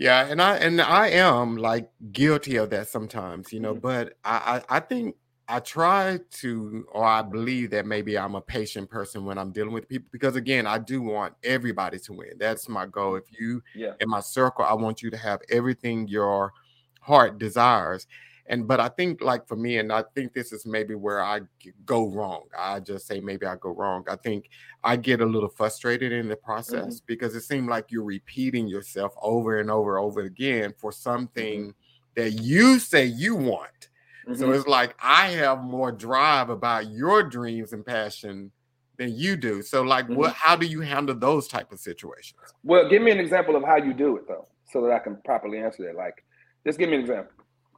Yeah, 0.00 0.26
and 0.26 0.40
I 0.40 0.56
and 0.56 0.80
I 0.80 1.08
am 1.08 1.58
like 1.58 1.90
guilty 2.10 2.56
of 2.56 2.70
that 2.70 2.88
sometimes, 2.88 3.52
you 3.52 3.60
know, 3.60 3.72
mm-hmm. 3.72 3.80
but 3.80 4.14
I, 4.24 4.62
I 4.70 4.76
I 4.76 4.80
think 4.80 5.14
I 5.50 5.58
try 5.58 6.20
to, 6.30 6.86
or 6.92 7.04
I 7.04 7.22
believe 7.22 7.70
that 7.70 7.84
maybe 7.84 8.16
I'm 8.16 8.36
a 8.36 8.40
patient 8.40 8.88
person 8.88 9.24
when 9.24 9.36
I'm 9.36 9.50
dealing 9.50 9.72
with 9.72 9.88
people 9.88 10.08
because, 10.12 10.36
again, 10.36 10.64
I 10.64 10.78
do 10.78 11.02
want 11.02 11.34
everybody 11.42 11.98
to 11.98 12.12
win. 12.12 12.34
That's 12.38 12.68
my 12.68 12.86
goal. 12.86 13.16
If 13.16 13.24
you, 13.36 13.60
yeah. 13.74 13.94
in 14.00 14.08
my 14.08 14.20
circle, 14.20 14.64
I 14.64 14.74
want 14.74 15.02
you 15.02 15.10
to 15.10 15.16
have 15.16 15.40
everything 15.50 16.06
your 16.06 16.52
heart 17.00 17.38
desires. 17.38 18.06
and 18.46 18.68
but 18.68 18.78
I 18.78 18.88
think 18.88 19.22
like 19.22 19.48
for 19.48 19.56
me, 19.56 19.78
and 19.78 19.92
I 19.92 20.04
think 20.14 20.34
this 20.34 20.52
is 20.52 20.64
maybe 20.66 20.94
where 20.94 21.20
I 21.20 21.40
go 21.84 22.08
wrong. 22.08 22.44
I 22.56 22.78
just 22.78 23.08
say 23.08 23.20
maybe 23.20 23.44
I 23.44 23.56
go 23.56 23.70
wrong. 23.70 24.04
I 24.08 24.16
think 24.16 24.50
I 24.84 24.96
get 24.96 25.20
a 25.20 25.26
little 25.26 25.48
frustrated 25.48 26.12
in 26.12 26.28
the 26.28 26.36
process 26.36 26.96
mm-hmm. 26.96 27.06
because 27.06 27.34
it 27.34 27.42
seems 27.42 27.68
like 27.68 27.90
you're 27.90 28.04
repeating 28.04 28.68
yourself 28.68 29.14
over 29.20 29.58
and 29.58 29.70
over 29.70 29.96
and 29.96 30.06
over 30.06 30.20
again 30.20 30.74
for 30.78 30.92
something 30.92 31.60
mm-hmm. 31.60 31.70
that 32.14 32.42
you 32.42 32.78
say 32.78 33.04
you 33.04 33.34
want. 33.34 33.89
Mm-hmm. 34.26 34.34
So 34.34 34.50
it's 34.52 34.66
like 34.66 34.94
I 35.02 35.28
have 35.28 35.62
more 35.62 35.92
drive 35.92 36.50
about 36.50 36.90
your 36.90 37.22
dreams 37.22 37.72
and 37.72 37.84
passion 37.84 38.52
than 38.96 39.16
you 39.16 39.36
do. 39.36 39.62
So 39.62 39.82
like 39.82 40.08
what 40.08 40.32
mm-hmm. 40.32 40.48
how 40.48 40.56
do 40.56 40.66
you 40.66 40.80
handle 40.80 41.14
those 41.14 41.48
type 41.48 41.72
of 41.72 41.80
situations? 41.80 42.40
Well, 42.62 42.88
give 42.88 43.02
me 43.02 43.10
an 43.10 43.18
example 43.18 43.56
of 43.56 43.64
how 43.64 43.76
you 43.76 43.94
do 43.94 44.16
it 44.16 44.28
though, 44.28 44.46
so 44.70 44.82
that 44.82 44.92
I 44.92 44.98
can 44.98 45.16
properly 45.24 45.58
answer 45.58 45.84
that. 45.86 45.96
Like 45.96 46.24
just 46.66 46.78
give 46.78 46.88
me 46.88 46.96
an 46.96 47.00
example. 47.00 47.32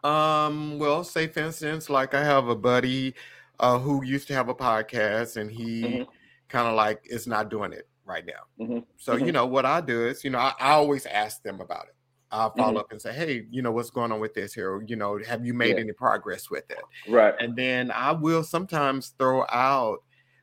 Um, 0.05 0.79
well, 0.79 1.05
say 1.05 1.29
for 1.29 1.41
instance, 1.41 1.89
like 1.89 2.15
I 2.15 2.25
have 2.25 2.49
a 2.49 2.57
buddy 2.57 3.15
uh, 3.61 3.79
who 3.79 4.05
used 4.05 4.27
to 4.29 4.35
have 4.35 4.49
a 4.49 4.55
podcast, 4.55 5.37
and 5.37 5.51
he 5.51 5.83
mm-hmm. 5.83 6.03
kind 6.49 6.69
of 6.69 6.75
like 6.75 7.01
is 7.05 7.27
not 7.27 7.51
doing 7.51 7.73
it 7.73 7.89
right 8.05 8.25
now. 8.27 8.65
Mm-hmm. 8.65 8.79
So 8.97 9.15
mm-hmm. 9.15 9.27
you 9.27 9.33
know 9.33 9.47
what 9.47 9.65
I 9.65 9.81
do 9.81 10.07
is, 10.07 10.25
you 10.25 10.31
know, 10.31 10.39
I, 10.39 10.53
I 10.59 10.71
always 10.73 11.07
ask 11.07 11.43
them 11.43 11.61
about 11.61 11.87
it. 11.87 11.95
I'll 12.33 12.51
follow 12.51 12.71
mm-hmm. 12.71 12.79
up 12.79 12.93
and 12.93 13.01
say, 13.01 13.13
hey, 13.13 13.47
you 13.51 13.63
know, 13.63 13.71
what's 13.71 13.91
going 13.91 14.11
on 14.11 14.19
with 14.19 14.35
this 14.35 14.55
here? 14.55 14.83
You 14.87 14.97
know, 14.97 15.21
have 15.27 15.45
you 15.45 15.55
made 15.55 15.77
yeah. 15.77 15.83
any 15.83 15.93
progress 15.93 16.51
with 16.51 16.69
it? 16.71 16.83
Right. 17.09 17.35
And 17.39 17.55
then 17.55 17.91
I 17.91 18.13
will 18.13 18.43
sometimes 18.43 19.15
throw 19.19 19.45
out 19.53 20.03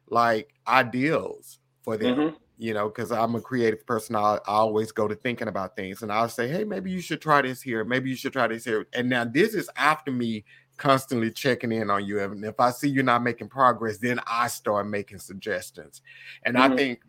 like 0.09 0.53
ideals 0.67 1.59
for 1.83 1.97
them. 1.97 2.15
Mm-hmm 2.15 2.35
you 2.61 2.73
know, 2.73 2.89
because 2.89 3.09
I'm 3.09 3.35
a 3.35 3.41
creative 3.41 3.85
person. 3.85 4.17
I, 4.17 4.33
I, 4.35 4.39
always 4.45 4.91
go 4.91 5.07
to 5.07 5.15
thinking 5.15 5.47
about 5.47 5.77
things 5.77 6.01
and 6.01 6.11
I'll 6.11 6.27
say, 6.27 6.49
hey, 6.49 6.65
maybe 6.65 6.91
you 6.91 6.99
should 6.99 7.21
try 7.21 7.41
this 7.41 7.61
here. 7.61 7.85
Maybe 7.85 8.09
you 8.09 8.17
should 8.17 8.33
try 8.33 8.47
this 8.47 8.65
here. 8.65 8.85
And 8.91 9.07
now 9.07 9.23
this 9.23 9.53
is 9.53 9.69
after 9.77 10.11
me 10.11 10.43
constantly 10.75 11.31
checking 11.31 11.71
in 11.71 11.89
on 11.89 12.05
you. 12.05 12.19
And 12.19 12.43
if 12.43 12.59
I 12.59 12.71
see 12.71 12.89
you're 12.89 13.03
not 13.03 13.23
making 13.23 13.47
progress, 13.47 13.97
then 13.97 14.19
I 14.27 14.49
start 14.49 14.87
making 14.87 15.19
suggestions. 15.19 16.01
And 16.43 16.57
mm-hmm. 16.57 16.73
I 16.73 16.75
think 16.75 16.99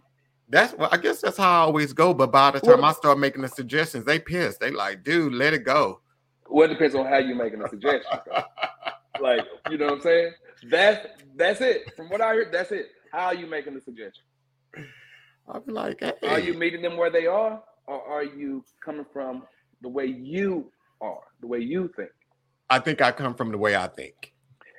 that's 0.50 0.74
well, 0.76 0.88
I 0.90 0.96
guess 0.96 1.20
that's 1.20 1.36
how 1.36 1.50
I 1.50 1.64
always 1.64 1.92
go. 1.92 2.12
But 2.12 2.32
by 2.32 2.50
the 2.50 2.60
time 2.60 2.80
well, 2.80 2.86
I 2.86 2.92
start 2.92 3.18
making 3.18 3.42
the 3.42 3.48
suggestions, 3.48 4.04
they 4.04 4.18
piss. 4.18 4.58
They 4.58 4.70
like, 4.70 5.04
dude, 5.04 5.32
let 5.32 5.54
it 5.54 5.64
go. 5.64 6.00
Well, 6.48 6.68
it 6.68 6.74
depends 6.74 6.94
on 6.94 7.06
how 7.06 7.18
you're 7.18 7.36
making 7.36 7.60
the 7.60 7.68
suggestion. 7.68 8.18
like, 9.20 9.44
you 9.70 9.78
know 9.78 9.86
what 9.86 9.94
I'm 9.94 10.00
saying? 10.00 10.32
That's 10.68 11.06
that's 11.36 11.60
it. 11.60 11.94
From 11.96 12.08
what 12.08 12.20
I 12.20 12.34
heard, 12.34 12.52
that's 12.52 12.72
it. 12.72 12.88
How 13.12 13.26
are 13.26 13.34
you 13.34 13.46
making 13.46 13.74
the 13.74 13.80
suggestion? 13.80 14.24
I'm 15.48 15.62
like, 15.66 16.00
hey. 16.00 16.14
Are 16.28 16.40
you 16.40 16.54
meeting 16.54 16.82
them 16.82 16.96
where 16.96 17.10
they 17.10 17.26
are, 17.26 17.62
or 17.86 18.02
are 18.04 18.24
you 18.24 18.64
coming 18.84 19.06
from 19.12 19.44
the 19.82 19.88
way 19.88 20.06
you 20.06 20.70
are, 21.00 21.20
the 21.40 21.46
way 21.46 21.58
you 21.60 21.90
think? 21.96 22.10
I 22.68 22.78
think 22.78 23.00
I 23.00 23.12
come 23.12 23.34
from 23.34 23.50
the 23.50 23.58
way 23.58 23.74
I 23.74 23.88
think. 23.88 24.32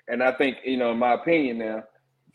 And 0.08 0.24
I 0.24 0.32
think, 0.34 0.58
you 0.64 0.78
know, 0.78 0.92
in 0.92 1.00
my 1.00 1.14
opinion 1.14 1.58
now, 1.60 1.84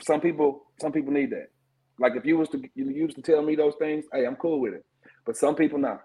some 0.06 0.20
people, 0.20 0.62
some 0.80 0.92
people 0.92 1.12
need 1.12 1.30
that. 1.30 1.48
Like 1.98 2.16
if 2.16 2.24
you 2.24 2.36
was 2.36 2.48
to 2.50 2.62
you 2.74 2.90
used 2.90 3.16
to 3.16 3.22
tell 3.22 3.42
me 3.42 3.56
those 3.56 3.74
things, 3.78 4.04
hey, 4.12 4.26
I'm 4.26 4.36
cool 4.36 4.60
with 4.60 4.74
it. 4.74 4.84
But 5.24 5.36
some 5.36 5.54
people 5.54 5.78
not. 5.78 6.02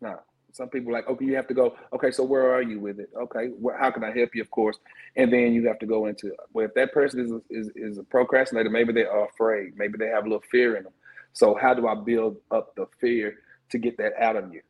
Nah. 0.00 0.16
Some 0.52 0.68
people 0.68 0.92
like, 0.92 1.08
okay, 1.08 1.24
you 1.24 1.34
have 1.36 1.48
to 1.48 1.54
go, 1.54 1.74
okay, 1.94 2.10
so 2.10 2.24
where 2.24 2.52
are 2.52 2.60
you 2.60 2.78
with 2.78 3.00
it? 3.00 3.08
Okay, 3.16 3.50
how 3.80 3.90
can 3.90 4.04
I 4.04 4.12
help 4.16 4.34
you, 4.34 4.42
of 4.42 4.50
course? 4.50 4.78
And 5.16 5.32
then 5.32 5.54
you 5.54 5.66
have 5.66 5.78
to 5.78 5.86
go 5.86 6.06
into, 6.06 6.34
well, 6.52 6.66
if 6.66 6.74
that 6.74 6.92
person 6.92 7.20
is 7.20 7.32
a, 7.32 7.40
is, 7.48 7.70
is 7.74 7.96
a 7.96 8.02
procrastinator, 8.02 8.68
maybe 8.68 8.92
they 8.92 9.06
are 9.06 9.26
afraid. 9.28 9.78
Maybe 9.78 9.96
they 9.96 10.08
have 10.08 10.26
a 10.26 10.28
little 10.28 10.44
fear 10.50 10.76
in 10.76 10.84
them. 10.84 10.92
So 11.32 11.54
how 11.54 11.72
do 11.72 11.88
I 11.88 11.94
build 11.94 12.36
up 12.50 12.74
the 12.76 12.86
fear 13.00 13.36
to 13.70 13.78
get 13.78 13.96
that 13.96 14.12
out 14.20 14.36
of 14.36 14.52
you? 14.52 14.60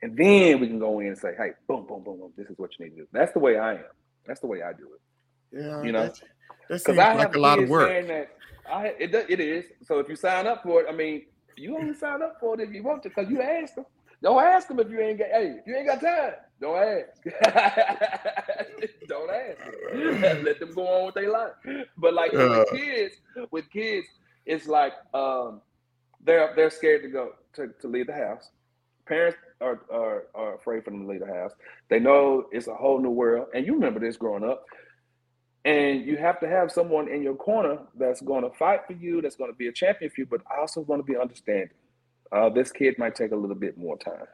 And 0.00 0.16
then 0.16 0.58
we 0.58 0.68
can 0.68 0.78
go 0.78 1.00
in 1.00 1.08
and 1.08 1.18
say, 1.18 1.34
hey, 1.36 1.50
boom, 1.68 1.86
boom, 1.86 2.02
boom, 2.02 2.18
boom. 2.18 2.32
This 2.34 2.48
is 2.48 2.58
what 2.58 2.70
you 2.78 2.86
need 2.86 2.92
to 2.92 3.02
do. 3.02 3.08
That's 3.12 3.32
the 3.32 3.38
way 3.38 3.58
I 3.58 3.74
am. 3.74 3.84
That's 4.26 4.40
the 4.40 4.46
way 4.46 4.62
I 4.62 4.72
do 4.72 4.88
it. 4.94 5.60
Yeah, 5.60 5.82
you 5.82 5.92
know, 5.92 6.10
because 6.68 6.98
I 6.98 7.12
like 7.12 7.18
have 7.18 7.36
a 7.36 7.38
lot 7.38 7.58
of 7.58 7.68
work. 7.68 7.88
That 8.08 8.28
I, 8.70 8.86
it, 8.98 9.14
it 9.14 9.40
is. 9.40 9.66
So 9.82 9.98
if 9.98 10.08
you 10.08 10.16
sign 10.16 10.46
up 10.46 10.62
for 10.62 10.82
it, 10.82 10.86
I 10.88 10.92
mean, 10.92 11.22
you 11.56 11.76
only 11.76 11.94
sign 11.94 12.22
up 12.22 12.36
for 12.40 12.54
it 12.54 12.60
if 12.60 12.72
you 12.74 12.82
want 12.82 13.02
to, 13.04 13.08
because 13.08 13.30
you 13.30 13.40
asked 13.40 13.76
them. 13.76 13.86
Don't 14.22 14.42
ask 14.42 14.68
them 14.68 14.80
if 14.80 14.90
you 14.90 15.00
ain't 15.00 15.18
got. 15.18 15.28
Hey, 15.28 15.56
if 15.58 15.66
you 15.66 15.76
ain't 15.76 15.86
got 15.86 16.00
time, 16.00 16.32
don't 16.60 16.78
ask. 16.78 17.22
don't 19.08 19.30
ask. 19.30 20.44
Let 20.44 20.58
them 20.58 20.72
go 20.74 20.86
on 20.86 21.06
with 21.06 21.14
their 21.14 21.30
life. 21.30 21.52
But 21.98 22.14
like 22.14 22.34
uh, 22.34 22.64
with 22.70 22.80
kids, 22.80 23.14
with 23.50 23.70
kids, 23.70 24.06
it's 24.46 24.66
like 24.66 24.94
um, 25.12 25.60
they're 26.24 26.52
they're 26.56 26.70
scared 26.70 27.02
to 27.02 27.08
go 27.08 27.32
to, 27.54 27.68
to 27.80 27.88
leave 27.88 28.06
the 28.06 28.14
house. 28.14 28.50
Parents 29.06 29.36
are, 29.60 29.82
are 29.92 30.24
are 30.34 30.54
afraid 30.54 30.84
for 30.84 30.90
them 30.90 31.02
to 31.02 31.08
leave 31.08 31.20
the 31.20 31.32
house. 31.32 31.52
They 31.90 32.00
know 32.00 32.46
it's 32.52 32.68
a 32.68 32.74
whole 32.74 33.00
new 33.00 33.10
world, 33.10 33.48
and 33.54 33.66
you 33.66 33.74
remember 33.74 34.00
this 34.00 34.16
growing 34.16 34.44
up. 34.44 34.64
And 35.66 36.06
you 36.06 36.16
have 36.16 36.38
to 36.40 36.48
have 36.48 36.70
someone 36.70 37.08
in 37.08 37.22
your 37.22 37.34
corner 37.34 37.78
that's 37.98 38.20
going 38.20 38.44
to 38.44 38.56
fight 38.56 38.86
for 38.86 38.92
you, 38.92 39.20
that's 39.20 39.34
going 39.34 39.50
to 39.50 39.56
be 39.56 39.66
a 39.66 39.72
champion 39.72 40.12
for 40.12 40.20
you, 40.20 40.26
but 40.26 40.40
also 40.56 40.82
going 40.82 41.00
to 41.00 41.04
be 41.04 41.16
understanding. 41.16 41.76
Uh, 42.30 42.48
this 42.48 42.70
kid 42.70 42.96
might 42.98 43.16
take 43.16 43.32
a 43.32 43.36
little 43.36 43.56
bit 43.56 43.76
more 43.76 43.98
time. 43.98 44.26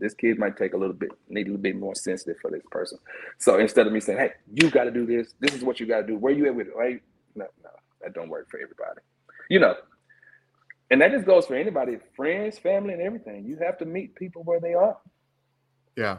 This 0.00 0.14
kid 0.14 0.36
might 0.36 0.56
take 0.56 0.74
a 0.74 0.76
little 0.76 0.94
bit, 0.94 1.10
need 1.28 1.46
a 1.46 1.50
little 1.50 1.62
bit 1.62 1.76
more 1.76 1.94
sensitive 1.94 2.38
for 2.42 2.50
this 2.50 2.62
person. 2.72 2.98
So 3.38 3.58
instead 3.58 3.86
of 3.86 3.92
me 3.92 4.00
saying, 4.00 4.18
"Hey, 4.18 4.32
you 4.52 4.68
got 4.70 4.84
to 4.84 4.90
do 4.90 5.06
this. 5.06 5.34
This 5.38 5.54
is 5.54 5.62
what 5.62 5.78
you 5.78 5.86
got 5.86 6.00
to 6.00 6.06
do. 6.06 6.16
Where 6.16 6.32
you 6.32 6.46
at 6.46 6.54
with 6.54 6.68
it?" 6.68 6.76
Right? 6.76 7.02
No, 7.36 7.46
no, 7.62 7.70
that 8.02 8.14
don't 8.14 8.28
work 8.28 8.50
for 8.50 8.58
everybody. 8.58 9.00
You 9.48 9.60
know, 9.60 9.76
and 10.90 11.00
that 11.02 11.12
just 11.12 11.26
goes 11.26 11.46
for 11.46 11.54
anybody, 11.54 11.98
friends, 12.16 12.58
family, 12.58 12.94
and 12.94 13.02
everything. 13.02 13.44
You 13.44 13.58
have 13.58 13.78
to 13.78 13.84
meet 13.84 14.16
people 14.16 14.42
where 14.42 14.58
they 14.58 14.74
are. 14.74 14.96
Yeah. 15.96 16.18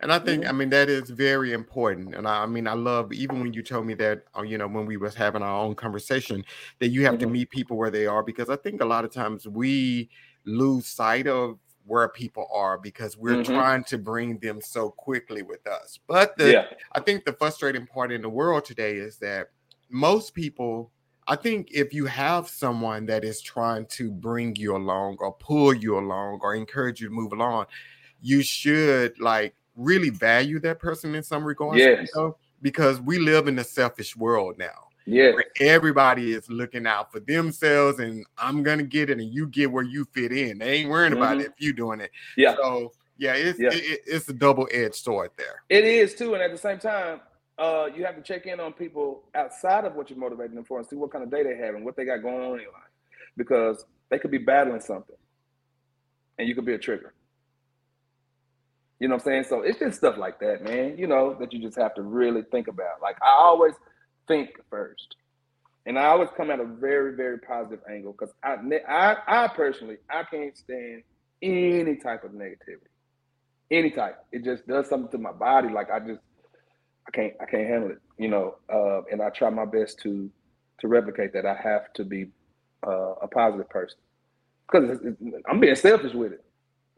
And 0.00 0.12
I 0.12 0.18
think, 0.18 0.42
mm-hmm. 0.42 0.50
I 0.50 0.52
mean, 0.52 0.70
that 0.70 0.88
is 0.88 1.10
very 1.10 1.52
important. 1.52 2.14
And 2.14 2.26
I, 2.26 2.42
I, 2.42 2.46
mean, 2.46 2.66
I 2.66 2.74
love 2.74 3.12
even 3.12 3.40
when 3.40 3.52
you 3.52 3.62
told 3.62 3.86
me 3.86 3.94
that, 3.94 4.24
uh, 4.36 4.42
you 4.42 4.58
know, 4.58 4.68
when 4.68 4.86
we 4.86 4.96
was 4.96 5.14
having 5.14 5.42
our 5.42 5.60
own 5.60 5.74
conversation, 5.74 6.44
that 6.78 6.88
you 6.88 7.04
have 7.04 7.14
mm-hmm. 7.14 7.22
to 7.22 7.26
meet 7.28 7.50
people 7.50 7.76
where 7.76 7.90
they 7.90 8.06
are, 8.06 8.22
because 8.22 8.48
I 8.48 8.56
think 8.56 8.80
a 8.80 8.86
lot 8.86 9.04
of 9.04 9.12
times 9.12 9.46
we 9.46 10.08
lose 10.44 10.86
sight 10.86 11.26
of 11.26 11.58
where 11.86 12.08
people 12.08 12.46
are 12.52 12.78
because 12.78 13.16
we're 13.16 13.36
mm-hmm. 13.36 13.54
trying 13.54 13.84
to 13.84 13.98
bring 13.98 14.38
them 14.38 14.60
so 14.60 14.90
quickly 14.90 15.42
with 15.42 15.66
us. 15.66 15.98
But 16.06 16.36
the, 16.36 16.52
yeah. 16.52 16.64
I 16.92 17.00
think 17.00 17.24
the 17.24 17.32
frustrating 17.32 17.86
part 17.86 18.12
in 18.12 18.22
the 18.22 18.28
world 18.28 18.64
today 18.64 18.96
is 18.96 19.16
that 19.18 19.48
most 19.90 20.34
people 20.34 20.90
I 21.28 21.36
think 21.36 21.68
if 21.70 21.92
you 21.92 22.06
have 22.06 22.48
someone 22.48 23.04
that 23.06 23.22
is 23.22 23.42
trying 23.42 23.84
to 23.90 24.10
bring 24.10 24.56
you 24.56 24.74
along 24.74 25.18
or 25.20 25.34
pull 25.34 25.74
you 25.74 25.98
along 25.98 26.40
or 26.40 26.54
encourage 26.54 27.02
you 27.02 27.08
to 27.08 27.14
move 27.14 27.34
along, 27.34 27.66
you 28.22 28.42
should 28.42 29.20
like 29.20 29.54
really 29.78 30.10
value 30.10 30.58
that 30.60 30.78
person 30.78 31.14
in 31.14 31.22
some 31.22 31.44
regards. 31.44 31.78
Yes. 31.78 32.10
You 32.14 32.20
know? 32.20 32.36
Because 32.60 33.00
we 33.00 33.18
live 33.18 33.48
in 33.48 33.58
a 33.58 33.64
selfish 33.64 34.16
world 34.16 34.58
now. 34.58 34.88
Yeah. 35.06 35.32
Everybody 35.60 36.32
is 36.32 36.50
looking 36.50 36.86
out 36.86 37.10
for 37.10 37.20
themselves 37.20 37.98
and 37.98 38.26
I'm 38.36 38.62
gonna 38.62 38.82
get 38.82 39.08
it 39.08 39.18
and 39.18 39.32
you 39.32 39.46
get 39.46 39.72
where 39.72 39.84
you 39.84 40.04
fit 40.12 40.32
in. 40.32 40.58
They 40.58 40.74
ain't 40.74 40.90
worrying 40.90 41.14
mm-hmm. 41.14 41.22
about 41.22 41.40
it 41.40 41.46
if 41.46 41.60
you 41.60 41.72
doing 41.72 42.00
it. 42.00 42.10
Yeah. 42.36 42.56
So 42.56 42.92
yeah, 43.16 43.32
it's 43.34 43.58
yeah. 43.58 43.70
It, 43.72 44.00
it's 44.06 44.28
a 44.28 44.34
double-edged 44.34 44.94
sword 44.94 45.30
there. 45.38 45.62
It 45.70 45.84
is 45.84 46.14
too, 46.14 46.34
and 46.34 46.42
at 46.42 46.52
the 46.52 46.58
same 46.58 46.78
time, 46.78 47.20
uh, 47.58 47.88
you 47.94 48.04
have 48.04 48.16
to 48.16 48.22
check 48.22 48.46
in 48.46 48.60
on 48.60 48.72
people 48.72 49.24
outside 49.34 49.84
of 49.84 49.96
what 49.96 50.10
you're 50.10 50.18
motivating 50.18 50.54
them 50.54 50.64
for 50.64 50.78
and 50.78 50.86
see 50.86 50.94
what 50.94 51.10
kind 51.10 51.24
of 51.24 51.30
day 51.30 51.42
they 51.42 51.56
have 51.56 51.74
and 51.74 51.84
what 51.84 51.96
they 51.96 52.04
got 52.04 52.22
going 52.22 52.36
on 52.36 52.60
in 52.60 52.66
life. 52.66 52.92
Because 53.36 53.84
they 54.10 54.18
could 54.18 54.30
be 54.30 54.38
battling 54.38 54.80
something 54.80 55.16
and 56.38 56.48
you 56.48 56.54
could 56.54 56.64
be 56.64 56.74
a 56.74 56.78
trigger. 56.78 57.14
You 59.00 59.08
know 59.08 59.16
what 59.16 59.22
I'm 59.22 59.26
saying? 59.26 59.44
So 59.48 59.62
it's 59.62 59.78
just 59.78 59.98
stuff 59.98 60.16
like 60.18 60.40
that, 60.40 60.62
man, 60.64 60.98
you 60.98 61.06
know, 61.06 61.36
that 61.40 61.52
you 61.52 61.60
just 61.60 61.78
have 61.78 61.94
to 61.94 62.02
really 62.02 62.42
think 62.50 62.68
about. 62.68 63.00
Like 63.02 63.16
I 63.22 63.30
always 63.30 63.74
think 64.28 64.50
first. 64.70 65.16
And 65.86 65.98
I 65.98 66.06
always 66.06 66.28
come 66.36 66.50
at 66.50 66.60
a 66.60 66.64
very, 66.66 67.16
very 67.16 67.38
positive 67.38 67.80
angle 67.90 68.12
because 68.12 68.34
I, 68.44 68.56
I, 68.88 69.16
I 69.44 69.48
personally, 69.48 69.96
I 70.10 70.24
can't 70.24 70.56
stand 70.56 71.02
any 71.42 71.96
type 71.96 72.24
of 72.24 72.32
negativity, 72.32 72.88
any 73.70 73.90
type. 73.90 74.18
It 74.32 74.44
just 74.44 74.66
does 74.68 74.88
something 74.88 75.10
to 75.12 75.18
my 75.18 75.32
body. 75.32 75.70
Like 75.70 75.90
I 75.90 76.00
just, 76.00 76.20
I 77.08 77.10
can't 77.12 77.34
I 77.40 77.46
can't 77.46 77.68
handle 77.68 77.90
it, 77.90 78.00
you 78.18 78.28
know. 78.28 78.56
Uh, 78.72 79.02
and 79.10 79.22
I 79.22 79.30
try 79.30 79.50
my 79.50 79.64
best 79.64 80.00
to 80.00 80.30
to 80.80 80.88
replicate 80.88 81.32
that. 81.34 81.46
I 81.46 81.54
have 81.54 81.92
to 81.94 82.04
be 82.04 82.28
uh, 82.86 83.14
a 83.22 83.28
positive 83.28 83.68
person 83.70 83.98
because 84.70 84.98
I'm 85.48 85.60
being 85.60 85.74
selfish 85.76 86.14
with 86.14 86.32
it. 86.32 86.44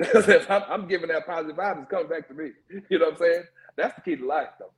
If 0.01 0.51
I'm, 0.51 0.63
I'm, 0.69 0.89
giving 0.89 1.09
that 1.09 1.27
positive 1.27 1.57
vibe, 1.57 1.83
it's 1.83 1.91
coming 1.91 2.09
back 2.09 2.27
to 2.29 2.35
me. 2.35 2.51
You 2.89 2.99
know 2.99 3.07
what 3.07 3.15
I'm 3.15 3.19
saying? 3.19 3.43
That's 3.77 3.95
the 3.95 4.01
key 4.01 4.17
to 4.17 4.27
life, 4.27 4.49
though. 4.59 4.73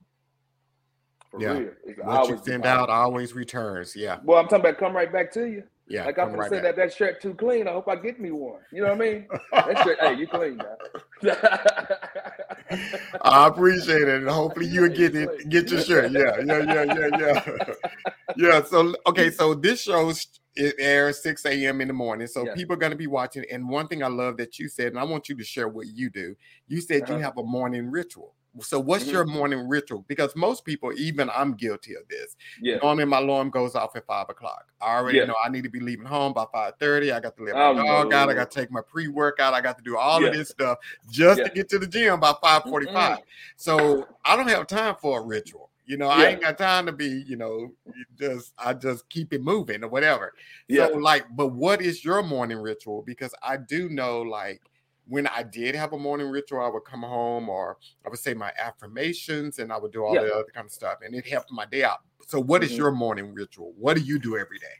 For 1.31 1.41
yeah. 1.41 1.53
real. 1.53 1.71
what 2.03 2.29
you 2.29 2.39
send 2.43 2.65
out 2.65 2.89
always 2.89 3.33
returns. 3.33 3.95
Yeah. 3.95 4.19
Well, 4.23 4.37
I'm 4.37 4.45
talking 4.47 4.59
about 4.59 4.77
come 4.77 4.95
right 4.95 5.11
back 5.11 5.31
to 5.33 5.45
you. 5.45 5.63
Yeah. 5.87 6.05
Like 6.05 6.17
I'm 6.17 6.27
gonna 6.27 6.37
right 6.37 6.49
say 6.49 6.61
that 6.61 6.75
that 6.77 6.93
shirt 6.93 7.21
too 7.21 7.33
clean. 7.33 7.67
I 7.67 7.71
hope 7.71 7.89
I 7.89 7.95
get 7.95 8.19
me 8.19 8.31
one. 8.31 8.59
You 8.71 8.83
know 8.83 8.95
what 8.95 9.01
I 9.01 9.11
mean? 9.11 9.27
that 9.51 9.83
shirt, 9.83 9.97
hey, 9.99 10.13
you 10.15 10.27
clean 10.27 10.57
now. 10.57 10.77
I 13.21 13.47
appreciate 13.47 14.03
it, 14.03 14.21
and 14.21 14.29
hopefully 14.29 14.67
you 14.67 14.87
get 14.89 15.15
it, 15.15 15.49
get 15.49 15.69
your 15.69 15.81
shirt. 15.81 16.11
Yeah, 16.11 16.37
yeah, 16.45 16.59
yeah, 16.59 16.83
yeah, 16.83 17.09
yeah. 17.19 17.73
yeah. 18.37 18.63
So 18.63 18.95
okay, 19.07 19.29
so 19.29 19.55
this 19.55 19.81
shows 19.81 20.27
it 20.55 20.75
airs 20.77 21.21
6 21.23 21.45
a.m. 21.45 21.81
in 21.81 21.87
the 21.87 21.93
morning. 21.93 22.27
So 22.27 22.45
yeah. 22.45 22.53
people 22.53 22.73
are 22.75 22.79
gonna 22.79 22.95
be 22.95 23.07
watching. 23.07 23.43
And 23.51 23.67
one 23.67 23.87
thing 23.87 24.03
I 24.03 24.07
love 24.07 24.37
that 24.37 24.59
you 24.59 24.67
said, 24.67 24.87
and 24.87 24.99
I 24.99 25.03
want 25.03 25.29
you 25.29 25.35
to 25.35 25.43
share 25.43 25.67
what 25.67 25.87
you 25.87 26.09
do. 26.09 26.35
You 26.67 26.81
said 26.81 27.03
uh-huh. 27.03 27.15
you 27.15 27.19
have 27.19 27.37
a 27.37 27.43
morning 27.43 27.89
ritual. 27.89 28.33
So, 28.61 28.79
what's 28.79 29.05
Mhm. 29.05 29.11
your 29.11 29.25
morning 29.25 29.67
ritual? 29.67 30.05
Because 30.07 30.35
most 30.35 30.63
people, 30.63 30.93
even 30.93 31.29
I'm 31.31 31.55
guilty 31.55 31.95
of 31.95 32.07
this. 32.07 32.35
Yeah. 32.61 32.77
Normally, 32.83 33.05
my 33.05 33.17
alarm 33.17 33.49
goes 33.49 33.73
off 33.73 33.95
at 33.95 34.05
five 34.05 34.29
o'clock. 34.29 34.71
I 34.79 34.95
already 34.95 35.17
Yeah. 35.17 35.25
know 35.25 35.35
I 35.43 35.49
need 35.49 35.63
to 35.63 35.69
be 35.69 35.79
leaving 35.79 36.05
home 36.05 36.33
by 36.33 36.45
five 36.53 36.73
thirty. 36.79 37.11
I 37.11 37.19
got 37.19 37.35
to 37.37 37.43
let 37.43 37.55
Oh, 37.55 37.73
my 37.73 37.83
dog 37.83 38.13
out. 38.13 38.29
I 38.29 38.35
got 38.35 38.51
to 38.51 38.59
take 38.59 38.69
my 38.69 38.81
pre 38.81 39.07
workout. 39.07 39.55
I 39.55 39.61
got 39.61 39.77
to 39.79 39.83
do 39.83 39.97
all 39.97 40.23
of 40.23 40.33
this 40.33 40.49
stuff 40.49 40.77
just 41.09 41.39
Yeah. 41.39 41.47
to 41.47 41.53
get 41.53 41.67
to 41.69 41.79
the 41.79 41.87
gym 41.87 42.19
by 42.19 42.33
five 42.43 42.61
forty 42.63 42.85
five. 42.85 43.19
So, 43.55 44.07
I 44.23 44.35
don't 44.35 44.47
have 44.47 44.67
time 44.67 44.95
for 45.01 45.19
a 45.19 45.23
ritual. 45.23 45.71
You 45.85 45.97
know, 45.97 46.07
I 46.07 46.23
Yeah. 46.23 46.29
ain't 46.29 46.41
got 46.41 46.57
time 46.57 46.85
to 46.85 46.91
be. 46.91 47.23
You 47.27 47.35
know, 47.35 47.73
just 48.17 48.53
I 48.57 48.73
just 48.73 49.07
keep 49.09 49.33
it 49.33 49.41
moving 49.41 49.83
or 49.83 49.89
whatever. 49.89 50.33
Yeah. 50.67 50.87
So, 50.87 50.97
like, 50.97 51.25
but 51.35 51.47
what 51.49 51.81
is 51.81 52.03
your 52.05 52.23
morning 52.23 52.57
ritual? 52.57 53.01
Because 53.05 53.33
I 53.43 53.57
do 53.57 53.89
know, 53.89 54.21
like, 54.21 54.61
when 55.07 55.27
I 55.27 55.43
did 55.43 55.75
have 55.75 55.91
a 55.91 55.97
morning 55.99 56.27
ritual, 56.29 56.61
I 56.61 56.69
would 56.69 56.85
come 56.85 57.01
home 57.01 57.49
or 57.49 57.77
I 58.05 58.09
would 58.09 58.19
say 58.19 58.33
my 58.33 58.53
affirmations 58.57 59.59
and 59.59 59.73
I 59.73 59.77
would 59.77 59.91
do 59.91 60.05
all 60.05 60.15
Yeah. 60.15 60.21
the 60.21 60.33
other 60.33 60.47
kind 60.53 60.65
of 60.65 60.71
stuff, 60.71 60.99
and 61.03 61.13
it 61.13 61.27
helped 61.27 61.51
my 61.51 61.65
day 61.65 61.83
out. 61.83 61.99
So, 62.27 62.39
what 62.39 62.63
is 62.63 62.73
Mhm. 62.73 62.77
your 62.77 62.91
morning 62.91 63.33
ritual? 63.33 63.73
What 63.77 63.97
do 63.97 64.03
you 64.03 64.19
do 64.19 64.37
every 64.37 64.59
day? 64.59 64.75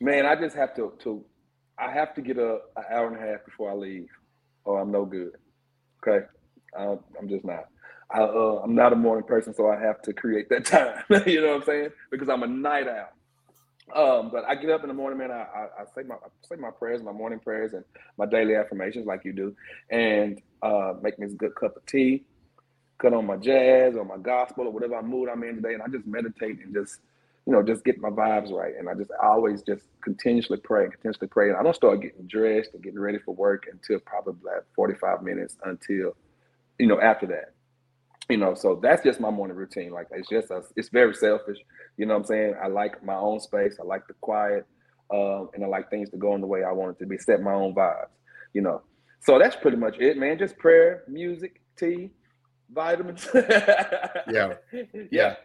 Man, 0.00 0.26
I 0.26 0.34
just 0.36 0.54
have 0.56 0.74
to 0.76 0.92
to 1.00 1.24
I 1.78 1.90
have 1.90 2.14
to 2.14 2.20
get 2.22 2.36
a 2.38 2.60
an 2.76 2.84
hour 2.90 3.06
and 3.06 3.16
a 3.16 3.20
half 3.26 3.44
before 3.44 3.70
I 3.70 3.74
leave, 3.74 4.08
or 4.64 4.80
I'm 4.80 4.92
no 4.92 5.06
good. 5.06 5.32
Okay, 6.06 6.26
I, 6.76 6.98
I'm 7.18 7.28
just 7.28 7.44
not. 7.44 7.64
I, 8.10 8.20
uh, 8.22 8.60
I'm 8.64 8.74
not 8.74 8.92
a 8.92 8.96
morning 8.96 9.26
person, 9.26 9.54
so 9.54 9.70
I 9.70 9.80
have 9.80 10.02
to 10.02 10.12
create 10.12 10.48
that 10.50 10.64
time. 10.66 11.02
you 11.26 11.40
know 11.40 11.48
what 11.48 11.56
I'm 11.58 11.64
saying? 11.64 11.90
Because 12.10 12.28
I'm 12.28 12.42
a 12.42 12.46
night 12.48 12.86
owl. 12.88 13.08
Um, 13.94 14.30
but 14.30 14.44
I 14.44 14.54
get 14.56 14.70
up 14.70 14.82
in 14.82 14.88
the 14.88 14.94
morning, 14.94 15.18
man. 15.18 15.30
I, 15.30 15.42
I, 15.42 15.66
I 15.82 15.84
say 15.94 16.02
my 16.06 16.16
I 16.16 16.28
say 16.48 16.56
my 16.56 16.70
prayers, 16.70 17.02
my 17.02 17.12
morning 17.12 17.40
prayers, 17.40 17.74
and 17.74 17.84
my 18.18 18.26
daily 18.26 18.54
affirmations, 18.56 19.06
like 19.06 19.24
you 19.24 19.32
do, 19.32 19.56
and 19.90 20.40
uh, 20.62 20.94
make 21.02 21.18
me 21.18 21.26
a 21.26 21.30
good 21.30 21.54
cup 21.54 21.76
of 21.76 21.86
tea, 21.86 22.24
cut 22.98 23.14
on 23.14 23.26
my 23.26 23.36
jazz 23.36 23.96
or 23.96 24.04
my 24.04 24.18
gospel 24.18 24.66
or 24.66 24.72
whatever 24.72 25.02
mood 25.02 25.28
I'm 25.28 25.44
in 25.44 25.56
today, 25.56 25.74
and 25.74 25.82
I 25.82 25.88
just 25.88 26.06
meditate 26.06 26.60
and 26.64 26.74
just 26.74 27.00
you 27.46 27.52
know, 27.52 27.62
just 27.62 27.84
get 27.84 28.00
my 28.00 28.10
vibes 28.10 28.52
right. 28.52 28.74
And 28.78 28.88
I 28.88 28.94
just 28.94 29.10
I 29.22 29.28
always 29.28 29.62
just 29.62 29.84
continuously 30.02 30.58
pray, 30.58 30.84
and 30.84 30.92
continuously 30.92 31.28
pray. 31.28 31.48
And 31.50 31.58
I 31.58 31.62
don't 31.62 31.76
start 31.76 32.02
getting 32.02 32.26
dressed 32.26 32.70
and 32.74 32.82
getting 32.82 33.00
ready 33.00 33.18
for 33.18 33.34
work 33.34 33.64
until 33.70 34.00
probably 34.00 34.34
like 34.44 34.64
45 34.76 35.22
minutes 35.22 35.56
until, 35.64 36.16
you 36.78 36.86
know, 36.88 37.00
after 37.00 37.26
that. 37.28 37.53
You 38.30 38.38
know, 38.38 38.54
so 38.54 38.80
that's 38.82 39.02
just 39.02 39.20
my 39.20 39.30
morning 39.30 39.56
routine. 39.56 39.92
Like 39.92 40.08
it's 40.12 40.28
just 40.28 40.50
a, 40.50 40.62
it's 40.76 40.88
very 40.88 41.14
selfish. 41.14 41.58
You 41.98 42.06
know 42.06 42.14
what 42.14 42.20
I'm 42.20 42.26
saying? 42.26 42.54
I 42.62 42.68
like 42.68 43.04
my 43.04 43.14
own 43.16 43.40
space. 43.40 43.76
I 43.80 43.84
like 43.84 44.06
the 44.08 44.14
quiet. 44.14 44.66
Um, 45.12 45.50
and 45.54 45.62
I 45.62 45.68
like 45.68 45.90
things 45.90 46.10
to 46.10 46.16
go 46.16 46.34
in 46.34 46.40
the 46.40 46.46
way 46.46 46.64
I 46.64 46.72
want 46.72 46.96
it 46.96 46.98
to 47.00 47.06
be, 47.06 47.18
set 47.18 47.40
my 47.42 47.52
own 47.52 47.74
vibes, 47.74 48.08
you 48.54 48.62
know. 48.62 48.82
So 49.20 49.38
that's 49.38 49.56
pretty 49.56 49.76
much 49.76 49.98
it, 50.00 50.16
man. 50.16 50.38
Just 50.38 50.56
prayer, 50.58 51.04
music, 51.08 51.60
tea, 51.78 52.10
vitamins. 52.72 53.28
Yeah. 54.30 54.54
yeah. 55.10 55.36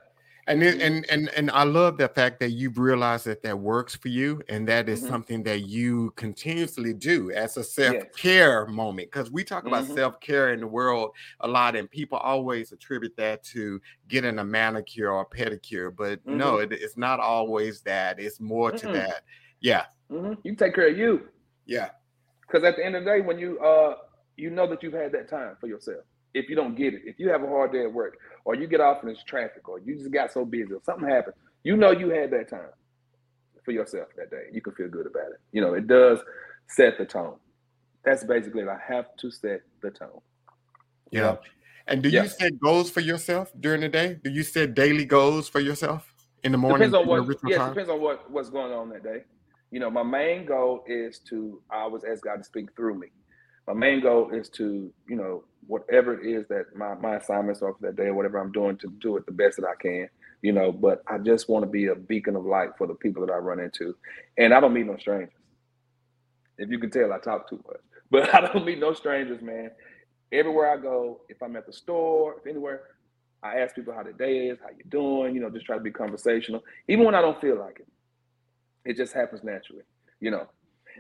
And 0.50 0.64
it, 0.64 0.82
and 0.82 1.06
and 1.12 1.30
and 1.30 1.52
I 1.52 1.64
love 1.64 1.98
the 1.98 2.10
fact 2.10 2.40
that 2.42 2.50
you've 2.52 2.80
realized 2.80 3.26
that 3.28 3.44
that 3.44 3.60
works 3.60 3.96
for 3.96 4.08
you, 4.10 4.42
and 4.50 4.68
that 4.68 4.90
is 4.90 5.02
Mhm. 5.02 5.06
something 5.06 5.44
that 5.44 5.62
you 5.62 6.12
continuously 6.18 6.94
do 6.94 7.32
as 7.32 7.56
a 7.56 7.64
self 7.64 7.98
care 8.18 8.66
moment. 8.66 9.12
Because 9.12 9.32
we 9.32 9.44
talk 9.44 9.68
about 9.68 9.86
Mhm. 9.86 9.94
self 9.94 10.20
care 10.22 10.52
in 10.52 10.60
the 10.62 10.68
world 10.68 11.12
a 11.42 11.48
lot, 11.48 11.76
and 11.76 11.90
people 11.92 12.18
always 12.18 12.72
attribute 12.72 13.16
that 13.18 13.44
to 13.46 13.80
getting 14.08 14.40
a 14.40 14.44
manicure 14.44 15.12
or 15.12 15.22
a 15.22 15.26
pedicure, 15.28 15.96
but 15.96 16.20
no, 16.28 16.58
it, 16.60 16.74
it's 16.74 16.98
not 16.98 17.20
always 17.20 17.82
that. 17.84 18.20
It's 18.20 18.40
more 18.42 18.72
to 18.74 18.88
that. 18.90 19.24
Yeah, 19.60 19.86
hmm 20.10 20.34
You 20.44 20.56
take 20.56 20.76
care 20.76 20.90
of 20.90 20.98
you. 20.98 21.30
yeah, 21.66 21.92
Because 22.42 22.64
at 22.64 22.76
the 22.76 22.86
end 22.86 22.96
of 22.96 23.04
the 23.06 23.12
day, 23.12 23.22
when 23.22 23.38
you 23.40 23.60
uh 23.60 23.96
you 24.38 24.50
know 24.50 24.68
that 24.68 24.82
you've 24.84 24.94
had 24.94 25.12
that 25.12 25.30
time 25.30 25.58
for 25.60 25.68
yourself. 25.68 26.04
If 26.34 26.48
you 26.50 26.56
don't 26.56 26.76
get 26.76 26.94
it, 26.94 27.02
if 27.06 27.20
you 27.20 27.30
have 27.30 27.44
a 27.44 27.48
hard 27.48 27.72
day 27.72 27.84
at 27.84 27.92
work, 27.92 28.18
or 28.50 28.56
you 28.56 28.66
get 28.66 28.82
off 28.82 29.04
in 29.04 29.10
this 29.10 29.24
traffic, 29.24 29.70
or 29.70 29.78
you 29.78 29.96
just 29.96 30.10
got 30.10 30.34
so 30.34 30.44
busy, 30.44 30.74
or 30.74 30.82
something 30.84 31.08
happened, 31.08 31.36
you 31.64 31.78
know 31.78 31.92
you 31.92 32.10
had 32.10 32.32
that 32.32 32.50
time 32.50 32.72
for 33.64 33.70
yourself 33.70 34.08
that 34.18 34.32
day. 34.32 34.46
You 34.52 34.60
can 34.60 34.74
feel 34.74 34.88
good 34.88 35.06
about 35.06 35.28
it. 35.28 35.40
You 35.52 35.62
know, 35.62 35.76
it 35.76 35.86
does 35.86 36.18
set 36.68 36.98
the 36.98 37.06
tone. 37.06 37.36
That's 38.04 38.24
basically 38.24 38.64
it. 38.64 38.68
I 38.68 38.80
have 38.92 39.06
to 39.18 39.30
set 39.30 39.62
the 39.84 39.92
tone. 39.92 40.20
You 41.12 41.20
yeah. 41.20 41.22
know? 41.22 41.40
And 41.86 42.02
do 42.02 42.10
Yeah. 42.10 42.24
you 42.24 42.30
set 42.30 42.60
goals 42.60 42.90
for 42.90 43.02
yourself 43.02 43.52
during 43.60 43.82
the 43.82 43.90
day? 43.90 44.20
Do 44.24 44.32
you 44.32 44.42
set 44.42 44.74
daily 44.74 45.06
goals 45.06 45.48
for 45.48 45.60
yourself 45.60 46.12
in 46.44 46.52
the 46.52 46.58
morning? 46.58 46.90
Depends 46.90 46.96
on 46.96 47.08
what. 47.08 47.28
ritual 47.28 47.52
Yes, 47.52 47.60
time? 47.60 47.70
depends 47.70 47.92
on 47.92 48.02
what 48.02 48.32
what's 48.32 48.50
going 48.50 48.74
on 48.74 48.90
that 48.90 49.04
day. 49.04 49.26
You 49.70 49.80
know, 49.80 49.92
my 49.92 50.02
main 50.02 50.48
goal 50.48 50.84
is 50.88 51.20
to 51.30 51.62
I 51.70 51.82
always 51.82 52.04
ask 52.04 52.24
God 52.24 52.38
to 52.38 52.44
speak 52.44 52.76
through 52.76 52.96
me. 52.98 53.10
My 53.70 53.76
main 53.76 54.02
goal 54.02 54.32
is 54.32 54.50
to 54.50 54.92
you 55.08 55.16
know 55.16 55.44
whatever 55.68 56.20
it 56.20 56.26
is 56.26 56.48
that 56.48 56.76
my 56.76 56.96
my 56.96 57.18
assignments 57.18 57.62
are 57.62 57.72
for 57.74 57.82
that 57.84 57.96
day 57.96 58.08
or 58.08 58.16
whatever 58.16 58.40
I'm 58.40 58.52
doing 58.52 58.78
to 58.78 58.88
do 59.00 59.16
it 59.16 59.28
the 59.28 59.32
best 59.32 59.58
that 59.58 59.68
I 59.68 59.76
can. 59.80 60.10
You 60.42 60.54
know, 60.54 60.72
but 60.72 61.04
I 61.06 61.20
just 61.20 61.50
want 61.50 61.64
to 61.66 61.70
be 61.70 61.88
a 61.88 61.96
beacon 61.96 62.36
of 62.36 62.46
light 62.46 62.70
for 62.80 62.88
the 62.88 62.96
people 62.96 63.24
that 63.26 63.32
I 63.32 63.38
run 63.38 63.60
into, 63.60 63.96
and 64.40 64.56
I 64.56 64.60
don't 64.60 64.74
meet 64.74 64.88
no 64.88 64.98
strangers. 64.98 65.34
If 66.58 66.72
you 66.72 66.80
can 66.80 66.90
tell, 66.90 67.14
I 67.14 67.20
talk 67.20 67.48
too 67.48 67.64
much, 67.68 67.82
but 68.10 68.34
I 68.34 68.42
don't 68.42 68.66
meet 68.66 68.80
no 68.80 68.94
strangers, 68.94 69.42
man. 69.42 69.70
Everywhere 70.32 70.72
I 70.72 70.78
go, 70.78 71.22
if 71.30 71.44
I'm 71.44 71.56
at 71.56 71.68
the 71.68 71.74
store, 71.74 72.38
if 72.40 72.48
anywhere, 72.48 72.82
I 73.44 73.60
ask 73.60 73.76
people 73.76 73.94
how 73.94 74.04
the 74.04 74.14
day 74.14 74.48
is, 74.48 74.58
how 74.62 74.70
you 74.70 74.84
doing, 74.90 75.36
you 75.36 75.42
know, 75.42 75.50
just 75.50 75.66
try 75.66 75.78
to 75.78 75.84
be 75.84 75.92
conversational, 75.92 76.64
even 76.88 77.06
when 77.06 77.16
I 77.16 77.22
don't 77.22 77.40
feel 77.40 77.60
like 77.60 77.80
it. 77.80 77.88
It 78.86 78.98
just 78.98 79.14
happens 79.14 79.44
naturally, 79.44 79.84
you 80.20 80.32
know. 80.32 80.48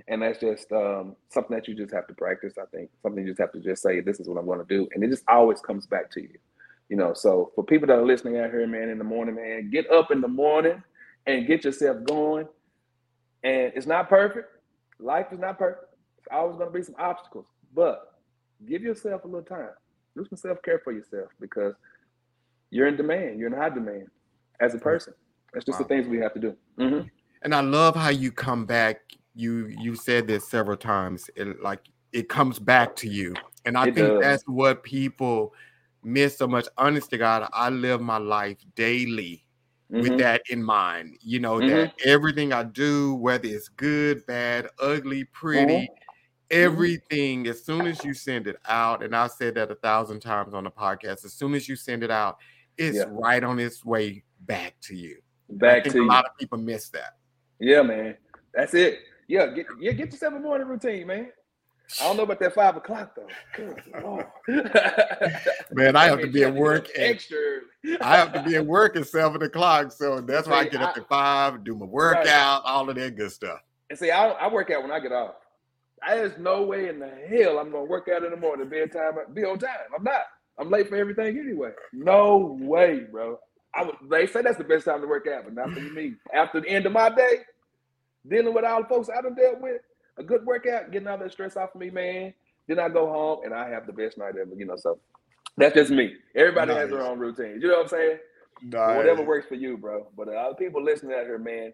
And 0.07 0.21
that's 0.21 0.39
just 0.39 0.71
um, 0.71 1.15
something 1.29 1.55
that 1.55 1.67
you 1.67 1.75
just 1.75 1.93
have 1.93 2.07
to 2.07 2.13
practice. 2.13 2.53
I 2.57 2.65
think 2.75 2.89
something 3.01 3.23
you 3.23 3.31
just 3.31 3.39
have 3.41 3.51
to 3.53 3.59
just 3.59 3.81
say, 3.81 3.99
"This 4.01 4.19
is 4.19 4.27
what 4.27 4.38
I'm 4.38 4.45
going 4.45 4.59
to 4.59 4.65
do," 4.65 4.88
and 4.93 5.03
it 5.03 5.09
just 5.09 5.23
always 5.27 5.59
comes 5.62 5.85
back 5.88 6.09
to 6.12 6.21
you, 6.21 6.38
you 6.89 6.97
know. 6.97 7.13
So 7.13 7.51
for 7.55 7.63
people 7.63 7.88
that 7.88 7.97
are 7.99 8.05
listening 8.05 8.38
out 8.38 8.51
here, 8.51 8.65
man, 8.67 8.89
in 8.89 8.97
the 8.97 9.03
morning, 9.03 9.35
man, 9.35 9.69
get 9.69 9.89
up 9.91 10.12
in 10.12 10.21
the 10.21 10.27
morning 10.27 10.81
and 11.27 11.47
get 11.47 11.63
yourself 11.63 12.03
going. 12.05 12.47
And 13.43 13.71
it's 13.75 13.85
not 13.88 14.09
perfect. 14.09 14.47
Life 14.99 15.27
is 15.31 15.39
not 15.39 15.57
perfect. 15.57 15.85
It's 16.17 16.27
always 16.31 16.57
going 16.57 16.71
to 16.71 16.77
be 16.77 16.83
some 16.83 16.95
obstacles, 16.97 17.45
but 17.73 18.19
give 18.67 18.81
yourself 18.81 19.23
a 19.23 19.27
little 19.27 19.41
time. 19.43 19.69
Do 20.15 20.25
some 20.25 20.38
self 20.38 20.62
care 20.62 20.79
for 20.83 20.91
yourself 20.91 21.29
because 21.39 21.75
you're 22.71 22.88
in 22.88 22.97
demand. 22.97 23.39
You're 23.39 23.47
in 23.47 23.57
high 23.57 23.69
demand 23.69 24.07
as 24.59 24.75
a 24.75 24.79
person. 24.79 25.13
That's 25.53 25.65
just 25.65 25.79
Wow. 25.79 25.83
the 25.83 25.88
things 25.89 26.07
we 26.07 26.17
have 26.19 26.33
to 26.33 26.39
do. 26.39 26.57
Mhm. 26.77 27.09
And 27.41 27.55
I 27.55 27.62
love 27.62 27.95
how 27.95 28.09
you 28.09 28.31
come 28.31 28.65
back. 28.65 28.99
You 29.35 29.67
you 29.79 29.95
said 29.95 30.27
this 30.27 30.47
several 30.49 30.77
times. 30.77 31.29
It 31.35 31.61
like 31.61 31.81
it 32.11 32.27
comes 32.29 32.59
back 32.59 32.95
to 32.97 33.07
you, 33.07 33.33
and 33.65 33.77
I 33.77 33.83
It 33.83 33.95
think 33.95 34.07
does. 34.07 34.21
that's 34.21 34.43
what 34.47 34.83
people 34.83 35.53
miss 36.03 36.37
so 36.37 36.47
much. 36.47 36.67
Honest 36.77 37.09
to 37.11 37.17
God, 37.17 37.47
I 37.53 37.69
live 37.69 38.01
my 38.01 38.17
life 38.17 38.57
daily 38.75 39.45
with 39.89 40.07
Mhm. 40.13 40.17
that 40.19 40.41
in 40.49 40.63
mind. 40.63 41.17
You 41.21 41.39
know 41.39 41.59
Mhm. 41.59 41.67
that 41.69 41.93
everything 42.05 42.53
I 42.53 42.63
do, 42.63 43.15
whether 43.15 43.47
it's 43.47 43.69
good, 43.69 44.25
bad, 44.25 44.67
ugly, 44.79 45.25
pretty, 45.25 45.87
Mhm. 45.87 45.87
everything. 46.51 47.47
As 47.47 47.63
soon 47.63 47.85
as 47.87 48.03
you 48.03 48.13
send 48.13 48.47
it 48.47 48.57
out, 48.67 49.03
and 49.03 49.15
I've 49.15 49.31
said 49.31 49.55
that 49.55 49.71
a 49.71 49.75
thousand 49.75 50.21
times 50.21 50.53
on 50.53 50.63
the 50.63 50.71
podcast. 50.71 51.25
As 51.25 51.33
soon 51.33 51.53
as 51.53 51.67
you 51.69 51.75
send 51.75 52.03
it 52.03 52.11
out, 52.11 52.37
it's 52.77 52.97
Yeah. 52.97 53.05
right 53.09 53.43
on 53.43 53.59
its 53.59 53.83
way 53.85 54.23
back 54.41 54.75
to 54.81 54.95
you. 54.95 55.21
I 55.49 55.53
Back 55.55 55.83
to 55.85 55.89
a 55.91 55.93
you. 56.01 56.07
lot 56.07 56.25
of 56.25 56.35
people 56.37 56.57
miss 56.57 56.89
that. 56.89 57.17
Yeah, 57.59 57.81
man. 57.81 58.15
That's 58.53 58.73
it. 58.73 58.99
Yeah, 59.29 59.45
get 59.47 59.67
yeah, 59.79 59.91
get 59.91 60.11
yourself 60.11 60.33
a 60.33 60.39
morning 60.39 60.67
routine, 60.67 61.05
man. 61.05 61.29
I 62.01 62.03
don't 62.05 62.17
know 62.17 62.23
about 62.23 62.39
that 62.39 62.53
five 62.55 62.75
o'clock 62.75 63.15
though. 63.15 63.27
Good 63.55 63.79
Man, 65.71 65.95
I 65.95 66.05
have 66.05 66.17
to 66.19 66.23
mean, 66.25 66.31
be 66.33 66.43
at 66.43 66.53
work 66.53 66.87
at- 66.89 66.99
extra. 66.99 67.37
I 68.01 68.17
have 68.17 68.33
to 68.33 68.41
be 68.43 68.55
at 68.55 68.65
work 68.65 68.95
at 68.95 69.07
seven 69.07 69.41
o'clock, 69.43 69.91
so 69.91 70.19
that's 70.19 70.47
why 70.47 70.57
I 70.61 70.63
get 70.67 70.81
up 70.81 70.95
I- 70.97 70.99
at 71.01 71.07
five, 71.07 71.63
do 71.63 71.75
my 71.75 71.85
workout, 71.85 72.63
all 72.65 72.89
of 72.89 72.95
that 72.95 73.15
good 73.15 73.31
stuff. 73.31 73.59
And 73.91 73.97
see, 73.97 74.09
I, 74.11 74.29
I 74.29 74.47
work 74.51 74.71
out 74.71 74.81
when 74.81 74.91
I 74.91 74.99
get 74.99 75.11
off. 75.11 75.35
There's 76.07 76.37
no 76.39 76.63
way 76.63 76.89
in 76.89 76.97
the 76.99 77.09
hell 77.29 77.59
I'm 77.59 77.71
gonna 77.71 77.83
work 77.85 78.07
out 78.13 78.23
in 78.23 78.31
the 78.31 78.37
morning, 78.37 78.67
bedtime, 78.67 79.13
be 79.33 79.43
on 79.43 79.59
time. 79.59 79.69
I'm 79.95 80.03
not. 80.03 80.21
I'm 80.57 80.69
late 80.71 80.89
for 80.89 80.95
everything 80.95 81.37
anyway. 81.39 81.71
No 81.93 82.57
way, 82.59 83.01
bro. 83.11 83.39
I 83.75 83.83
would, 83.83 83.95
they 84.09 84.25
say 84.25 84.41
that's 84.41 84.57
the 84.57 84.63
best 84.63 84.85
time 84.85 85.01
to 85.01 85.07
work 85.07 85.27
out, 85.27 85.43
but 85.45 85.53
not 85.53 85.71
for 85.71 85.79
me. 85.79 86.15
After 86.33 86.59
the 86.61 86.67
end 86.69 86.85
of 86.87 86.91
my 86.91 87.09
day, 87.09 87.41
dealing 88.29 88.53
with 88.53 88.65
all 88.65 88.81
the 88.83 88.87
folks 88.87 89.09
I 89.09 89.21
done 89.21 89.35
dealt 89.35 89.59
with, 89.61 89.81
a 90.17 90.23
good 90.23 90.45
workout, 90.45 90.91
getting 90.91 91.07
all 91.07 91.17
that 91.17 91.31
stress 91.31 91.57
off 91.57 91.75
of 91.75 91.81
me, 91.81 91.89
man. 91.89 92.33
Then 92.67 92.79
I 92.79 92.89
go 92.89 93.07
home 93.07 93.39
and 93.43 93.53
I 93.53 93.69
have 93.69 93.87
the 93.87 93.93
best 93.93 94.17
night 94.17 94.35
ever, 94.39 94.53
you 94.55 94.65
know. 94.65 94.75
So 94.75 94.99
that's 95.57 95.75
just 95.75 95.91
me. 95.91 96.13
Everybody 96.35 96.73
has 96.73 96.89
their 96.89 97.01
own 97.01 97.19
routine. 97.19 97.59
You 97.61 97.67
know 97.69 97.77
what 97.77 97.83
I'm 97.83 97.87
saying? 97.89 98.17
Nice. 98.61 98.97
Whatever 98.97 99.23
works 99.23 99.47
for 99.47 99.55
you, 99.55 99.77
bro. 99.77 100.07
But 100.15 100.27
uh, 100.27 100.31
other 100.31 100.55
people 100.55 100.83
listening 100.83 101.13
out 101.13 101.25
here, 101.25 101.37
man, 101.39 101.73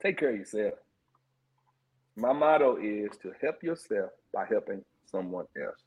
take 0.00 0.18
care 0.18 0.30
of 0.30 0.36
yourself. 0.36 0.74
My 2.14 2.32
motto 2.32 2.76
is 2.76 3.10
to 3.22 3.32
help 3.42 3.62
yourself 3.62 4.10
by 4.32 4.46
helping 4.48 4.84
someone 5.10 5.46
else, 5.62 5.82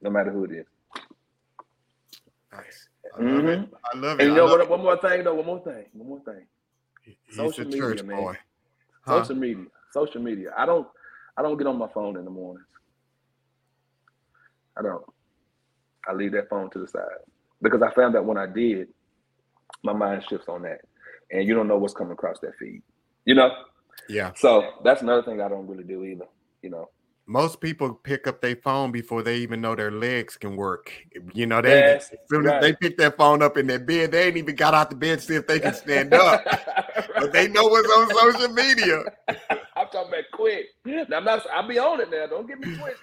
no 0.00 0.10
matter 0.10 0.30
who 0.32 0.44
it 0.44 0.52
is. 0.52 0.66
Nice. 2.52 2.88
I 3.16 3.22
love 3.22 3.44
it. 3.46 3.60
Mhm. 3.60 3.68
I 3.94 3.98
love 3.98 4.20
it. 4.20 4.22
And 4.24 4.30
you 4.30 4.36
know 4.36 4.46
what? 4.46 4.68
One 4.68 4.82
more 4.82 4.96
thing, 4.96 5.24
though. 5.24 5.34
One 5.34 5.46
more 5.46 5.60
thing. 5.62 5.86
One 5.92 6.08
more 6.08 6.20
thing. 6.20 6.46
He's 7.02 7.16
social 7.36 7.62
a 7.62 7.66
media, 7.66 7.80
church 7.80 8.02
man. 8.02 8.36
Huh? 9.10 9.22
Social 9.24 9.36
media. 9.40 9.64
Social 9.92 10.22
media. 10.22 10.50
I 10.56 10.66
don't. 10.66 10.86
I 11.36 11.42
don't 11.42 11.56
get 11.56 11.66
on 11.66 11.78
my 11.78 11.88
phone 11.88 12.16
in 12.16 12.24
the 12.24 12.30
mornings. 12.30 12.66
I 14.78 14.82
don't. 14.82 15.04
I 16.08 16.12
leave 16.12 16.32
that 16.32 16.48
phone 16.48 16.70
to 16.70 16.78
the 16.78 16.88
side 16.88 17.02
because 17.60 17.82
I 17.82 17.92
found 17.92 18.14
that 18.14 18.24
when 18.24 18.38
I 18.38 18.46
did, 18.46 18.88
my 19.82 19.92
mind 19.92 20.24
shifts 20.28 20.48
on 20.48 20.62
that, 20.62 20.80
and 21.30 21.46
you 21.46 21.54
don't 21.54 21.68
know 21.68 21.76
what's 21.76 21.94
coming 21.94 22.12
across 22.12 22.38
that 22.40 22.56
feed. 22.58 22.82
You 23.24 23.34
know. 23.34 23.50
Yeah. 24.08 24.32
So 24.36 24.64
that's 24.84 25.02
another 25.02 25.22
thing 25.22 25.40
I 25.40 25.48
don't 25.48 25.66
really 25.66 25.84
do 25.84 26.04
either. 26.04 26.26
You 26.62 26.70
know. 26.70 26.88
Most 27.30 27.60
people 27.60 27.94
pick 27.94 28.26
up 28.26 28.40
their 28.40 28.56
phone 28.56 28.90
before 28.90 29.22
they 29.22 29.36
even 29.36 29.60
know 29.60 29.76
their 29.76 29.92
legs 29.92 30.36
can 30.36 30.56
work. 30.56 30.92
You 31.32 31.46
know, 31.46 31.62
they 31.62 31.78
Yes, 31.78 32.12
right. 32.28 32.60
they 32.60 32.72
pick 32.72 32.98
their 32.98 33.12
phone 33.12 33.40
up 33.40 33.56
in 33.56 33.68
their 33.68 33.78
bed, 33.78 34.10
they 34.10 34.26
ain't 34.26 34.36
even 34.36 34.56
got 34.56 34.74
out 34.74 34.90
the 34.90 34.96
bed 34.96 35.20
to 35.20 35.24
see 35.24 35.34
if 35.36 35.46
they 35.46 35.60
can 35.60 35.72
stand 35.72 36.12
up. 36.12 36.44
But 37.14 37.32
they 37.32 37.46
know 37.46 37.68
what's 37.68 37.88
on 37.88 38.32
social 38.32 38.52
media. 38.52 39.04
I'm 39.76 39.86
talking 39.92 40.08
about 40.08 40.24
quick. 40.32 40.66
Now 40.84 41.04
I'm 41.12 41.24
not. 41.24 41.46
I'll 41.54 41.68
be 41.68 41.78
on 41.78 42.00
it 42.00 42.10
now. 42.10 42.26
Don't 42.26 42.48
get 42.48 42.58
me 42.58 42.76
twisted. 42.76 42.96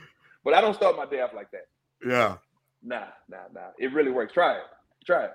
But 0.43 0.53
I 0.53 0.59
don't 0.61 0.73
start 0.73 0.97
my 0.97 1.05
day 1.05 1.21
off 1.21 1.31
like 1.33 1.49
that. 1.51 1.67
Yeah. 2.05 2.35
Nah, 2.83 3.05
nah, 3.29 3.37
nah. 3.53 3.69
It 3.79 3.93
really 3.93 4.11
works. 4.11 4.33
Try 4.33 4.55
it. 4.55 4.63
Try 5.05 5.25
it. 5.25 5.31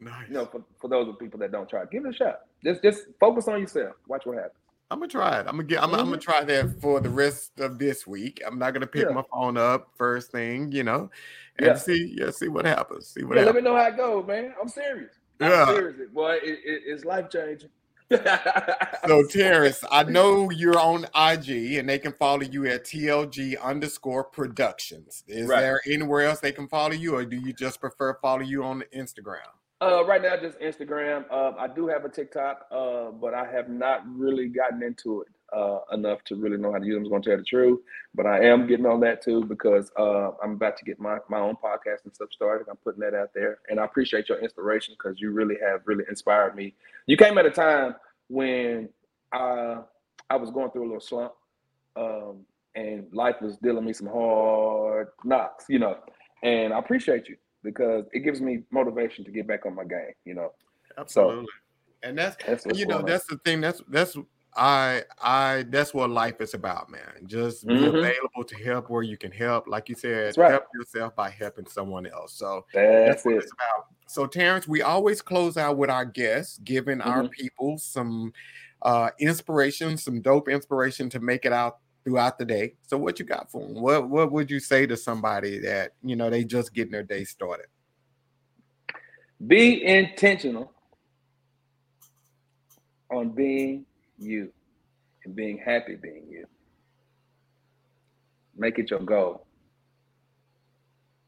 Nice. 0.00 0.28
You 0.28 0.34
know, 0.34 0.46
for, 0.46 0.62
for 0.80 0.88
those 0.88 1.08
of 1.08 1.18
people 1.18 1.38
that 1.40 1.50
don't 1.50 1.68
try, 1.68 1.82
it, 1.82 1.90
give 1.90 2.04
it 2.04 2.10
a 2.10 2.14
shot. 2.14 2.40
Just 2.62 2.82
just 2.82 3.04
focus 3.18 3.48
on 3.48 3.60
yourself. 3.60 3.94
Watch 4.06 4.26
what 4.26 4.36
happens. 4.36 4.63
I'm 4.90 4.98
gonna 4.98 5.08
try 5.08 5.40
it. 5.40 5.46
I'm 5.46 5.56
gonna 5.56 5.64
get. 5.64 5.82
I'm, 5.82 5.90
I'm 5.90 6.04
gonna 6.04 6.12
mm-hmm. 6.12 6.20
try 6.20 6.44
that 6.44 6.80
for 6.80 7.00
the 7.00 7.08
rest 7.08 7.58
of 7.60 7.78
this 7.78 8.06
week. 8.06 8.42
I'm 8.46 8.58
not 8.58 8.72
gonna 8.74 8.86
pick 8.86 9.06
Yeah. 9.06 9.14
my 9.14 9.24
phone 9.32 9.56
up 9.56 9.88
first 9.96 10.30
thing, 10.30 10.70
you 10.72 10.84
know, 10.84 11.10
and 11.56 11.66
Yeah. 11.66 11.74
see. 11.74 12.14
Yeah, 12.16 12.30
see 12.30 12.48
what 12.48 12.64
happens. 12.64 13.08
See 13.08 13.24
what 13.24 13.38
Yeah, 13.38 13.44
let 13.44 13.54
me 13.54 13.60
know 13.62 13.76
how 13.76 13.86
it 13.88 13.96
goes, 13.96 14.26
man. 14.26 14.54
I'm 14.60 14.68
serious. 14.68 15.12
I'm 15.40 15.50
Yeah. 15.50 15.66
serious. 15.66 16.10
Boy, 16.12 16.34
it, 16.42 16.58
it, 16.64 16.82
it's 16.86 17.04
life 17.04 17.30
changing. 17.30 17.70
So 19.06 19.22
Terrance, 19.26 19.84
I 19.90 20.02
know 20.04 20.50
you're 20.50 20.78
on 20.78 21.04
IG 21.14 21.74
and 21.74 21.88
they 21.88 21.98
can 21.98 22.12
follow 22.12 22.42
you 22.42 22.66
at 22.66 22.84
TLG 22.84 23.60
underscore 23.60 24.24
productions. 24.24 25.24
Is 25.26 25.46
Right. 25.48 25.60
there 25.60 25.80
anywhere 25.86 26.22
else 26.22 26.40
they 26.40 26.52
can 26.52 26.68
follow 26.68 26.92
you, 26.92 27.16
or 27.16 27.24
do 27.24 27.36
you 27.36 27.52
just 27.52 27.80
prefer 27.80 28.14
follow 28.22 28.40
you 28.40 28.64
on 28.64 28.82
Instagram? 28.96 29.40
Uh, 29.84 30.02
right 30.06 30.22
now, 30.22 30.34
just 30.34 30.58
Instagram. 30.60 31.26
Uh, 31.30 31.52
I 31.58 31.68
do 31.68 31.86
have 31.88 32.06
a 32.06 32.08
TikTok, 32.08 32.66
uh, 32.72 33.10
but 33.10 33.34
I 33.34 33.44
have 33.52 33.68
not 33.68 34.02
really 34.16 34.48
gotten 34.48 34.82
into 34.82 35.20
it 35.20 35.28
uh, 35.54 35.80
enough 35.92 36.24
to 36.24 36.36
really 36.36 36.56
know 36.56 36.72
how 36.72 36.78
to 36.78 36.86
use 36.86 36.96
it. 36.96 37.00
I'm 37.00 37.10
going 37.10 37.20
to 37.20 37.28
tell 37.28 37.36
the 37.36 37.44
truth, 37.44 37.80
but 38.14 38.24
I 38.24 38.44
am 38.44 38.66
getting 38.66 38.86
on 38.86 39.00
that 39.00 39.20
too 39.20 39.44
because 39.44 39.90
uh, 39.98 40.30
I'm 40.42 40.52
about 40.52 40.78
to 40.78 40.86
get 40.86 40.98
my, 40.98 41.18
my 41.28 41.38
own 41.38 41.56
podcast 41.56 42.04
and 42.04 42.14
stuff 42.14 42.30
started. 42.32 42.66
I'm 42.70 42.76
putting 42.76 43.00
that 43.00 43.12
out 43.12 43.34
there, 43.34 43.58
and 43.68 43.78
I 43.78 43.84
appreciate 43.84 44.30
your 44.30 44.38
inspiration 44.38 44.94
because 44.98 45.20
you 45.20 45.32
really 45.32 45.56
have 45.62 45.82
really 45.84 46.04
inspired 46.08 46.56
me. 46.56 46.74
You 47.04 47.18
came 47.18 47.36
at 47.36 47.44
a 47.44 47.50
time 47.50 47.94
when 48.28 48.88
I 49.32 49.80
I 50.30 50.36
was 50.36 50.50
going 50.50 50.70
through 50.70 50.84
a 50.84 50.88
little 50.88 51.00
slump, 51.00 51.34
um, 51.94 52.46
and 52.74 53.06
life 53.12 53.36
was 53.42 53.58
dealing 53.58 53.84
me 53.84 53.92
some 53.92 54.06
hard 54.06 55.08
knocks, 55.24 55.66
you 55.68 55.78
know. 55.78 55.98
And 56.42 56.72
I 56.72 56.78
appreciate 56.78 57.28
you 57.28 57.36
because 57.64 58.04
it 58.12 58.20
gives 58.20 58.40
me 58.40 58.62
motivation 58.70 59.24
to 59.24 59.30
get 59.32 59.46
back 59.48 59.66
on 59.66 59.74
my 59.74 59.84
game, 59.84 60.12
you 60.24 60.34
know. 60.34 60.52
Absolutely. 60.96 61.48
and 62.04 62.16
that's 62.16 62.36
That's 62.44 62.66
you 62.66 62.86
know 62.86 62.96
going 62.96 63.04
on. 63.04 63.10
that's 63.10 63.26
the 63.26 63.38
thing. 63.38 63.60
That's 63.60 63.82
that's 63.88 64.16
I 64.56 65.02
I 65.20 65.64
that's 65.70 65.92
what 65.92 66.10
life 66.10 66.40
is 66.40 66.54
about, 66.54 66.88
man. 66.90 67.26
Just 67.26 67.66
be 67.66 67.72
Mhm. 67.72 67.98
available 67.98 68.44
to 68.46 68.54
help 68.62 68.90
where 68.90 69.02
you 69.02 69.16
can 69.16 69.32
help. 69.32 69.66
Like 69.66 69.88
you 69.88 69.96
said, 69.96 70.36
right. 70.36 70.52
help 70.52 70.64
yourself 70.74 71.16
by 71.16 71.30
helping 71.30 71.66
someone 71.66 72.06
else. 72.06 72.34
So 72.34 72.64
That's 72.72 73.06
that's 73.06 73.24
what 73.24 73.34
it. 73.34 73.38
it's 73.38 73.52
about. 73.52 73.86
So, 74.06 74.26
Terrance, 74.26 74.68
we 74.68 74.82
always 74.82 75.22
close 75.22 75.56
out 75.56 75.78
with 75.78 75.88
our 75.90 76.04
guests, 76.04 76.58
giving 76.58 77.00
our 77.00 77.24
Mhm. 77.24 77.30
people 77.30 77.78
some 77.78 78.32
uh, 78.82 79.10
inspiration, 79.18 79.96
some 79.96 80.20
dope 80.20 80.46
inspiration 80.46 81.08
to 81.08 81.18
make 81.18 81.46
it 81.46 81.54
out 81.54 81.78
throughout 82.04 82.38
the 82.38 82.44
day. 82.44 82.74
So, 82.86 82.98
what 82.98 83.18
you 83.18 83.24
got 83.24 83.50
for 83.50 83.66
them? 83.66 83.80
What 83.80 84.08
What 84.08 84.30
would 84.32 84.50
you 84.50 84.60
say 84.60 84.86
to 84.86 84.96
somebody 84.96 85.58
that 85.60 85.92
you 86.02 86.16
know 86.16 86.30
they 86.30 86.44
just 86.44 86.74
getting 86.74 86.92
their 86.92 87.02
day 87.02 87.24
started? 87.24 87.66
Be 89.46 89.84
intentional 89.84 90.72
on 93.10 93.30
being 93.30 93.84
you 94.18 94.52
and 95.24 95.34
being 95.34 95.58
happy 95.58 95.96
being 95.96 96.26
you. 96.30 96.46
Make 98.56 98.78
it 98.78 98.90
your 98.90 99.00
goal. 99.00 99.46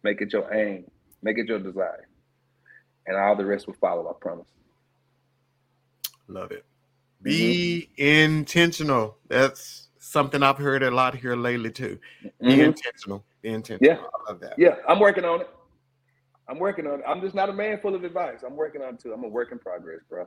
Make 0.03 0.21
it 0.21 0.33
your 0.33 0.53
aim. 0.55 0.85
Make 1.23 1.39
it 1.39 1.49
your 1.49 1.59
desire. 1.59 2.09
And 3.07 3.17
all 3.17 3.37
the 3.37 3.45
rest 3.45 3.67
will 3.67 3.75
follow, 3.75 4.09
I 4.09 4.13
promise. 4.21 4.47
Love 6.29 6.53
it. 6.53 6.65
Be 7.23 7.89
mm-hmm. 7.99 8.03
intentional. 8.03 9.17
That's 9.29 9.86
something 10.17 10.43
I've 10.43 10.57
heard 10.57 10.83
a 10.83 10.91
lot 10.91 11.15
here 11.15 11.37
lately 11.37 11.71
too. 11.71 11.99
Be 12.23 12.31
Mhm. 12.57 12.65
intentional. 12.69 13.23
Be 13.43 13.51
intentional. 13.51 13.87
Yeah. 13.87 14.03
I 14.03 14.31
love 14.33 14.41
that. 14.41 14.59
Yeah, 14.59 14.77
I'm 14.89 14.99
working 14.99 15.27
on 15.27 15.43
it. 15.43 15.49
I'm 16.49 16.59
working 16.59 16.87
on 16.87 17.01
it. 17.01 17.05
I'm 17.07 17.21
just 17.21 17.35
not 17.35 17.51
a 17.51 17.53
man 17.53 17.79
full 17.81 17.95
of 17.95 18.03
advice. 18.03 18.43
I'm 18.43 18.57
working 18.57 18.81
on 18.81 18.95
it 18.95 19.01
too. 19.01 19.13
I'm 19.13 19.25
a 19.25 19.29
work 19.29 19.53
in 19.53 19.59
progress, 19.59 20.01
bro. 20.09 20.27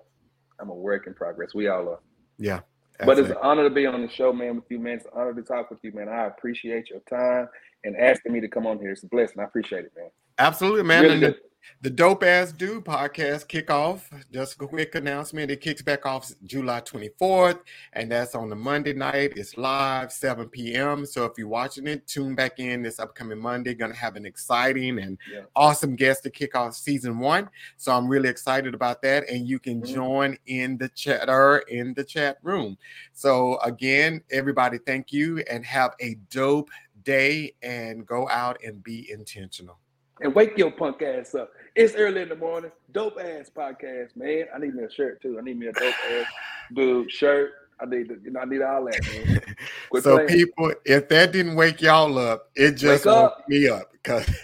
I'm 0.59 0.69
a 0.69 0.75
work 0.75 1.07
in 1.07 1.15
progress. 1.15 1.55
We 1.55 1.69
all 1.69 1.89
are. 1.89 1.99
Yeah. 2.37 2.59
But 3.03 3.17
it's 3.17 3.29
an 3.29 3.37
honor 3.41 3.63
to 3.63 3.73
be 3.73 3.85
on 3.87 4.01
the 4.01 4.09
show, 4.09 4.31
man, 4.31 4.57
with 4.57 4.65
you, 4.69 4.77
man. 4.77 4.97
It's 4.97 5.05
an 5.05 5.11
honor 5.15 5.33
to 5.33 5.41
talk 5.41 5.71
with 5.71 5.79
you, 5.83 5.91
man. 5.93 6.09
I 6.09 6.25
appreciate 6.25 6.89
your 6.89 6.99
time 7.09 7.47
and 7.83 7.95
asking 7.97 8.33
me 8.33 8.41
to 8.41 8.47
come 8.49 8.67
on 8.67 8.77
here. 8.77 8.91
It's 8.91 9.03
a 9.03 9.07
blessing. 9.07 9.39
I 9.39 9.45
appreciate 9.45 9.85
it, 9.85 9.93
man. 9.95 10.09
Absolutely, 10.37 10.83
man. 10.83 11.03
Really 11.03 11.35
the, 11.81 11.89
Dope 11.89 12.23
Ass 12.23 12.51
Dude 12.51 12.83
podcast 12.83 13.47
kick 13.47 13.69
off. 13.71 14.09
Just 14.33 14.61
a 14.61 14.67
quick 14.67 14.95
announcement. 14.95 15.49
It 15.49 15.61
kicks 15.61 15.81
back 15.81 16.05
off 16.05 16.29
July 16.45 16.81
24th, 16.81 17.59
and 17.93 18.11
that's 18.11 18.35
on 18.35 18.49
the 18.49 18.55
Monday 18.55 18.93
night. 18.93 19.33
It's 19.37 19.57
live, 19.57 20.11
7 20.11 20.49
p.m. 20.49 21.05
So 21.05 21.23
if 21.25 21.37
you're 21.37 21.47
watching 21.47 21.87
it, 21.87 22.05
tune 22.05 22.35
back 22.35 22.59
in 22.59 22.81
this 22.81 22.99
upcoming 22.99 23.39
Monday. 23.39 23.73
Gonna 23.73 23.95
have 23.95 24.15
an 24.15 24.25
exciting 24.25 24.99
and 24.99 25.17
Yeah. 25.31 25.41
awesome 25.55 25.95
guest 25.95 26.23
to 26.23 26.29
kick 26.29 26.55
off 26.55 26.75
season 26.75 27.17
one. 27.19 27.49
So 27.77 27.93
I'm 27.93 28.07
really 28.07 28.29
excited 28.29 28.73
about 28.73 29.01
that. 29.03 29.29
And 29.29 29.47
you 29.47 29.59
can 29.59 29.81
Mhm. 29.81 29.93
join 29.93 30.37
in 30.47 30.77
the 30.77 30.89
chatter 30.89 31.59
in 31.69 31.93
the 31.93 32.03
chat 32.03 32.39
room. 32.43 32.77
So 33.13 33.57
again, 33.59 34.21
everybody, 34.31 34.79
thank 34.79 35.13
you 35.13 35.39
and 35.49 35.65
have 35.65 35.95
a 36.01 36.15
dope 36.29 36.69
day 37.03 37.53
and 37.61 38.05
go 38.05 38.27
out 38.29 38.61
and 38.63 38.83
be 38.83 39.09
intentional. 39.09 39.79
And 40.21 40.35
wake 40.35 40.57
your 40.57 40.71
punk 40.71 41.01
ass 41.01 41.33
up. 41.35 41.51
It's 41.75 41.95
early 41.95 42.21
in 42.21 42.29
the 42.29 42.35
morning. 42.35 42.71
Dope 42.91 43.17
ass 43.19 43.49
podcast, 43.55 44.15
man. 44.15 44.45
I 44.53 44.57
need 44.59 44.75
me 44.75 44.83
a 44.83 44.91
shirt 44.91 45.21
too. 45.21 45.37
I 45.39 45.41
need 45.43 45.57
me 45.57 45.67
a 45.67 45.71
dope 45.71 45.93
ass 46.11 46.25
dude 46.73 47.11
shirt. 47.11 47.53
I 47.81 47.85
need 47.85 48.09
to, 48.09 48.19
you 48.23 48.31
know, 48.31 48.41
I 48.41 48.45
need 48.45 48.61
all 48.61 48.83
that, 48.85 48.99
man. 49.25 49.41
So 50.01 50.15
playing. 50.17 50.27
people, 50.27 50.73
if 50.85 51.07
that 51.09 51.31
didn't 51.31 51.55
wake 51.55 51.81
y'all 51.81 52.17
up, 52.19 52.49
it 52.55 52.73
just 52.73 53.05
Wake 53.05 53.13
woke 53.15 53.31
up. 53.39 53.45
me 53.49 53.67
up 53.69 53.91
because 53.93 54.27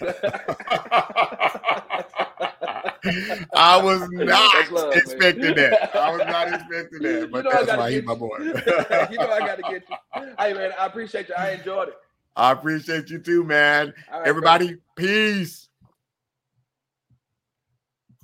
I 3.54 3.80
was 3.82 4.08
not 4.10 4.72
love, 4.72 4.88
man. 4.90 4.98
expecting 4.98 5.54
that. 5.54 5.94
I 5.94 6.10
was 6.10 6.20
not 6.26 6.48
expecting 6.52 7.02
that, 7.02 7.30
but 7.30 7.44
You 7.44 7.50
I 7.50 7.62
that's 7.62 7.78
why 7.78 7.90
he's 7.92 8.02
my 8.04 8.14
boy. 8.14 8.38
you 8.38 8.52
know 8.54 9.30
I 9.30 9.38
got 9.40 9.56
to 9.56 9.62
get 9.70 9.84
you. 9.88 9.96
Hey, 10.38 10.52
man, 10.54 10.72
I 10.78 10.86
appreciate 10.86 11.28
you. 11.28 11.34
I 11.36 11.50
enjoyed 11.52 11.88
it. 11.88 11.94
I 12.34 12.52
appreciate 12.52 13.08
you 13.10 13.18
too, 13.18 13.44
man. 13.44 13.94
Right, 14.12 14.26
Everybody, 14.26 14.78
peace. 14.96 15.65